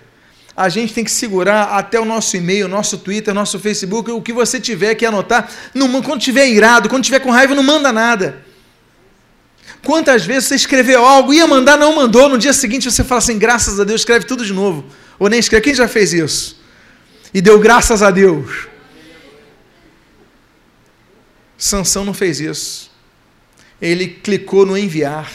a 0.57 0.71
gente 0.71 0.95
tem 0.95 1.05
que 1.05 1.11
segurar 1.11 1.65
até 1.65 2.01
o 2.01 2.07
nosso 2.07 2.35
e-mail, 2.35 2.67
nosso 2.67 2.97
Twitter, 2.97 3.35
nosso 3.35 3.59
Facebook, 3.59 4.11
o 4.11 4.23
que 4.23 4.33
você 4.33 4.59
tiver 4.59 4.95
que 4.95 5.05
anotar. 5.05 5.51
Não, 5.75 6.01
quando 6.01 6.23
tiver 6.23 6.49
irado, 6.49 6.89
quando 6.89 7.05
tiver 7.05 7.21
com 7.21 7.31
raiva, 7.31 7.55
não 7.55 7.63
manda 7.63 7.93
nada. 7.93 8.43
Quantas 9.85 10.25
vezes 10.25 10.49
você 10.49 10.55
escreveu 10.55 11.05
algo, 11.05 11.33
ia 11.33 11.47
mandar, 11.47 11.77
não 11.77 11.95
mandou, 11.95 12.29
no 12.29 12.39
dia 12.39 12.53
seguinte 12.55 12.91
você 12.91 13.05
fala 13.05 13.19
assim, 13.19 13.39
graças 13.39 13.79
a 13.79 13.85
Deus, 13.85 14.01
escreve 14.01 14.25
tudo 14.25 14.45
de 14.45 14.53
novo. 14.53 14.85
Ou 15.19 15.29
nem 15.29 15.39
escreve. 15.39 15.65
Quem 15.65 15.75
já 15.75 15.87
fez 15.87 16.15
isso? 16.15 16.59
E 17.33 17.43
deu 17.43 17.59
graças 17.59 18.03
a 18.03 18.11
Deus. 18.11 18.70
Sansão 21.61 22.07
não 22.07 22.15
fez 22.15 22.41
isso. 22.41 22.91
Ele 23.81 24.09
clicou 24.09 24.65
no 24.65 24.79
enviar. 24.79 25.31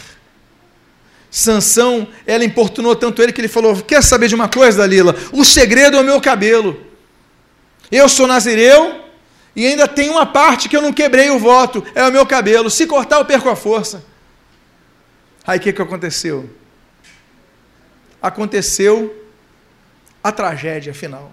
Sansão, 1.29 2.07
ela 2.25 2.43
importunou 2.43 2.95
tanto 2.95 3.21
ele 3.21 3.31
que 3.31 3.39
ele 3.39 3.47
falou: 3.47 3.79
Quer 3.83 4.01
saber 4.01 4.27
de 4.27 4.33
uma 4.33 4.49
coisa, 4.49 4.79
Dalila? 4.79 5.15
O 5.31 5.45
segredo 5.45 5.97
é 5.97 6.01
o 6.01 6.03
meu 6.03 6.19
cabelo. 6.19 6.83
Eu 7.91 8.09
sou 8.09 8.25
nazireu 8.25 9.05
e 9.55 9.67
ainda 9.67 9.87
tem 9.87 10.09
uma 10.09 10.25
parte 10.25 10.67
que 10.67 10.75
eu 10.75 10.81
não 10.81 10.91
quebrei 10.91 11.29
o 11.29 11.37
voto: 11.37 11.85
é 11.93 12.03
o 12.07 12.11
meu 12.11 12.25
cabelo. 12.25 12.71
Se 12.71 12.87
cortar, 12.87 13.17
eu 13.17 13.25
perco 13.25 13.47
a 13.47 13.55
força. 13.55 14.03
Aí 15.45 15.59
o 15.59 15.61
que, 15.61 15.73
que 15.73 15.81
aconteceu? 15.81 16.49
Aconteceu 18.19 19.23
a 20.23 20.31
tragédia 20.31 20.91
final. 20.91 21.31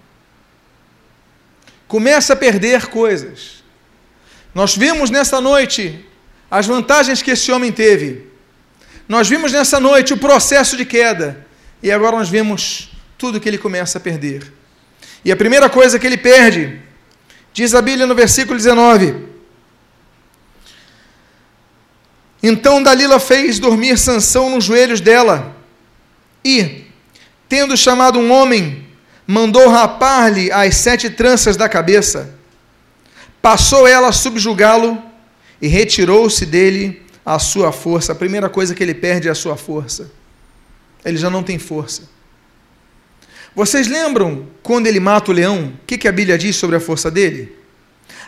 Começa 1.87 2.33
a 2.33 2.35
perder 2.35 2.85
coisas. 2.85 3.62
Nós 4.53 4.75
vimos 4.75 5.09
nessa 5.09 5.41
noite 5.41 6.05
as 6.49 6.67
vantagens 6.67 7.21
que 7.21 7.31
esse 7.31 7.51
homem 7.51 7.71
teve. 7.71 8.27
Nós 9.07 9.27
vimos 9.27 9.51
nessa 9.51 9.79
noite 9.79 10.13
o 10.13 10.17
processo 10.17 10.77
de 10.77 10.85
queda. 10.85 11.45
E 11.81 11.91
agora 11.91 12.17
nós 12.17 12.29
vemos 12.29 12.91
tudo 13.17 13.39
que 13.39 13.49
ele 13.49 13.57
começa 13.57 13.97
a 13.97 14.01
perder. 14.01 14.51
E 15.25 15.31
a 15.31 15.35
primeira 15.35 15.69
coisa 15.69 15.97
que 15.97 16.05
ele 16.05 16.17
perde, 16.17 16.79
diz 17.53 17.73
a 17.73 17.81
Bíblia 17.81 18.05
no 18.05 18.13
versículo 18.13 18.57
19: 18.57 19.15
Então 22.41 22.83
Dalila 22.83 23.19
fez 23.19 23.59
dormir 23.59 23.97
Sansão 23.97 24.49
nos 24.49 24.65
joelhos 24.65 25.01
dela 25.01 25.55
e, 26.43 26.85
tendo 27.47 27.75
chamado 27.77 28.19
um 28.19 28.31
homem, 28.31 28.85
mandou 29.25 29.69
rapar-lhe 29.69 30.51
as 30.51 30.75
sete 30.75 31.09
tranças 31.09 31.55
da 31.55 31.69
cabeça. 31.69 32.42
Passou 33.43 33.85
ela 33.85 34.07
a 34.07 34.13
subjugá-lo 34.13 35.03
e 35.61 35.67
retirou-se 35.67 36.45
dele 36.45 37.01
a 37.25 37.37
sua 37.37 37.73
força. 37.73 38.13
A 38.13 38.15
primeira 38.15 38.49
coisa 38.49 38.73
que 38.73 38.81
ele 38.81 38.93
perde 38.93 39.27
é 39.27 39.31
a 39.31 39.35
sua 39.35 39.57
força. 39.57 40.09
Ele 41.03 41.17
já 41.17 41.29
não 41.29 41.43
tem 41.43 41.59
força. 41.59 42.03
Vocês 43.53 43.85
lembram 43.85 44.47
quando 44.63 44.87
ele 44.87 45.01
mata 45.01 45.29
o 45.29 45.33
leão? 45.33 45.73
O 45.83 45.85
que, 45.85 45.97
que 45.97 46.07
a 46.07 46.11
Bíblia 46.13 46.37
diz 46.37 46.55
sobre 46.55 46.77
a 46.77 46.79
força 46.79 47.11
dele? 47.11 47.53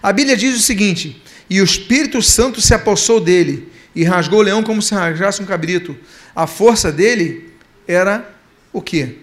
A 0.03 0.11
Bíblia 0.11 0.35
diz 0.35 0.53
o 0.53 0.61
seguinte: 0.61 1.23
E 1.49 1.61
o 1.61 1.63
Espírito 1.63 2.21
Santo 2.21 2.59
se 2.59 2.73
apossou 2.73 3.21
dele 3.21 3.71
e 3.95 4.03
rasgou 4.03 4.39
o 4.39 4.43
leão 4.43 4.61
como 4.63 4.81
se 4.81 4.93
rasgasse 4.93 5.41
um 5.41 5.45
cabrito. 5.45 5.95
A 6.35 6.45
força 6.45 6.91
dele 6.91 7.53
era 7.87 8.35
o 8.73 8.81
quê? 8.81 9.19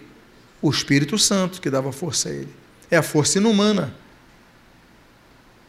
O 0.59 0.71
Espírito 0.71 1.19
Santo 1.19 1.61
que 1.61 1.69
dava 1.69 1.91
força 1.91 2.29
a 2.29 2.31
ele. 2.31 2.49
É 2.89 2.97
a 2.97 3.03
força 3.03 3.37
inumana. 3.37 4.01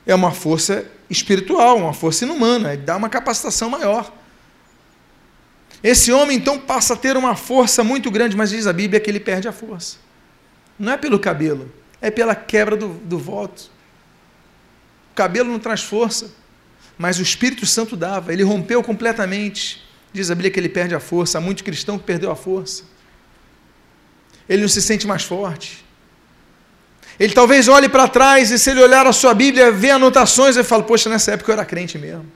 É 0.06 0.14
uma 0.14 0.32
força 0.32 0.86
espiritual, 1.08 1.78
uma 1.78 1.92
força 1.92 2.24
inumana, 2.24 2.76
dá 2.76 2.96
uma 2.96 3.08
capacitação 3.08 3.70
maior. 3.70 4.12
Esse 5.82 6.10
homem 6.12 6.36
então 6.36 6.58
passa 6.58 6.94
a 6.94 6.96
ter 6.96 7.16
uma 7.16 7.36
força 7.36 7.84
muito 7.84 8.10
grande, 8.10 8.36
mas 8.36 8.50
diz 8.50 8.66
a 8.66 8.72
Bíblia 8.72 8.98
que 9.00 9.10
ele 9.10 9.20
perde 9.20 9.46
a 9.46 9.52
força. 9.52 9.98
Não 10.78 10.92
é 10.92 10.96
pelo 10.96 11.18
cabelo, 11.18 11.70
é 12.00 12.10
pela 12.10 12.34
quebra 12.34 12.76
do, 12.76 12.88
do 12.88 13.18
voto. 13.18 13.70
O 15.12 15.14
cabelo 15.14 15.50
não 15.50 15.58
traz 15.58 15.82
força, 15.82 16.32
mas 16.96 17.18
o 17.18 17.22
Espírito 17.22 17.66
Santo 17.66 17.96
dava, 17.96 18.32
ele 18.32 18.42
rompeu 18.42 18.82
completamente. 18.82 19.84
Diz 20.12 20.30
a 20.30 20.34
Bíblia 20.34 20.50
que 20.50 20.58
ele 20.58 20.68
perde 20.68 20.94
a 20.94 21.00
força. 21.00 21.38
Há 21.38 21.40
muito 21.40 21.62
cristão 21.62 21.98
que 21.98 22.04
perdeu 22.04 22.30
a 22.30 22.36
força. 22.36 22.84
Ele 24.48 24.62
não 24.62 24.68
se 24.68 24.80
sente 24.80 25.06
mais 25.06 25.24
forte. 25.24 25.83
Ele 27.18 27.32
talvez 27.32 27.68
olhe 27.68 27.88
para 27.88 28.08
trás 28.08 28.50
e, 28.50 28.58
se 28.58 28.70
ele 28.70 28.82
olhar 28.82 29.06
a 29.06 29.12
sua 29.12 29.34
Bíblia, 29.34 29.70
vê 29.70 29.90
anotações 29.90 30.56
e 30.56 30.64
fala: 30.64 30.82
Poxa, 30.82 31.08
nessa 31.08 31.32
época 31.32 31.50
eu 31.50 31.54
era 31.54 31.64
crente 31.64 31.96
mesmo. 31.96 32.26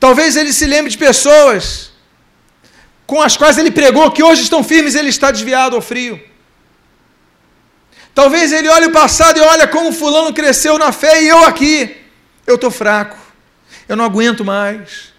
Talvez 0.00 0.36
ele 0.36 0.52
se 0.52 0.66
lembre 0.66 0.90
de 0.90 0.98
pessoas 0.98 1.92
com 3.06 3.20
as 3.20 3.36
quais 3.36 3.58
ele 3.58 3.70
pregou 3.70 4.10
que 4.10 4.22
hoje 4.22 4.42
estão 4.42 4.62
firmes 4.62 4.94
ele 4.94 5.08
está 5.08 5.30
desviado 5.30 5.76
ao 5.76 5.82
frio. 5.82 6.20
Talvez 8.14 8.52
ele 8.52 8.68
olhe 8.68 8.86
o 8.86 8.92
passado 8.92 9.38
e 9.38 9.40
olhe 9.40 9.66
como 9.66 9.92
fulano 9.92 10.32
cresceu 10.32 10.78
na 10.78 10.92
fé 10.92 11.22
e 11.22 11.28
eu 11.28 11.44
aqui, 11.44 11.96
eu 12.46 12.54
estou 12.54 12.70
fraco, 12.70 13.16
eu 13.88 13.96
não 13.96 14.04
aguento 14.04 14.44
mais. 14.44 15.12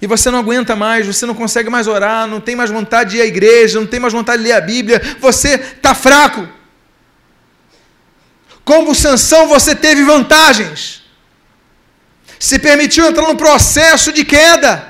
E 0.00 0.06
você 0.06 0.30
não 0.30 0.38
aguenta 0.38 0.76
mais, 0.76 1.06
você 1.06 1.26
não 1.26 1.34
consegue 1.34 1.68
mais 1.68 1.86
orar, 1.86 2.26
não 2.26 2.40
tem 2.40 2.54
mais 2.54 2.70
vontade 2.70 3.10
de 3.10 3.16
ir 3.18 3.22
à 3.22 3.26
igreja, 3.26 3.80
não 3.80 3.86
tem 3.86 3.98
mais 3.98 4.12
vontade 4.12 4.42
de 4.42 4.48
ler 4.48 4.54
a 4.54 4.60
Bíblia, 4.60 5.00
você 5.20 5.54
está 5.54 5.94
fraco. 5.94 6.57
Como 8.68 8.94
Sansão, 8.94 9.48
você 9.48 9.74
teve 9.74 10.04
vantagens. 10.04 11.02
Se 12.38 12.58
permitiu 12.58 13.06
entrar 13.06 13.26
num 13.26 13.34
processo 13.34 14.12
de 14.12 14.26
queda. 14.26 14.86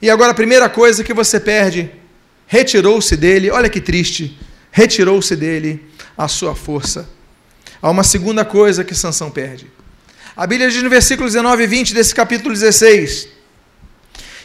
E 0.00 0.08
agora 0.08 0.30
a 0.30 0.34
primeira 0.34 0.68
coisa 0.68 1.02
que 1.02 1.12
você 1.12 1.40
perde, 1.40 1.90
retirou-se 2.46 3.16
dele, 3.16 3.50
olha 3.50 3.68
que 3.68 3.80
triste, 3.80 4.38
retirou-se 4.70 5.34
dele 5.34 5.84
a 6.16 6.28
sua 6.28 6.54
força. 6.54 7.08
Há 7.82 7.90
uma 7.90 8.04
segunda 8.04 8.44
coisa 8.44 8.84
que 8.84 8.94
Sansão 8.94 9.28
perde. 9.28 9.66
A 10.36 10.46
Bíblia 10.46 10.70
diz 10.70 10.80
no 10.80 10.88
versículo 10.88 11.28
19 11.28 11.64
e 11.64 11.66
20 11.66 11.94
desse 11.94 12.14
capítulo 12.14 12.54
16: 12.54 13.26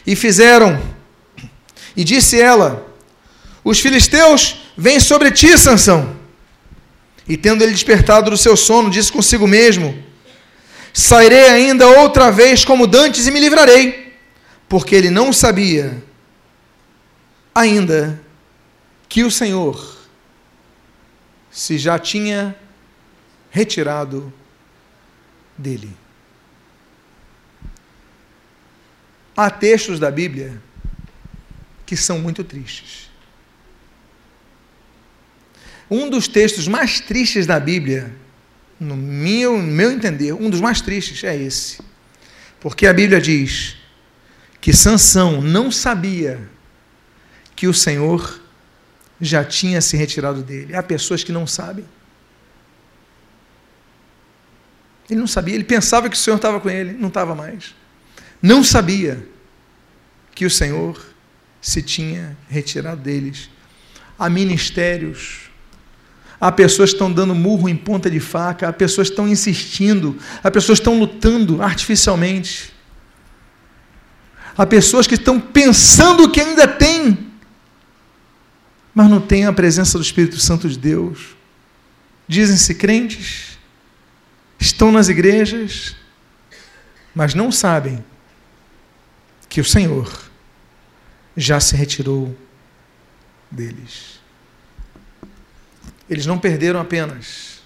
E 0.04 0.16
fizeram, 0.16 0.82
e 1.96 2.02
disse 2.02 2.40
ela: 2.40 2.84
Os 3.62 3.78
filisteus 3.78 4.72
vêm 4.76 4.98
sobre 4.98 5.30
ti, 5.30 5.56
Sansão. 5.56 6.21
E 7.28 7.36
tendo 7.36 7.62
ele 7.62 7.72
despertado 7.72 8.30
do 8.30 8.36
seu 8.36 8.56
sono, 8.56 8.90
disse 8.90 9.12
consigo 9.12 9.46
mesmo: 9.46 10.02
Sairei 10.92 11.48
ainda 11.48 11.86
outra 11.86 12.30
vez 12.30 12.64
como 12.64 12.86
dantes 12.86 13.26
e 13.26 13.30
me 13.30 13.40
livrarei, 13.40 14.16
porque 14.68 14.94
ele 14.94 15.10
não 15.10 15.32
sabia 15.32 16.02
ainda 17.54 18.20
que 19.08 19.22
o 19.22 19.30
Senhor 19.30 19.98
se 21.50 21.78
já 21.78 21.98
tinha 21.98 22.56
retirado 23.50 24.32
dele. 25.56 25.94
Há 29.36 29.50
textos 29.50 29.98
da 29.98 30.10
Bíblia 30.10 30.60
que 31.84 31.96
são 31.96 32.18
muito 32.18 32.42
tristes. 32.42 33.11
Um 35.92 36.08
dos 36.08 36.26
textos 36.26 36.66
mais 36.66 37.00
tristes 37.00 37.44
da 37.44 37.60
Bíblia, 37.60 38.10
no 38.80 38.96
meu, 38.96 39.58
no 39.58 39.62
meu 39.62 39.92
entender, 39.92 40.32
um 40.32 40.48
dos 40.48 40.58
mais 40.58 40.80
tristes 40.80 41.22
é 41.22 41.36
esse. 41.36 41.82
Porque 42.58 42.86
a 42.86 42.94
Bíblia 42.94 43.20
diz 43.20 43.76
que 44.58 44.72
Sansão 44.72 45.42
não 45.42 45.70
sabia 45.70 46.48
que 47.54 47.66
o 47.66 47.74
Senhor 47.74 48.40
já 49.20 49.44
tinha 49.44 49.82
se 49.82 49.94
retirado 49.94 50.42
dele. 50.42 50.74
Há 50.74 50.82
pessoas 50.82 51.22
que 51.22 51.30
não 51.30 51.46
sabem. 51.46 51.84
Ele 55.10 55.20
não 55.20 55.26
sabia, 55.26 55.54
ele 55.54 55.64
pensava 55.64 56.08
que 56.08 56.16
o 56.16 56.18
Senhor 56.18 56.36
estava 56.36 56.58
com 56.58 56.70
ele, 56.70 56.94
não 56.94 57.08
estava 57.08 57.34
mais. 57.34 57.74
Não 58.40 58.64
sabia 58.64 59.28
que 60.34 60.46
o 60.46 60.50
Senhor 60.50 61.04
se 61.60 61.82
tinha 61.82 62.34
retirado 62.48 63.02
deles. 63.02 63.50
Há 64.18 64.30
ministérios 64.30 65.51
Há 66.42 66.50
pessoas 66.50 66.90
que 66.90 66.96
estão 66.96 67.12
dando 67.12 67.36
murro 67.36 67.68
em 67.68 67.76
ponta 67.76 68.10
de 68.10 68.18
faca, 68.18 68.68
há 68.68 68.72
pessoas 68.72 69.06
que 69.06 69.12
estão 69.12 69.28
insistindo, 69.28 70.18
há 70.42 70.50
pessoas 70.50 70.80
que 70.80 70.82
estão 70.82 70.98
lutando 70.98 71.62
artificialmente. 71.62 72.72
Há 74.58 74.66
pessoas 74.66 75.06
que 75.06 75.14
estão 75.14 75.38
pensando 75.38 76.28
que 76.28 76.40
ainda 76.40 76.66
tem, 76.66 77.30
mas 78.92 79.08
não 79.08 79.20
tem 79.20 79.46
a 79.46 79.52
presença 79.52 79.96
do 79.96 80.02
Espírito 80.02 80.36
Santo 80.40 80.68
de 80.68 80.76
Deus. 80.76 81.36
Dizem-se 82.26 82.74
crentes, 82.74 83.56
estão 84.58 84.90
nas 84.90 85.08
igrejas, 85.08 85.94
mas 87.14 87.34
não 87.34 87.52
sabem 87.52 88.04
que 89.48 89.60
o 89.60 89.64
Senhor 89.64 90.12
já 91.36 91.60
se 91.60 91.76
retirou 91.76 92.36
deles. 93.48 94.21
Eles 96.12 96.26
não 96.26 96.38
perderam 96.38 96.78
apenas 96.78 97.62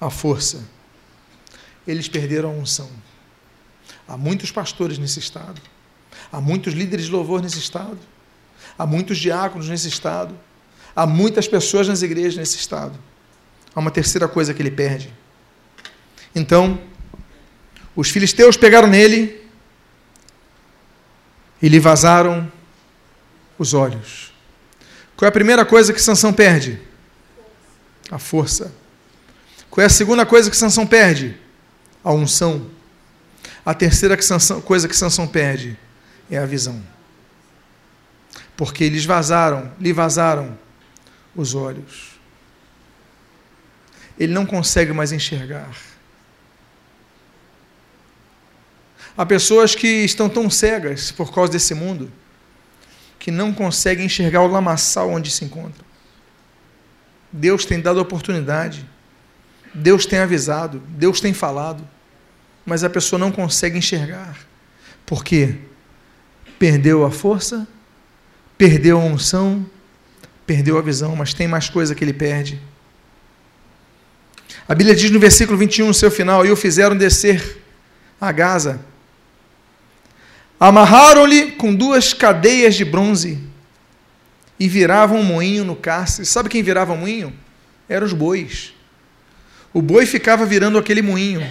a 0.00 0.10
força, 0.10 0.64
eles 1.86 2.08
perderam 2.08 2.50
a 2.50 2.52
unção. 2.52 2.90
Há 4.08 4.16
muitos 4.16 4.50
pastores 4.50 4.98
nesse 4.98 5.20
estado, 5.20 5.62
há 6.32 6.40
muitos 6.40 6.74
líderes 6.74 7.06
de 7.06 7.12
louvor 7.12 7.40
nesse 7.40 7.60
estado, 7.60 7.96
há 8.76 8.84
muitos 8.84 9.18
diáconos 9.18 9.68
nesse 9.68 9.86
estado, 9.86 10.36
há 10.96 11.06
muitas 11.06 11.46
pessoas 11.46 11.86
nas 11.86 12.02
igrejas 12.02 12.34
nesse 12.34 12.56
estado. 12.56 12.98
Há 13.72 13.78
uma 13.78 13.92
terceira 13.92 14.26
coisa 14.26 14.52
que 14.52 14.60
ele 14.60 14.72
perde. 14.72 15.14
Então, 16.34 16.80
os 17.94 18.10
filisteus 18.10 18.56
pegaram 18.56 18.88
nele 18.88 19.48
e 21.62 21.68
lhe 21.68 21.78
vazaram 21.78 22.50
os 23.56 23.74
olhos. 23.74 24.34
Qual 25.16 25.24
é 25.24 25.28
a 25.28 25.32
primeira 25.32 25.64
coisa 25.64 25.92
que 25.92 26.02
Sansão 26.02 26.32
perde? 26.32 26.92
A 28.14 28.18
força. 28.18 28.72
Qual 29.68 29.82
é 29.82 29.86
a 29.86 29.90
segunda 29.90 30.24
coisa 30.24 30.48
que 30.48 30.56
Sansão 30.56 30.86
perde? 30.86 31.36
A 32.04 32.12
unção. 32.12 32.70
A 33.66 33.74
terceira 33.74 34.16
que 34.16 34.24
Sansão, 34.24 34.60
coisa 34.60 34.88
que 34.88 34.96
Sansão 34.96 35.26
perde 35.26 35.76
é 36.30 36.38
a 36.38 36.46
visão. 36.46 36.80
Porque 38.56 38.84
eles 38.84 39.04
vazaram, 39.04 39.72
lhe 39.80 39.92
vazaram 39.92 40.56
os 41.34 41.56
olhos. 41.56 42.12
Ele 44.16 44.32
não 44.32 44.46
consegue 44.46 44.92
mais 44.92 45.10
enxergar. 45.10 45.68
Há 49.16 49.26
pessoas 49.26 49.74
que 49.74 49.88
estão 49.88 50.28
tão 50.28 50.48
cegas 50.48 51.10
por 51.10 51.34
causa 51.34 51.50
desse 51.50 51.74
mundo 51.74 52.12
que 53.18 53.32
não 53.32 53.52
conseguem 53.52 54.06
enxergar 54.06 54.42
o 54.42 54.46
lamaçal 54.46 55.10
onde 55.10 55.32
se 55.32 55.44
encontram. 55.44 55.93
Deus 57.36 57.64
tem 57.64 57.80
dado 57.80 58.00
oportunidade, 58.00 58.88
Deus 59.74 60.06
tem 60.06 60.20
avisado, 60.20 60.80
Deus 60.90 61.20
tem 61.20 61.34
falado, 61.34 61.84
mas 62.64 62.84
a 62.84 62.88
pessoa 62.88 63.18
não 63.18 63.32
consegue 63.32 63.76
enxergar. 63.76 64.38
Por 65.04 65.24
quê? 65.24 65.56
Perdeu 66.60 67.04
a 67.04 67.10
força, 67.10 67.66
perdeu 68.56 69.00
a 69.00 69.04
unção, 69.04 69.66
perdeu 70.46 70.78
a 70.78 70.80
visão, 70.80 71.16
mas 71.16 71.34
tem 71.34 71.48
mais 71.48 71.68
coisa 71.68 71.92
que 71.92 72.04
ele 72.04 72.12
perde. 72.12 72.62
A 74.68 74.74
Bíblia 74.76 74.94
diz 74.94 75.10
no 75.10 75.18
versículo 75.18 75.58
21, 75.58 75.88
no 75.88 75.94
seu 75.94 76.12
final: 76.12 76.46
E 76.46 76.52
o 76.52 76.56
fizeram 76.56 76.96
descer 76.96 77.60
a 78.20 78.30
Gaza. 78.30 78.80
Amarraram-lhe 80.60 81.50
com 81.50 81.74
duas 81.74 82.14
cadeias 82.14 82.76
de 82.76 82.84
bronze 82.84 83.53
e 84.58 84.68
virava 84.68 85.14
um 85.14 85.22
moinho 85.22 85.64
no 85.64 85.76
cárcere. 85.76 86.26
Sabe 86.26 86.48
quem 86.48 86.62
virava 86.62 86.94
moinho? 86.94 87.32
Eram 87.88 88.06
os 88.06 88.12
bois. 88.12 88.72
O 89.72 89.82
boi 89.82 90.06
ficava 90.06 90.46
virando 90.46 90.78
aquele 90.78 91.02
moinho. 91.02 91.44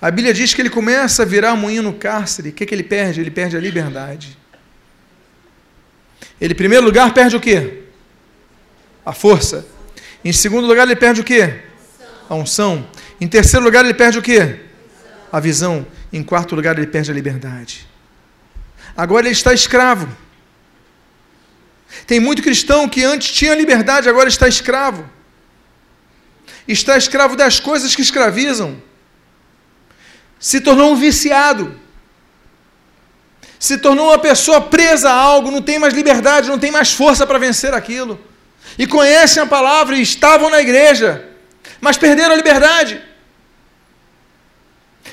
A 0.00 0.10
Bíblia 0.10 0.32
diz 0.32 0.54
que 0.54 0.62
ele 0.62 0.70
começa 0.70 1.22
a 1.22 1.26
virar 1.26 1.54
moinho 1.56 1.82
no 1.82 1.92
cárcere. 1.92 2.50
O 2.50 2.52
que, 2.52 2.66
que 2.66 2.74
ele 2.74 2.82
perde? 2.82 3.20
Ele 3.20 3.30
perde 3.30 3.56
a 3.56 3.60
liberdade. 3.60 4.36
Ele, 6.40 6.54
em 6.54 6.56
primeiro 6.56 6.84
lugar, 6.84 7.12
perde 7.14 7.36
o 7.36 7.40
quê? 7.40 7.82
A 9.04 9.12
força. 9.12 9.66
Em 10.24 10.32
segundo 10.32 10.66
lugar, 10.66 10.84
ele 10.86 10.96
perde 10.96 11.20
o 11.20 11.24
quê? 11.24 11.60
A 12.28 12.34
unção. 12.34 12.86
Em 13.20 13.28
terceiro 13.28 13.64
lugar, 13.64 13.84
ele 13.84 13.94
perde 13.94 14.18
o 14.18 14.22
quê? 14.22 14.60
A 15.30 15.38
visão. 15.38 15.86
Em 16.12 16.22
quarto 16.22 16.54
lugar, 16.54 16.76
ele 16.76 16.86
perde 16.86 17.10
a 17.10 17.14
liberdade. 17.14 17.86
Agora 18.96 19.26
ele 19.26 19.32
está 19.32 19.52
escravo. 19.52 20.08
Tem 22.06 22.18
muito 22.18 22.42
cristão 22.42 22.88
que 22.88 23.04
antes 23.04 23.32
tinha 23.32 23.54
liberdade, 23.54 24.08
agora 24.08 24.28
está 24.28 24.48
escravo. 24.48 25.08
Está 26.66 26.96
escravo 26.96 27.36
das 27.36 27.60
coisas 27.60 27.94
que 27.94 28.02
escravizam. 28.02 28.82
Se 30.38 30.60
tornou 30.60 30.92
um 30.92 30.96
viciado. 30.96 31.78
Se 33.58 33.78
tornou 33.78 34.08
uma 34.08 34.18
pessoa 34.18 34.60
presa 34.60 35.10
a 35.10 35.14
algo, 35.14 35.50
não 35.50 35.62
tem 35.62 35.78
mais 35.78 35.94
liberdade, 35.94 36.48
não 36.48 36.58
tem 36.58 36.70
mais 36.70 36.92
força 36.92 37.26
para 37.26 37.38
vencer 37.38 37.72
aquilo. 37.74 38.20
E 38.76 38.86
conhecem 38.86 39.42
a 39.42 39.46
palavra 39.46 39.96
e 39.96 40.02
estavam 40.02 40.50
na 40.50 40.60
igreja, 40.60 41.28
mas 41.80 41.96
perderam 41.96 42.32
a 42.32 42.36
liberdade. 42.36 43.00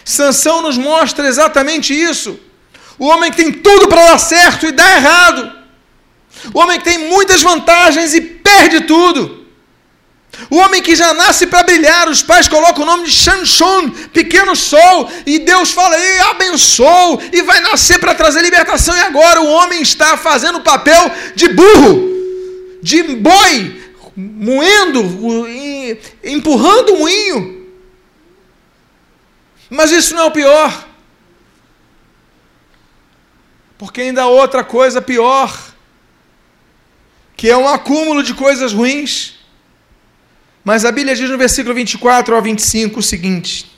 Sansão 0.04 0.62
nos 0.62 0.78
mostra 0.78 1.28
exatamente 1.28 1.94
isso. 1.94 2.40
O 2.98 3.06
homem 3.08 3.30
que 3.30 3.38
tem 3.38 3.52
tudo 3.52 3.88
para 3.88 4.06
dar 4.06 4.18
certo 4.18 4.66
e 4.66 4.72
dá 4.72 4.96
errado. 4.96 5.59
O 6.54 6.60
homem 6.60 6.78
que 6.80 6.86
tem 6.86 7.10
muitas 7.10 7.42
vantagens 7.42 8.14
e 8.14 8.22
perde 8.22 8.82
tudo. 8.82 9.40
O 10.50 10.58
homem 10.58 10.82
que 10.82 10.96
já 10.96 11.14
nasce 11.14 11.48
para 11.48 11.64
brilhar, 11.64 12.08
os 12.08 12.22
pais 12.22 12.48
colocam 12.48 12.84
o 12.84 12.86
nome 12.86 13.06
de 13.06 13.12
Shanshon, 13.12 13.90
pequeno 14.14 14.56
sol, 14.56 15.10
e 15.26 15.40
Deus 15.40 15.72
fala, 15.72 15.98
e 15.98 16.20
abençoou, 16.22 17.22
e 17.34 17.42
vai 17.42 17.60
nascer 17.60 18.00
para 18.00 18.16
trazer 18.16 18.42
libertação, 18.42 18.96
e 18.96 19.02
agora 19.02 19.42
o 19.42 19.50
homem 19.50 19.82
está 19.82 20.16
fazendo 20.16 20.60
o 20.60 20.64
papel 20.64 21.12
de 21.36 21.50
burro, 21.50 22.10
de 22.82 23.04
boi, 23.04 23.82
moendo, 24.16 25.02
empurrando 26.24 26.94
o 26.94 27.00
moinho. 27.00 27.68
Mas 29.70 29.92
isso 29.92 30.16
não 30.16 30.24
é 30.24 30.26
o 30.26 30.32
pior. 30.32 30.88
Porque 33.78 34.02
ainda 34.02 34.24
há 34.24 34.28
outra 34.28 34.64
coisa 34.64 35.02
pior, 35.02 35.69
que 37.40 37.50
é 37.50 37.56
um 37.56 37.70
acúmulo 37.70 38.22
de 38.22 38.34
coisas 38.34 38.74
ruins. 38.74 39.36
Mas 40.62 40.84
a 40.84 40.92
Bíblia 40.92 41.16
diz 41.16 41.30
no 41.30 41.38
versículo 41.38 41.74
24 41.74 42.36
ao 42.36 42.42
25 42.42 43.00
o 43.00 43.02
seguinte: 43.02 43.72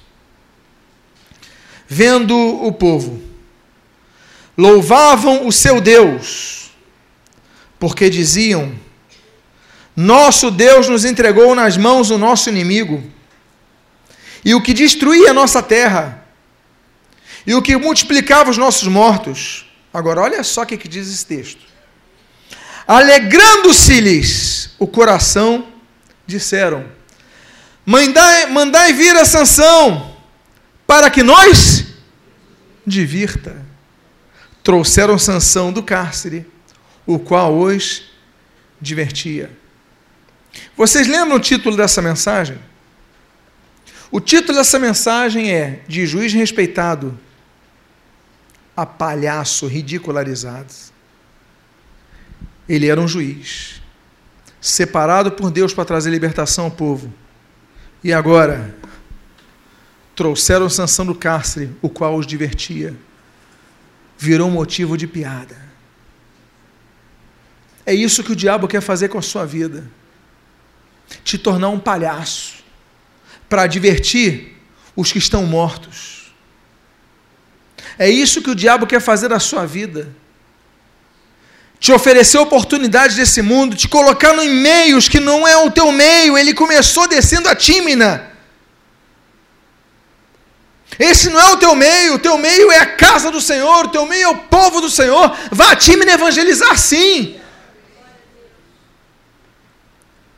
Vendo 1.88 2.36
o 2.36 2.72
povo, 2.72 3.22
louvavam 4.58 5.46
o 5.46 5.52
seu 5.52 5.80
Deus, 5.80 6.72
porque 7.80 8.10
diziam: 8.10 8.74
Nosso 9.96 10.50
Deus 10.50 10.90
nos 10.90 11.06
entregou 11.06 11.54
nas 11.54 11.78
mãos 11.78 12.10
o 12.10 12.18
nosso 12.18 12.50
inimigo, 12.50 13.04
e 14.44 14.56
o 14.56 14.62
que 14.64 14.74
destruía 14.74 15.30
a 15.30 15.36
nossa 15.36 15.62
terra, 15.62 16.26
e 17.46 17.54
o 17.54 17.62
que 17.62 17.78
multiplicava 17.78 18.50
os 18.50 18.58
nossos 18.58 18.88
mortos 18.88 19.68
Agora, 19.94 20.22
olha 20.22 20.42
só 20.44 20.62
o 20.62 20.66
que, 20.66 20.78
que 20.78 20.88
diz 20.88 21.10
esse 21.10 21.26
texto. 21.26 21.71
Alegrando-se-lhes 22.92 24.72
o 24.78 24.86
coração, 24.86 25.66
disseram: 26.28 26.86
Mandai, 27.86 28.48
mandai 28.48 28.92
vir 28.92 29.16
a 29.16 29.24
Sansão, 29.24 30.14
para 30.86 31.10
que 31.10 31.24
nós 31.24 31.86
divirta. 32.86 33.66
Trouxeram 34.62 35.18
Sansão 35.18 35.72
do 35.72 35.82
cárcere, 35.82 36.46
o 37.08 37.18
qual 37.18 37.58
os 37.58 38.12
divertia. 38.82 39.50
Vocês 40.76 41.08
lembram 41.08 41.38
o 41.38 41.40
título 41.40 41.78
dessa 41.78 42.02
mensagem? 42.02 42.60
O 44.12 44.20
título 44.20 44.58
dessa 44.58 44.78
mensagem 44.78 45.50
é 45.50 45.80
De 45.88 46.06
juiz 46.06 46.34
respeitado 46.34 47.18
a 48.76 48.86
palhaço 48.86 49.66
ridicularizados. 49.66 50.91
Ele 52.68 52.88
era 52.88 53.00
um 53.00 53.08
juiz, 53.08 53.82
separado 54.60 55.32
por 55.32 55.52
Deus 55.52 55.74
para 55.74 55.86
trazer 55.86 56.10
libertação 56.10 56.66
ao 56.66 56.72
povo. 56.72 57.14
E 58.04 58.14
agora, 58.14 58.76
trouxeram 60.16 60.70
Sansão 60.70 61.06
do 61.06 61.16
cárcere, 61.16 61.76
o 61.82 61.90
qual 61.90 62.16
os 62.16 62.26
divertia. 62.26 62.96
Virou 64.18 64.50
motivo 64.50 64.98
de 64.98 65.08
piada. 65.08 65.58
É 67.86 67.94
isso 67.94 68.24
que 68.24 68.32
o 68.32 68.36
diabo 68.36 68.68
quer 68.68 68.82
fazer 68.82 69.10
com 69.10 69.18
a 69.18 69.22
sua 69.22 69.46
vida. 69.46 69.90
Te 71.24 71.38
tornar 71.38 71.70
um 71.70 71.80
palhaço, 71.80 72.64
para 73.50 73.68
divertir 73.68 74.56
os 74.96 75.12
que 75.12 75.18
estão 75.18 75.46
mortos 75.46 76.22
é 77.98 78.10
isso 78.10 78.42
que 78.42 78.50
o 78.50 78.56
diabo 78.56 78.88
quer 78.88 79.00
fazer 79.00 79.28
na 79.28 79.40
sua 79.40 79.66
vida. 79.66 80.10
Te 81.82 81.92
oferecer 81.92 82.38
oportunidades 82.38 83.16
desse 83.16 83.42
mundo, 83.42 83.76
te 83.76 83.88
colocar 83.88 84.36
em 84.38 84.52
meios 84.52 85.10
que 85.10 85.20
não 85.20 85.48
é 85.48 85.58
o 85.58 85.72
teu 85.72 85.92
meio. 85.92 86.38
Ele 86.38 86.54
começou 86.54 87.08
descendo 87.08 87.50
a 87.50 87.56
tímina. 87.56 88.30
Esse 91.00 91.32
não 91.32 91.40
é 91.40 91.52
o 91.54 91.58
teu 91.58 91.74
meio, 91.74 92.14
o 92.14 92.20
teu 92.20 92.38
meio 92.38 92.72
é 92.72 92.78
a 92.78 92.86
casa 92.86 93.32
do 93.32 93.42
Senhor, 93.42 93.86
o 93.86 93.90
teu 93.90 94.06
meio 94.06 94.26
é 94.26 94.28
o 94.28 94.38
povo 94.38 94.80
do 94.80 94.92
Senhor. 94.92 95.36
Vá 95.52 95.72
a 95.72 95.76
Tímina 95.76 96.12
evangelizar 96.12 96.78
sim. 96.78 97.38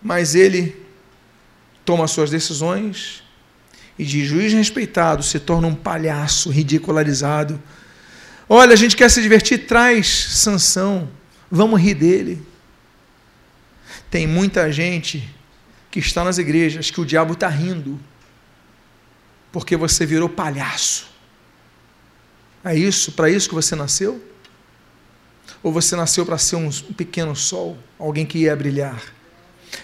Mas 0.01 0.35
ele 0.35 0.81
toma 1.83 2.07
suas 2.07 2.29
decisões, 2.29 3.21
e 3.99 4.05
de 4.05 4.23
juiz 4.25 4.53
respeitado 4.53 5.21
se 5.21 5.41
torna 5.41 5.67
um 5.67 5.75
palhaço 5.75 6.49
ridicularizado. 6.49 7.61
Olha, 8.47 8.71
a 8.71 8.77
gente 8.77 8.95
quer 8.95 9.09
se 9.11 9.21
divertir, 9.21 9.65
traz 9.67 10.07
sanção, 10.07 11.09
vamos 11.54 11.80
rir 11.80 11.93
dele. 11.93 12.45
Tem 14.10 14.26
muita 14.26 14.72
gente 14.72 15.30
que 15.91 15.99
está 15.99 16.24
nas 16.24 16.39
igrejas 16.39 16.89
que 16.89 16.99
o 16.99 17.06
diabo 17.06 17.34
está 17.34 17.47
rindo, 17.47 17.99
porque 19.51 19.78
você 19.78 20.04
virou 20.04 20.28
palhaço. 20.28 21.08
É 22.66 22.76
isso, 22.76 23.12
para 23.12 23.30
isso 23.30 23.47
que 23.47 23.54
você 23.54 23.76
nasceu? 23.76 24.24
Ou 25.62 25.72
você 25.72 25.95
nasceu 25.95 26.26
para 26.26 26.39
ser 26.39 26.56
um 26.56 26.72
pequeno 26.72 27.36
sol, 27.36 27.78
alguém 27.99 28.26
que 28.26 28.39
ia 28.39 28.56
brilhar? 28.56 29.01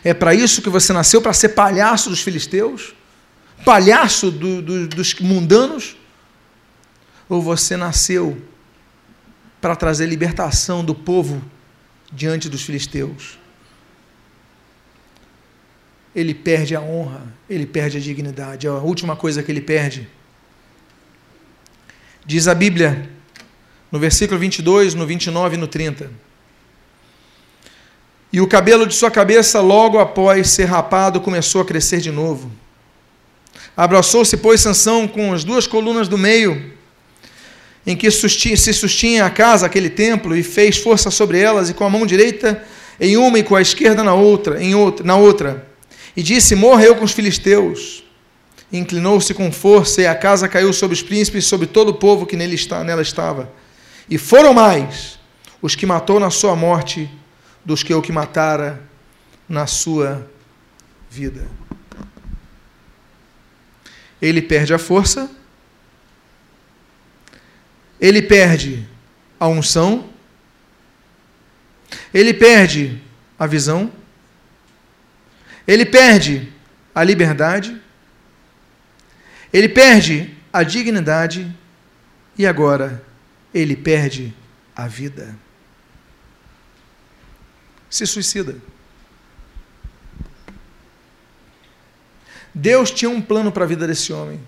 É 0.04 0.14
para 0.14 0.34
isso 0.34 0.62
que 0.64 0.70
você 0.70 0.92
nasceu, 0.92 1.22
para 1.22 1.34
ser 1.34 1.50
palhaço 1.50 2.10
dos 2.10 2.22
filisteus? 2.22 2.96
palhaço 3.66 4.32
do, 4.32 4.62
do, 4.62 4.88
dos 4.88 5.14
mundanos? 5.16 5.98
Ou 7.28 7.42
você 7.42 7.78
nasceu 7.78 8.42
para 9.62 9.76
trazer 9.76 10.08
libertação 10.08 10.84
do 10.84 10.96
povo 10.96 11.44
diante 12.12 12.49
dos 12.49 12.64
filisteus? 12.64 13.38
Ele 16.16 16.34
perde 16.34 16.76
a 16.76 16.82
honra, 16.82 17.34
ele 17.49 17.66
perde 17.66 17.97
a 17.97 17.99
dignidade. 17.99 18.68
É 18.68 18.70
a 18.70 18.74
última 18.74 19.16
coisa 19.16 19.43
que 19.43 19.51
ele 19.51 19.62
perde. 19.62 20.07
Diz 22.26 22.47
a 22.47 22.55
Bíblia, 22.55 23.10
no 23.91 23.99
versículo 23.99 24.39
22, 24.39 24.93
no 24.93 25.05
29 25.05 25.55
e 25.55 25.57
no 25.57 25.68
30. 25.68 26.12
E 28.32 28.41
o 28.41 28.47
cabelo 28.47 28.86
de 28.86 28.93
sua 28.93 29.10
cabeça, 29.10 29.62
logo 29.62 29.99
após 29.99 30.49
ser 30.49 30.66
rapado, 30.66 31.22
começou 31.22 31.62
a 31.62 31.66
crescer 31.66 31.99
de 31.99 32.12
novo 32.12 32.51
Abraçou-se, 33.80 34.36
pois, 34.36 34.60
Sansão 34.60 35.07
com 35.07 35.34
as 35.34 35.45
duas 35.45 35.66
colunas 35.66 36.10
do 36.10 36.18
meio, 36.18 36.74
em 37.86 37.96
que 37.96 38.10
se 38.12 38.74
sustinha 38.74 39.26
a 39.26 39.30
casa, 39.30 39.66
aquele 39.66 39.90
templo, 39.90 40.36
e 40.36 40.44
fez 40.44 40.78
força 40.78 41.10
sobre 41.10 41.40
elas, 41.40 41.70
e 41.70 41.74
com 41.74 41.84
a 41.84 41.90
mão 41.90 42.06
direita 42.06 42.64
em 43.00 43.18
uma 43.18 43.40
e 43.40 43.44
com 43.44 43.56
a 43.56 43.62
esquerda 43.62 44.04
na 44.04 44.14
outra, 44.14 44.62
em 44.62 44.76
outra, 44.76 45.06
na 45.06 45.16
outra. 45.16 45.68
E 46.16 46.22
disse: 46.22 46.56
Morra 46.56 46.84
eu 46.84 46.96
com 46.96 47.06
os 47.06 47.12
filisteus. 47.12 48.04
Inclinou-se 48.72 49.34
com 49.34 49.52
força, 49.52 50.02
e 50.02 50.08
a 50.08 50.14
casa 50.14 50.48
caiu 50.48 50.72
sobre 50.72 50.94
os 50.94 51.02
príncipes 51.02 51.46
sobre 51.46 51.66
todo 51.66 51.90
o 51.90 51.96
povo 51.96 52.26
que 52.26 52.38
nele 52.38 52.56
está, 52.56 52.84
nela 52.84 53.02
estava. 53.02 53.52
E 54.08 54.18
foram 54.18 54.54
mais 54.54 55.18
os 55.62 55.76
que 55.76 55.86
matou 55.86 56.20
na 56.20 56.30
sua 56.30 56.56
morte 56.56 57.10
dos 57.66 57.82
que 57.82 57.94
o 57.94 58.02
que 58.02 58.12
matara 58.12 58.82
na 59.48 59.66
sua 59.66 60.30
vida 61.10 61.48
ele 64.22 64.42
perde 64.42 64.74
a 64.74 64.80
força, 64.80 65.30
ele 68.00 68.22
perde 68.22 68.88
a 69.39 69.47
unção, 69.47 70.10
ele 72.14 72.34
perde 72.34 73.02
a 73.38 73.45
visão, 73.45 73.91
ele 75.68 75.86
perde 75.86 76.52
a 76.93 77.04
liberdade, 77.04 77.80
ele 79.52 79.70
perde 79.70 80.36
a 80.52 80.64
dignidade 80.64 81.56
e 82.38 82.45
agora 82.45 83.04
ele 83.54 83.76
perde 83.76 84.34
a 84.76 84.88
vida. 84.88 85.38
Se 87.89 88.06
suicida. 88.06 88.56
Deus 92.54 92.91
tinha 92.91 93.10
um 93.10 93.22
plano 93.22 93.52
para 93.52 93.64
a 93.64 93.68
vida 93.68 93.88
desse 93.88 94.12
homem. 94.12 94.39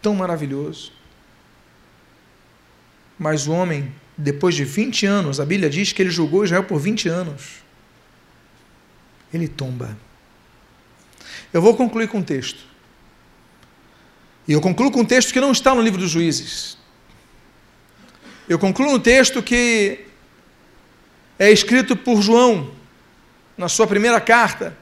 Tão 0.00 0.14
maravilhoso. 0.14 0.92
Mas 3.20 3.46
o 3.46 3.52
homem, 3.52 3.92
depois 4.16 4.54
de 4.54 4.64
20 4.64 5.04
anos, 5.04 5.40
a 5.40 5.44
Bíblia 5.44 5.68
diz 5.68 5.92
que 5.92 6.00
ele 6.00 6.08
julgou 6.08 6.42
Israel 6.42 6.64
por 6.64 6.80
20 6.80 7.06
anos. 7.06 7.56
Ele 9.30 9.46
tomba. 9.46 9.94
Eu 11.52 11.60
vou 11.60 11.76
concluir 11.76 12.08
com 12.08 12.20
um 12.20 12.22
texto. 12.22 12.64
E 14.48 14.52
eu 14.52 14.60
concluo 14.62 14.90
com 14.90 15.00
um 15.00 15.04
texto 15.04 15.34
que 15.34 15.40
não 15.40 15.52
está 15.52 15.74
no 15.74 15.82
livro 15.82 16.00
dos 16.00 16.10
juízes. 16.10 16.78
Eu 18.48 18.58
concluo 18.58 18.90
no 18.90 18.98
texto 18.98 19.42
que 19.42 20.06
é 21.38 21.50
escrito 21.50 21.94
por 21.94 22.22
João, 22.22 22.72
na 23.54 23.68
sua 23.68 23.86
primeira 23.86 24.18
carta, 24.18 24.74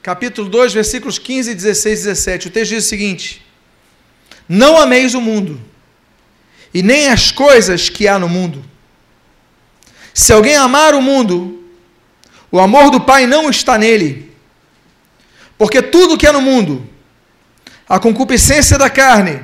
capítulo 0.00 0.48
2, 0.48 0.72
versículos 0.72 1.18
15, 1.18 1.56
16 1.56 1.98
e 1.98 2.04
17. 2.04 2.46
O 2.46 2.50
texto 2.52 2.70
diz 2.70 2.84
o 2.84 2.88
seguinte: 2.88 3.44
Não 4.48 4.80
ameis 4.80 5.12
o 5.12 5.20
mundo, 5.20 5.60
e 6.72 6.82
nem 6.82 7.08
as 7.08 7.30
coisas 7.30 7.88
que 7.88 8.06
há 8.06 8.18
no 8.18 8.28
mundo. 8.28 8.64
Se 10.14 10.32
alguém 10.32 10.56
amar 10.56 10.94
o 10.94 11.02
mundo, 11.02 11.64
o 12.50 12.60
amor 12.60 12.90
do 12.90 13.00
Pai 13.00 13.26
não 13.26 13.48
está 13.48 13.78
nele. 13.78 14.34
Porque 15.56 15.82
tudo 15.82 16.16
que 16.16 16.26
é 16.26 16.32
no 16.32 16.40
mundo, 16.40 16.88
a 17.88 17.98
concupiscência 17.98 18.78
da 18.78 18.88
carne, 18.88 19.40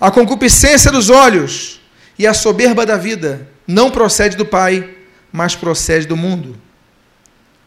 a 0.00 0.10
concupiscência 0.10 0.90
dos 0.90 1.10
olhos 1.10 1.80
e 2.18 2.26
a 2.26 2.34
soberba 2.34 2.84
da 2.84 2.96
vida, 2.96 3.48
não 3.66 3.90
procede 3.90 4.36
do 4.36 4.44
Pai, 4.44 4.96
mas 5.30 5.54
procede 5.54 6.06
do 6.06 6.16
mundo. 6.16 6.56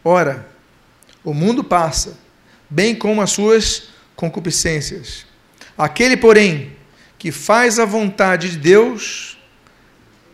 Ora, 0.04 0.48
o 1.24 1.34
mundo 1.34 1.64
passa, 1.64 2.18
bem 2.70 2.96
como 2.96 3.22
as 3.22 3.32
suas 3.32 3.90
concupiscências. 4.16 5.26
Aquele, 5.78 6.18
porém, 6.18 6.76
que 7.22 7.32
faz 7.32 7.78
a 7.78 7.86
vontade 7.86 8.50
de 8.50 8.58
Deus, 8.58 9.38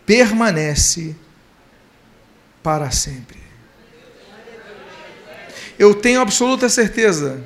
permanece 0.05 1.13
para 2.63 2.91
sempre. 2.91 3.39
Eu 5.77 5.93
tenho 5.93 6.21
absoluta 6.21 6.69
certeza 6.69 7.43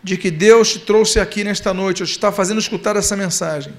de 0.00 0.16
que 0.16 0.30
Deus 0.30 0.74
te 0.74 0.78
trouxe 0.78 1.18
aqui 1.18 1.42
nesta 1.42 1.74
noite, 1.74 2.04
ou 2.04 2.06
te 2.06 2.12
está 2.12 2.30
fazendo 2.30 2.60
escutar 2.60 2.94
essa 2.94 3.16
mensagem, 3.16 3.74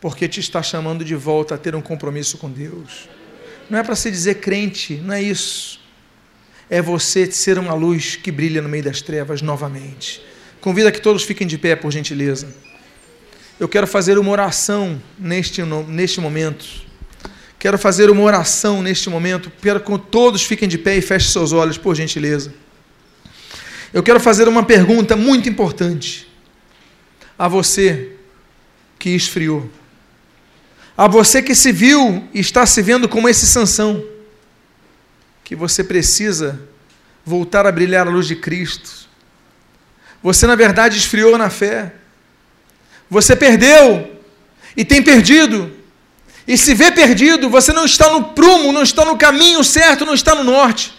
porque 0.00 0.28
te 0.28 0.38
está 0.38 0.62
chamando 0.62 1.04
de 1.04 1.16
volta 1.16 1.56
a 1.56 1.58
ter 1.58 1.74
um 1.74 1.82
compromisso 1.82 2.38
com 2.38 2.48
Deus. 2.48 3.08
Não 3.68 3.76
é 3.76 3.82
para 3.82 3.96
se 3.96 4.08
dizer 4.08 4.36
crente, 4.36 4.94
não 4.98 5.14
é 5.14 5.20
isso 5.20 5.82
é 6.70 6.80
você 6.80 7.28
ser 7.30 7.58
uma 7.58 7.74
luz 7.74 8.14
que 8.14 8.30
brilha 8.30 8.62
no 8.62 8.68
meio 8.68 8.84
das 8.84 9.02
trevas 9.02 9.42
novamente. 9.42 10.22
Convido 10.60 10.88
a 10.88 10.92
que 10.92 11.00
todos 11.00 11.24
fiquem 11.24 11.44
de 11.44 11.58
pé, 11.58 11.74
por 11.76 11.90
gentileza. 11.90 12.48
Eu 13.58 13.68
quero 13.68 13.86
fazer 13.86 14.18
uma 14.18 14.30
oração 14.30 15.00
neste, 15.18 15.62
neste 15.62 16.20
momento. 16.20 16.66
Quero 17.58 17.78
fazer 17.78 18.10
uma 18.10 18.22
oração 18.22 18.82
neste 18.82 19.08
momento. 19.08 19.50
Quero 19.62 19.80
que 19.80 19.98
todos 20.10 20.42
fiquem 20.42 20.68
de 20.68 20.76
pé 20.76 20.96
e 20.96 21.00
fechem 21.00 21.30
seus 21.30 21.52
olhos, 21.52 21.78
por 21.78 21.94
gentileza. 21.94 22.52
Eu 23.92 24.02
quero 24.02 24.18
fazer 24.18 24.48
uma 24.48 24.64
pergunta 24.64 25.14
muito 25.16 25.48
importante 25.48 26.28
a 27.38 27.46
você 27.46 28.16
que 28.98 29.10
esfriou, 29.10 29.70
a 30.96 31.06
você 31.06 31.40
que 31.40 31.54
se 31.54 31.70
viu 31.70 32.28
e 32.34 32.40
está 32.40 32.66
se 32.66 32.82
vendo 32.82 33.08
como 33.08 33.28
esse 33.28 33.46
Sansão 33.46 34.04
que 35.44 35.54
você 35.54 35.84
precisa 35.84 36.60
voltar 37.24 37.66
a 37.66 37.72
brilhar 37.72 38.06
a 38.06 38.10
luz 38.10 38.26
de 38.26 38.34
Cristo. 38.34 39.08
Você, 40.22 40.46
na 40.46 40.56
verdade, 40.56 40.96
esfriou 40.96 41.36
na 41.38 41.50
fé. 41.50 41.94
Você 43.10 43.36
perdeu 43.36 44.18
e 44.76 44.84
tem 44.84 45.02
perdido. 45.02 45.70
E 46.46 46.58
se 46.58 46.74
vê 46.74 46.90
perdido, 46.90 47.48
você 47.48 47.72
não 47.72 47.84
está 47.84 48.10
no 48.10 48.24
prumo, 48.24 48.72
não 48.72 48.82
está 48.82 49.04
no 49.04 49.16
caminho 49.16 49.64
certo, 49.64 50.04
não 50.04 50.14
está 50.14 50.34
no 50.34 50.44
norte. 50.44 50.94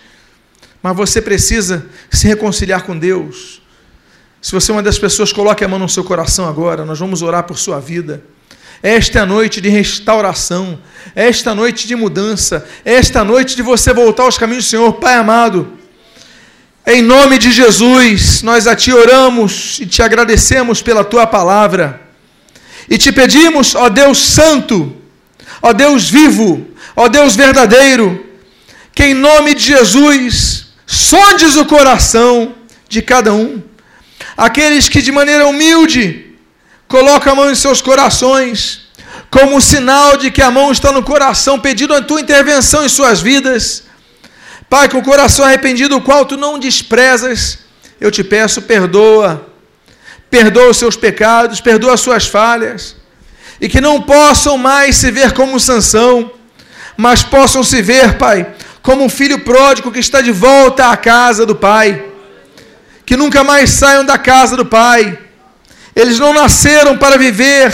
Mas 0.82 0.96
você 0.96 1.22
precisa 1.22 1.88
se 2.12 2.28
reconciliar 2.28 2.84
com 2.84 2.98
Deus. 2.98 3.62
Se 4.42 4.52
você 4.52 4.72
é 4.72 4.76
uma 4.76 4.84
das 4.84 5.00
pessoas, 5.00 5.34
coloque 5.34 5.64
a 5.64 5.68
mão 5.68 5.80
no 5.80 5.90
seu 5.90 6.04
coração 6.04 6.48
agora. 6.48 6.86
Nós 6.86 7.00
vamos 7.00 7.22
orar 7.22 7.44
por 7.44 7.58
sua 7.58 7.80
vida. 7.80 8.24
Esta 8.84 9.20
é 9.20 9.22
a 9.22 9.26
noite 9.26 9.60
de 9.62 9.70
restauração, 9.70 10.80
esta 11.16 11.52
é 11.52 11.54
noite 11.56 11.88
de 11.88 11.96
mudança, 11.96 12.68
esta 12.84 13.22
é 13.22 13.24
noite 13.24 13.56
de 13.56 13.64
você 13.64 13.92
voltar 13.94 14.24
aos 14.24 14.38
caminhos 14.38 14.66
do 14.66 14.70
Senhor, 14.70 14.94
Pai 14.94 15.16
amado. 15.16 15.75
Em 16.88 17.02
nome 17.02 17.38
de 17.38 17.52
Jesus, 17.52 18.42
nós 18.42 18.68
a 18.68 18.76
Ti 18.76 18.92
oramos 18.92 19.80
e 19.80 19.86
te 19.86 20.02
agradecemos 20.02 20.82
pela 20.82 21.04
Tua 21.04 21.26
palavra. 21.26 22.02
E 22.90 22.98
te 22.98 23.12
pedimos, 23.12 23.74
ó 23.74 23.90
Deus 23.90 24.20
Santo, 24.20 24.96
ó 25.62 25.74
Deus 25.74 26.10
vivo, 26.10 26.68
ó 26.96 27.08
Deus 27.08 27.36
verdadeiro, 27.36 28.26
que 28.94 29.06
em 29.06 29.14
nome 29.14 29.56
de 29.56 29.64
Jesus 29.64 30.68
sondes 30.86 31.56
o 31.56 31.66
coração 31.66 32.54
de 32.88 33.02
cada 33.02 33.34
um. 33.34 33.64
Aqueles 34.38 34.88
que 34.88 35.02
de 35.02 35.12
maneira 35.12 35.48
humilde 35.48 36.26
Coloca 36.88 37.32
a 37.32 37.36
mão 37.36 37.50
em 37.50 37.56
seus 37.56 37.82
corações, 37.82 38.82
como 39.32 39.60
sinal 39.60 40.18
de 40.18 40.30
que 40.30 40.42
a 40.42 40.52
mão 40.52 40.72
está 40.72 40.92
no 40.92 41.02
coração, 41.02 41.60
pedindo 41.60 41.94
a 41.96 42.02
tua 42.02 42.22
intervenção 42.22 42.86
em 42.86 42.90
suas 42.90 43.22
vidas. 43.22 43.85
Pai, 44.70 44.90
com 44.90 44.98
o 44.98 45.04
coração 45.04 45.46
arrependido, 45.46 45.96
o 45.96 46.02
qual 46.02 46.26
tu 46.26 46.38
não 46.38 46.60
desprezas, 46.60 47.60
eu 48.00 48.12
te 48.12 48.24
peço, 48.24 48.62
perdoa. 48.62 49.48
Perdoa 50.30 50.70
os 50.70 50.78
seus 50.78 50.96
pecados, 50.96 51.62
perdoa 51.62 51.94
as 51.94 52.02
suas 52.02 52.28
falhas. 52.28 52.96
E 53.62 53.70
que 53.70 53.80
não 53.80 54.02
possam 54.02 54.58
mais 54.58 54.98
se 54.98 55.12
ver 55.12 55.32
como 55.34 55.60
Sansão, 55.60 56.32
mas 56.98 57.24
possam 57.24 57.64
se 57.64 57.82
ver, 57.82 58.18
Pai, 58.18 58.48
como 58.82 59.04
um 59.04 59.10
filho 59.10 59.40
pródigo 59.40 59.92
que 59.92 60.00
está 60.00 60.22
de 60.22 60.32
volta 60.32 60.90
à 60.90 60.98
casa 60.98 61.46
do 61.46 61.56
Pai. 61.56 62.04
Que 63.06 63.16
nunca 63.16 63.44
mais 63.44 63.70
saiam 63.70 64.04
da 64.04 64.18
casa 64.18 64.58
do 64.58 64.66
Pai 64.66 65.20
eles 65.96 66.20
não 66.20 66.34
nasceram 66.34 66.98
para 66.98 67.18
viver, 67.18 67.74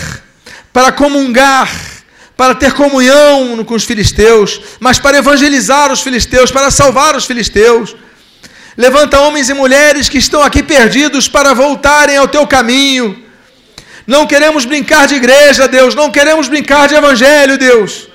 para 0.72 0.92
comungar, 0.92 1.68
para 2.36 2.56
ter 2.56 2.74
comunhão 2.74 3.64
com 3.64 3.76
os 3.76 3.84
filisteus, 3.84 4.62
mas 4.80 4.98
para 4.98 5.18
evangelizar 5.18 5.92
os 5.92 6.02
filisteus, 6.02 6.52
para 6.52 6.72
salvar 6.72 7.16
os 7.16 7.26
filisteus. 7.26 7.96
Levanta 8.78 9.20
homens 9.20 9.50
e 9.50 9.54
mulheres 9.54 10.10
que 10.10 10.18
estão 10.18 10.42
aqui 10.42 10.64
perdidos 10.64 11.28
para 11.28 11.54
voltarem 11.54 12.18
ao 12.18 12.28
teu 12.28 12.48
caminho. 12.48 13.24
Não 14.08 14.26
queremos 14.26 14.66
brincar 14.66 15.08
de 15.08 15.16
igreja, 15.16 15.68
Deus, 15.68 15.94
não 15.94 16.10
queremos 16.10 16.48
brincar 16.48 16.88
de 16.88 16.96
evangelho, 16.96 17.58
Deus. 17.58 18.08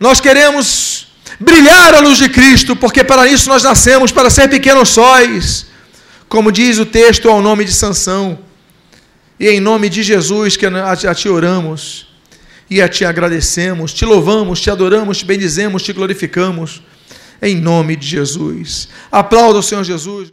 Nós 0.00 0.20
queremos 0.20 1.08
brilhar 1.38 1.94
a 1.94 2.00
luz 2.00 2.18
de 2.18 2.28
Cristo, 2.28 2.74
porque 2.74 3.04
para 3.04 3.28
isso 3.28 3.48
nós 3.48 3.62
nascemos, 3.62 4.10
para 4.10 4.30
ser 4.30 4.48
pequenos 4.48 4.88
sóis, 4.88 5.66
como 6.28 6.50
diz 6.50 6.78
o 6.78 6.86
texto 6.86 7.28
ao 7.28 7.42
nome 7.42 7.64
de 7.64 7.72
Sansão. 7.72 8.38
E 9.38 9.48
em 9.48 9.60
nome 9.60 9.88
de 9.88 10.02
Jesus 10.02 10.56
que 10.56 10.64
a 10.64 11.14
Ti 11.14 11.28
oramos 11.28 12.13
e 12.68 12.80
a 12.80 12.88
Ti 12.88 13.04
agradecemos, 13.04 13.92
Te 13.92 14.04
louvamos, 14.04 14.60
Te 14.60 14.70
adoramos, 14.70 15.18
Te 15.18 15.24
bendizemos, 15.24 15.82
Te 15.82 15.92
glorificamos. 15.92 16.82
Em 17.42 17.56
nome 17.56 17.96
de 17.96 18.06
Jesus. 18.06 18.88
Aplauda 19.10 19.58
o 19.58 19.62
Senhor 19.62 19.84
Jesus. 19.84 20.32